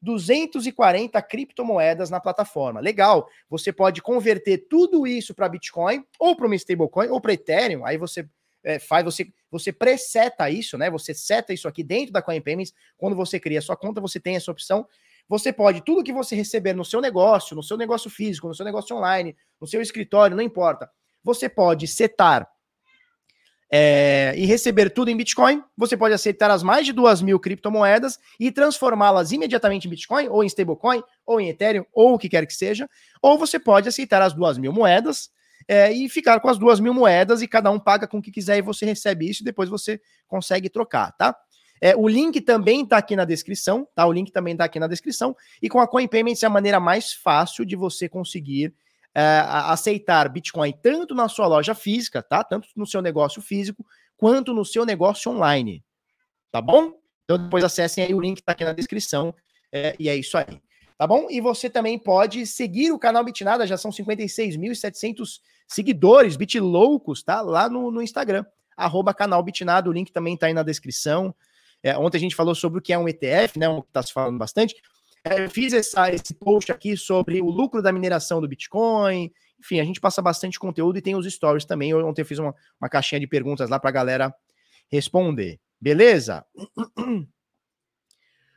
[0.04, 2.80] 2.240 criptomoedas na plataforma.
[2.80, 3.28] Legal.
[3.48, 7.84] Você pode converter tudo isso para Bitcoin ou para uma stablecoin ou para Ethereum.
[7.84, 8.28] Aí você
[8.62, 10.90] é, faz, você, você preseta isso, né?
[10.90, 12.72] Você seta isso aqui dentro da Coin Payments.
[12.96, 14.86] Quando você cria a sua conta, você tem essa opção.
[15.28, 18.64] Você pode, tudo que você receber no seu negócio, no seu negócio físico, no seu
[18.64, 20.90] negócio online, no seu escritório, não importa.
[21.22, 22.48] Você pode setar
[23.70, 25.62] é, e receber tudo em Bitcoin.
[25.76, 30.42] Você pode aceitar as mais de duas mil criptomoedas e transformá-las imediatamente em Bitcoin, ou
[30.42, 32.88] em stablecoin, ou em Ethereum, ou o que quer que seja.
[33.20, 35.30] Ou você pode aceitar as duas mil moedas
[35.66, 38.30] é, e ficar com as duas mil moedas e cada um paga com o que
[38.30, 41.36] quiser e você recebe isso e depois você consegue trocar, tá?
[41.80, 44.04] É, o link também está aqui na descrição, tá?
[44.04, 45.36] O link também está aqui na descrição.
[45.62, 48.74] E com a Coin Payments é a maneira mais fácil de você conseguir
[49.14, 52.44] é, aceitar Bitcoin tanto na sua loja física, tá?
[52.44, 53.84] Tanto no seu negócio físico,
[54.16, 55.84] quanto no seu negócio online.
[56.50, 56.92] Tá bom?
[57.24, 59.34] Então depois acessem aí o link está aqui na descrição.
[59.72, 60.60] É, e é isso aí.
[60.96, 61.28] Tá bom?
[61.30, 67.40] E você também pode seguir o canal Bitnada, já são 56.700 seguidores, bitloucos, tá?
[67.40, 68.44] Lá no, no Instagram,
[68.76, 71.34] arroba canal Bitnada, o link também tá aí na descrição.
[71.82, 73.68] É, ontem a gente falou sobre o que é um ETF, né?
[73.68, 74.74] Um que tá se falando bastante.
[75.30, 79.30] É, fiz essa, esse post aqui sobre o lucro da mineração do Bitcoin.
[79.60, 81.90] Enfim, a gente passa bastante conteúdo e tem os stories também.
[81.90, 84.34] Eu, ontem fiz uma, uma caixinha de perguntas lá para a galera
[84.90, 85.60] responder.
[85.78, 86.46] Beleza?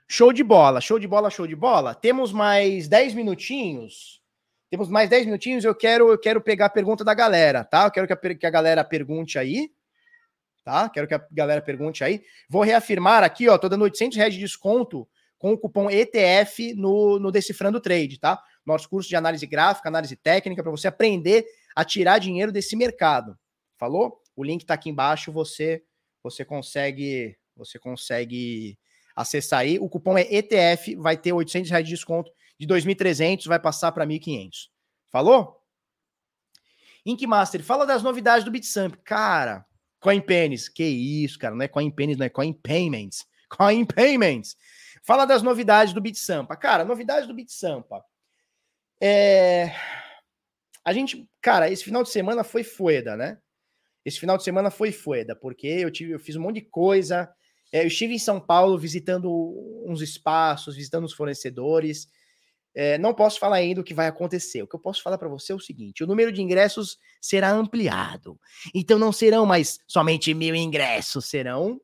[0.07, 1.95] Show de bola, show de bola, show de bola.
[1.95, 4.22] Temos mais 10 minutinhos.
[4.69, 5.64] Temos mais 10 minutinhos.
[5.64, 7.85] Eu quero, eu quero pegar a pergunta da galera, tá?
[7.85, 9.72] Eu quero que a, que a galera pergunte aí.
[10.65, 10.89] Tá?
[10.89, 12.22] Quero que a galera pergunte aí.
[12.49, 13.57] Vou reafirmar aqui, ó.
[13.57, 15.07] Tô dando 800 reais de desconto
[15.41, 18.39] com o cupom ETF no, no Decifrando Trade, tá?
[18.63, 21.43] Nosso curso de análise gráfica, análise técnica, para você aprender
[21.76, 23.35] a tirar dinheiro desse mercado.
[23.76, 24.22] Falou?
[24.35, 25.81] O link tá aqui embaixo, você
[26.22, 28.77] você consegue você consegue
[29.15, 29.80] acessar aí.
[29.80, 32.31] O cupom é ETF, vai ter 800 reais de desconto.
[32.59, 34.69] De 2.300 vai passar para 1.500.
[35.09, 35.59] Falou?
[37.03, 38.93] Inkmaster, fala das novidades do Bitsamp.
[39.03, 39.65] Cara,
[39.99, 43.26] CoinPennies, que isso, cara, não é CoinPennies, não é CoinPayments.
[43.49, 44.55] CoinPayments.
[45.03, 46.55] Fala das novidades do BitSampa.
[46.55, 48.03] Cara, novidades do BitSampa.
[49.01, 49.73] É...
[50.83, 53.39] A gente, cara, esse final de semana foi foda, né?
[54.03, 57.31] Esse final de semana foi foda, porque eu tive, eu fiz um monte de coisa.
[57.71, 59.29] É, eu estive em São Paulo visitando
[59.85, 62.07] uns espaços, visitando os fornecedores.
[62.73, 64.63] É, não posso falar ainda o que vai acontecer.
[64.63, 67.51] O que eu posso falar para você é o seguinte: o número de ingressos será
[67.51, 68.39] ampliado.
[68.73, 71.79] Então não serão mais somente mil ingressos, serão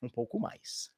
[0.00, 0.90] um pouco mais.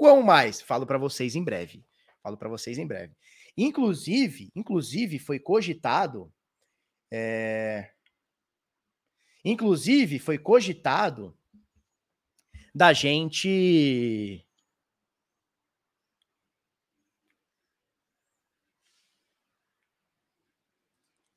[0.00, 0.62] Quão mais?
[0.62, 1.84] Falo para vocês em breve.
[2.22, 3.14] Falo para vocês em breve.
[3.54, 6.32] Inclusive, inclusive foi cogitado.
[7.12, 7.90] É...
[9.44, 11.36] Inclusive foi cogitado
[12.74, 14.42] da gente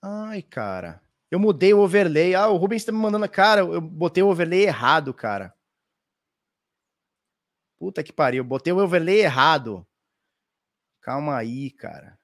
[0.02, 1.02] Ai, cara.
[1.30, 2.34] Eu mudei o overlay.
[2.34, 3.28] Ah, o Rubens tá me mandando.
[3.28, 5.54] Cara, eu botei o overlay errado, cara.
[7.84, 8.46] Puta que pariu.
[8.46, 9.86] Botei o overlay errado.
[11.02, 12.18] Calma aí, cara.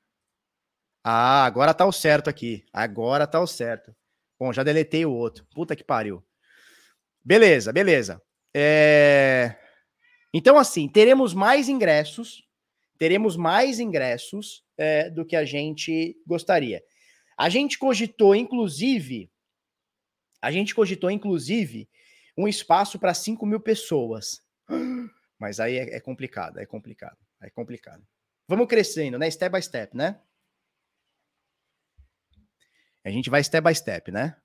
[1.04, 2.64] Ah, agora tá o certo aqui.
[2.72, 3.94] Agora tá o certo.
[4.40, 5.46] Bom, já deletei o outro.
[5.54, 6.24] Puta que pariu.
[7.22, 8.22] Beleza, beleza.
[8.56, 9.54] É...
[10.34, 12.42] Então, assim, teremos mais ingressos.
[12.98, 16.82] Teremos mais ingressos é, do que a gente gostaria.
[17.38, 19.30] A gente cogitou, inclusive,
[20.42, 21.90] a gente cogitou, inclusive,
[22.38, 24.42] um espaço para 5 mil pessoas.
[25.40, 28.06] Mas aí é, é, complicado, é complicado, é complicado.
[28.48, 29.32] Vamos crescendo, né?
[29.32, 30.20] Step by step, né?
[33.06, 34.36] A gente vai step by step, né?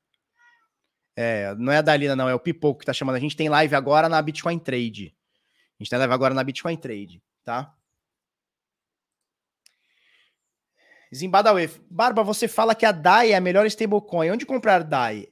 [1.16, 3.16] É, não é a Dalina, não, é o Pipoco que tá chamando.
[3.16, 5.15] A gente tem live agora na Bitcoin Trade.
[5.79, 7.75] A gente tem live agora na Bitcoin Trade, tá?
[11.15, 11.71] Zimbabwe.
[11.89, 14.31] Barba, você fala que a DAI é a melhor stablecoin.
[14.31, 15.29] Onde comprar DAI?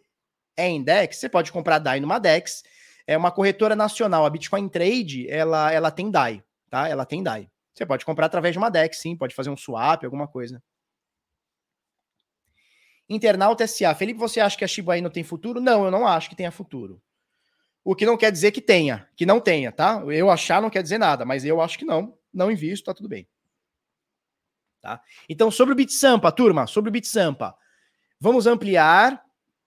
[0.57, 1.17] É em DEX?
[1.17, 2.63] Você pode comprar DAI numa DEX.
[3.07, 4.25] É uma corretora nacional.
[4.25, 6.89] A Bitcoin Trade, ela, ela tem DAI, tá?
[6.89, 7.49] Ela tem DAI.
[7.75, 9.17] Você pode comprar através de uma DEX, sim.
[9.17, 10.63] Pode fazer um swap, alguma coisa.
[13.09, 13.95] Internauta SA.
[13.95, 15.61] Felipe, você acha que a Shiba Inu tem futuro?
[15.61, 17.03] Não, eu não acho que tenha futuro.
[17.85, 20.03] O que não quer dizer que tenha, que não tenha, tá?
[20.07, 22.17] Eu achar não quer dizer nada, mas eu acho que não.
[22.33, 23.29] Não invisto, tá tudo bem.
[24.81, 25.01] Tá?
[25.29, 27.57] Então, sobre o BitSampa, turma, sobre o BitSampa,
[28.21, 29.23] vamos ampliar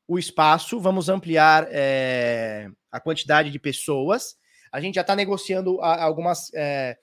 [0.07, 4.35] o espaço, vamos ampliar é, a quantidade de pessoas.
[4.71, 6.97] A gente já está negociando algumas, é,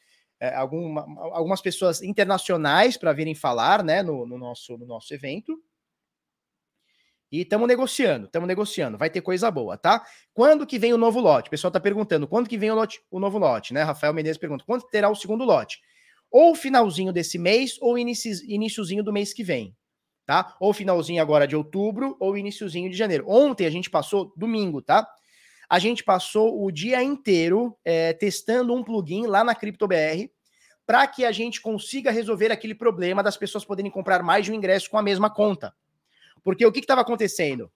[0.55, 1.03] alguma,
[1.35, 5.59] algumas pessoas internacionais para virem falar né, no, no, nosso, no nosso evento.
[7.31, 8.99] E estamos negociando, estamos negociando.
[8.99, 10.05] Vai ter coisa boa, tá?
[10.35, 11.49] Quando que vem o novo lote?
[11.49, 13.83] O pessoal está perguntando, quando que vem o, lote, o novo lote, né?
[13.83, 15.81] Rafael Menezes pergunta, quando terá o segundo lote?
[16.33, 19.77] ou finalzinho desse mês ou iníciozinho do mês que vem,
[20.33, 20.57] tá?
[20.59, 23.27] Ou finalzinho agora de outubro ou iníciozinho de janeiro.
[23.29, 25.07] Ontem a gente passou, domingo, tá?
[25.69, 30.31] A gente passou o dia inteiro é, testando um plugin lá na CryptoBR
[30.87, 34.55] para que a gente consiga resolver aquele problema das pessoas poderem comprar mais de um
[34.55, 35.75] ingresso com a mesma conta.
[36.43, 37.71] Porque o que estava acontecendo?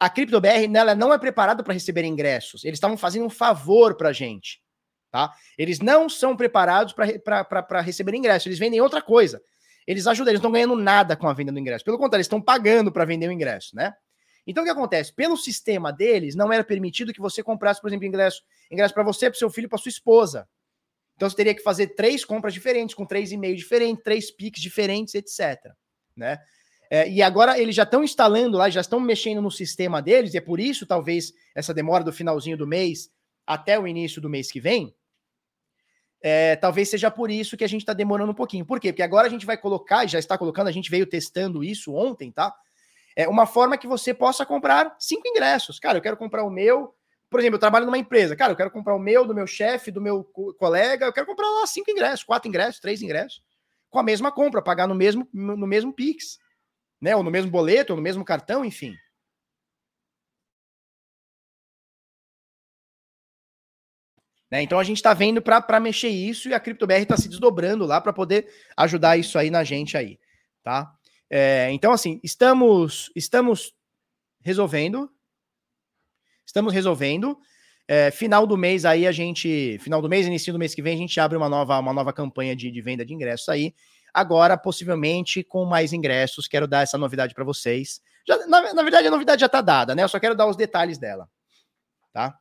[0.00, 2.64] A CryptoBR ela não é preparada para receber ingressos.
[2.64, 4.62] Eles estavam fazendo um favor para a gente.
[5.10, 5.30] Tá?
[5.58, 9.42] Eles não são preparados para receber ingresso, eles vendem outra coisa.
[9.88, 11.82] Eles ajudam, eles não estão ganhando nada com a venda do ingresso.
[11.82, 13.94] Pelo contrário, eles estão pagando para vender o ingresso, né?
[14.46, 15.14] Então o que acontece?
[15.14, 19.30] Pelo sistema deles, não era permitido que você comprasse, por exemplo, ingresso, ingresso para você,
[19.30, 20.46] para seu filho, para sua esposa.
[21.16, 25.14] Então você teria que fazer três compras diferentes, com três e-mails diferentes, três piques diferentes,
[25.14, 25.72] etc.
[26.14, 26.38] Né?
[26.90, 30.36] É, e agora eles já estão instalando lá, já estão mexendo no sistema deles, e
[30.36, 33.10] é por isso, talvez, essa demora do finalzinho do mês
[33.46, 34.94] até o início do mês que vem,
[36.20, 38.64] é, talvez seja por isso que a gente está demorando um pouquinho.
[38.64, 38.92] Por quê?
[38.92, 41.94] Porque agora a gente vai colocar, e já está colocando, a gente veio testando isso
[41.94, 42.54] ontem, tá?
[43.16, 45.80] É uma forma que você possa comprar cinco ingressos.
[45.80, 46.94] Cara, eu quero comprar o meu.
[47.28, 48.36] Por exemplo, eu trabalho numa empresa.
[48.36, 50.22] Cara, eu quero comprar o meu, do meu chefe, do meu
[50.56, 51.06] colega.
[51.06, 53.42] Eu quero comprar lá cinco ingressos, quatro ingressos, três ingressos.
[53.90, 56.38] com a mesma compra, pagar no mesmo, no mesmo Pix,
[57.00, 57.16] né?
[57.16, 58.94] Ou no mesmo boleto, ou no mesmo cartão, enfim.
[64.50, 64.62] Né?
[64.62, 68.00] Então a gente está vendo para mexer isso e a CryptoBR está se desdobrando lá
[68.00, 70.18] para poder ajudar isso aí na gente aí,
[70.62, 70.92] tá?
[71.30, 73.74] É, então assim estamos estamos
[74.40, 75.10] resolvendo,
[76.46, 77.38] estamos resolvendo.
[77.86, 80.94] É, final do mês aí a gente, final do mês, início do mês que vem
[80.94, 83.74] a gente abre uma nova uma nova campanha de, de venda de ingressos aí.
[84.14, 88.00] Agora possivelmente com mais ingressos, quero dar essa novidade para vocês.
[88.26, 90.02] Já, na, na verdade a novidade já está dada, né?
[90.02, 91.28] Eu só quero dar os detalhes dela,
[92.12, 92.38] tá?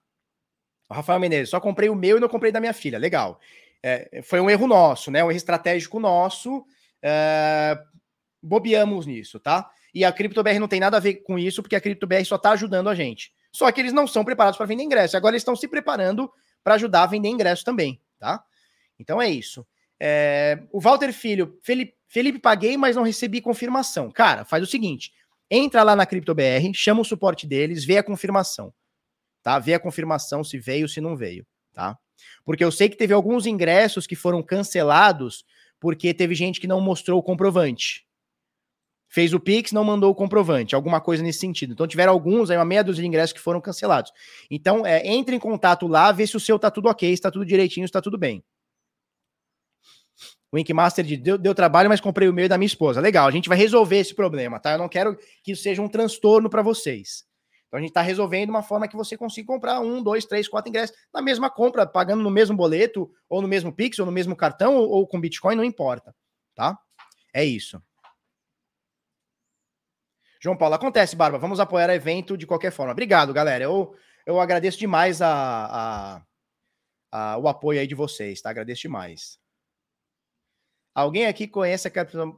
[0.96, 2.98] Rafael Menezes, só comprei o meu e não comprei da minha filha.
[2.98, 3.40] Legal.
[3.84, 5.24] É, foi um erro nosso, né?
[5.24, 6.66] Um erro estratégico nosso.
[7.02, 7.78] É,
[8.42, 9.70] bobeamos nisso, tá?
[9.94, 12.52] E a CryptoBR não tem nada a ver com isso, porque a CryptoBR só está
[12.52, 13.32] ajudando a gente.
[13.52, 15.18] Só que eles não são preparados para vender ingresso.
[15.18, 16.32] Agora eles estão se preparando
[16.64, 18.44] para ajudar a vender ingresso também, tá?
[19.00, 19.66] Então é isso.
[20.00, 24.12] É, o Walter Filho, Felipe, Felipe, paguei, mas não recebi confirmação.
[24.12, 25.12] Cara, faz o seguinte:
[25.50, 28.74] entra lá na CryptoBR, chama o suporte deles, vê a confirmação
[29.48, 29.58] tá?
[29.60, 31.98] Ver a confirmação se veio, se não veio, tá?
[32.44, 35.46] Porque eu sei que teve alguns ingressos que foram cancelados
[35.80, 38.06] porque teve gente que não mostrou o comprovante.
[39.08, 41.72] Fez o Pix, não mandou o comprovante, alguma coisa nesse sentido.
[41.72, 44.12] Então tiveram alguns, aí uma meia dúzia de ingressos que foram cancelados.
[44.52, 47.46] Então, é, entre em contato lá, vê se o seu tá tudo ok, está tudo
[47.46, 48.44] direitinho, está tudo bem.
[50.52, 53.00] O Inkmaster deu, deu trabalho, mas comprei o meu da minha esposa.
[53.00, 54.74] Legal, a gente vai resolver esse problema, tá?
[54.74, 57.27] Eu não quero que isso seja um transtorno para vocês.
[57.78, 60.70] Então a gente está resolvendo uma forma que você consiga comprar um, dois, três, quatro
[60.70, 64.36] ingressos na mesma compra, pagando no mesmo boleto, ou no mesmo Pix, ou no mesmo
[64.36, 66.16] cartão, ou, ou com Bitcoin, não importa.
[66.56, 66.78] Tá?
[67.32, 67.82] É isso.
[70.40, 71.38] João Paulo, acontece, Barba.
[71.38, 72.94] Vamos apoiar o evento de qualquer forma.
[72.94, 73.64] Obrigado, galera.
[73.64, 73.96] Eu,
[74.26, 76.22] eu agradeço demais a, a,
[77.12, 78.50] a, o apoio aí de vocês, tá?
[78.50, 79.40] Agradeço demais.
[80.96, 81.92] Alguém aqui conhece a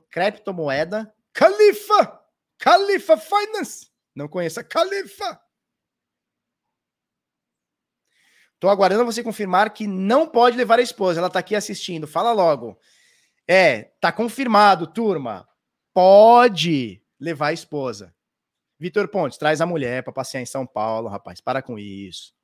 [0.09, 1.13] criptomoeda?
[1.31, 2.19] Califa!
[2.57, 3.89] Califa Finance!
[4.19, 5.41] Não conheça Califa.
[8.59, 11.21] Tô aguardando você confirmar que não pode levar a esposa.
[11.21, 12.05] Ela tá aqui assistindo.
[12.05, 12.77] Fala logo.
[13.47, 15.47] É, tá confirmado, turma.
[15.93, 18.13] Pode levar a esposa.
[18.77, 21.39] Vitor Pontes, traz a mulher para passear em São Paulo, rapaz.
[21.39, 22.35] Para com isso.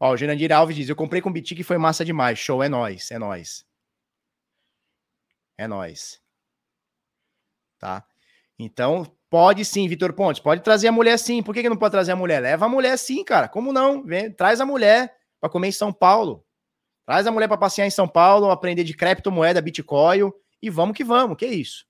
[0.00, 2.38] Ó, o Jurandir Alves diz: Eu comprei com Bitic e foi massa demais.
[2.38, 3.66] Show, é nós, é nós.
[5.58, 6.18] É nós.
[7.78, 8.09] Tá?
[8.62, 11.42] Então, pode sim, Vitor Pontes, pode trazer a mulher sim.
[11.42, 12.40] Por que, que não pode trazer a mulher?
[12.40, 13.48] Leva a mulher sim, cara.
[13.48, 14.04] Como não?
[14.04, 16.44] Vem, traz a mulher para comer em São Paulo.
[17.06, 20.30] Traz a mulher para passear em São Paulo, aprender de criptomoeda, Bitcoin
[20.60, 21.38] e vamos que vamos.
[21.38, 21.86] Que isso?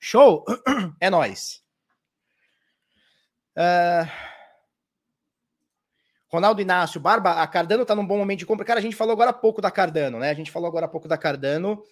[0.00, 0.44] Show?
[0.98, 1.62] É nós.
[3.54, 4.08] Uh...
[6.30, 8.64] Ronaldo Inácio, Barba, a Cardano tá num bom momento de compra.
[8.64, 10.30] Cara, a gente falou agora há pouco da Cardano, né?
[10.30, 11.82] A gente falou agora há pouco da Cardano.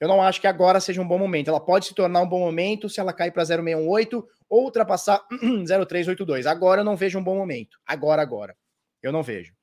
[0.00, 1.48] Eu não acho que agora seja um bom momento.
[1.48, 5.26] Ela pode se tornar um bom momento se ela cair para 0,618 ou ultrapassar
[5.66, 6.46] 0,382.
[6.46, 7.78] Agora eu não vejo um bom momento.
[7.86, 8.56] Agora, agora.
[9.02, 9.54] Eu não vejo.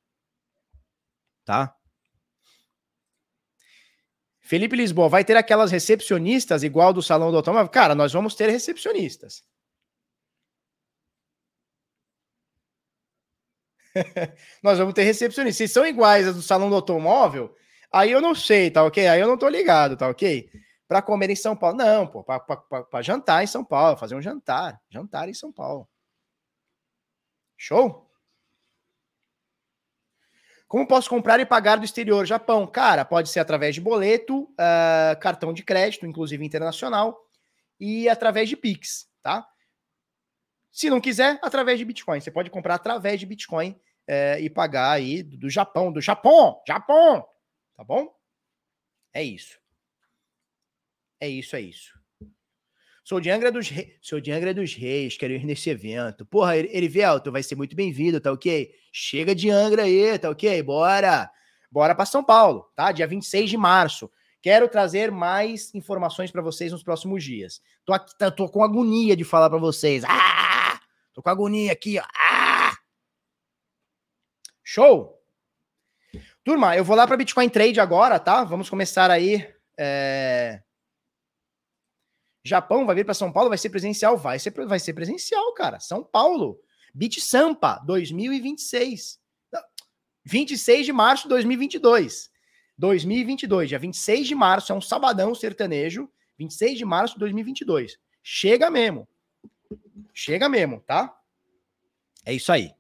[1.46, 1.76] Tá?
[4.42, 7.70] Felipe Lisboa, vai ter aquelas recepcionistas igual do Salão do Automóvel?
[7.70, 9.44] Cara, nós vamos ter recepcionistas.
[14.62, 15.70] nós vamos ter recepcionistas.
[15.70, 17.56] Se são iguais as do Salão do Automóvel,
[17.94, 19.08] Aí eu não sei, tá ok?
[19.08, 20.50] Aí eu não tô ligado, tá ok?
[20.88, 21.78] Para comer em São Paulo.
[21.78, 24.82] Não, pô, para jantar em São Paulo, fazer um jantar.
[24.90, 25.88] Jantar em São Paulo.
[27.56, 28.10] Show?
[30.68, 32.26] Como posso comprar e pagar do exterior?
[32.26, 32.66] Japão.
[32.66, 37.30] Cara, pode ser através de boleto, uh, cartão de crédito, inclusive internacional,
[37.80, 39.48] e através de Pix, tá?
[40.72, 42.20] Se não quiser, através de Bitcoin.
[42.20, 43.80] Você pode comprar através de Bitcoin
[44.10, 47.24] uh, e pagar aí do Japão, do Japão, Japão,
[47.76, 48.14] Tá bom?
[49.14, 49.60] É isso.
[51.20, 51.94] É isso, é isso.
[53.04, 56.26] Sou de Angra dos Reis, sou de Angra dos Reis, quero ir nesse evento.
[56.26, 58.74] Porra, Erivelto, vai ser muito bem-vindo, tá ok?
[58.92, 60.64] Chega de Angra aí, tá ok?
[60.64, 61.30] Bora!
[61.70, 62.92] Bora para São Paulo, tá?
[62.92, 64.10] Dia 26 de março.
[64.42, 67.62] Quero trazer mais informações para vocês nos próximos dias.
[67.86, 70.04] Tô, aqui, tá, tô com agonia de falar para vocês.
[70.06, 70.80] Ah!
[71.14, 72.04] Tô com agonia aqui, ó.
[72.16, 72.74] Ah!
[74.62, 75.23] Show!
[76.44, 78.44] Turma, eu vou lá para Bitcoin Trade agora, tá?
[78.44, 79.48] Vamos começar aí.
[79.78, 80.62] É...
[82.44, 84.18] Japão vai vir para São Paulo, vai ser presencial?
[84.18, 85.80] Vai ser, vai ser presencial, cara.
[85.80, 86.60] São Paulo.
[86.94, 89.20] Bit Sampa 2026.
[90.26, 92.30] 26 de março de 2022.
[92.78, 96.10] 2022, dia 26 de março, é um sabadão sertanejo.
[96.38, 97.98] 26 de março de 2022.
[98.22, 99.08] Chega mesmo.
[100.14, 101.16] Chega mesmo, tá?
[102.26, 102.72] É isso aí.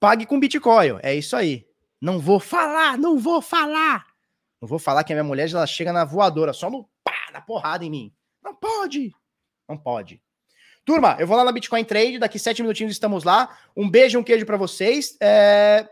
[0.00, 1.65] Pague com Bitcoin, é isso aí.
[2.00, 4.06] Não vou falar, não vou falar.
[4.60, 7.40] Não vou falar que a minha mulher ela chega na voadora, só no pá, na
[7.40, 8.14] porrada em mim.
[8.42, 9.14] Não pode.
[9.68, 10.22] Não pode.
[10.84, 13.58] Turma, eu vou lá na Bitcoin Trade, daqui sete minutinhos estamos lá.
[13.76, 15.16] Um beijo um queijo para vocês.
[15.20, 15.88] É...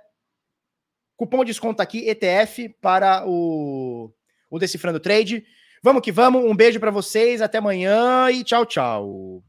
[1.16, 4.12] Cupom de desconto aqui, ETF, para o,
[4.50, 5.44] o Decifrando Trade.
[5.82, 9.44] Vamos que vamos, um beijo para vocês, até amanhã e tchau, tchau.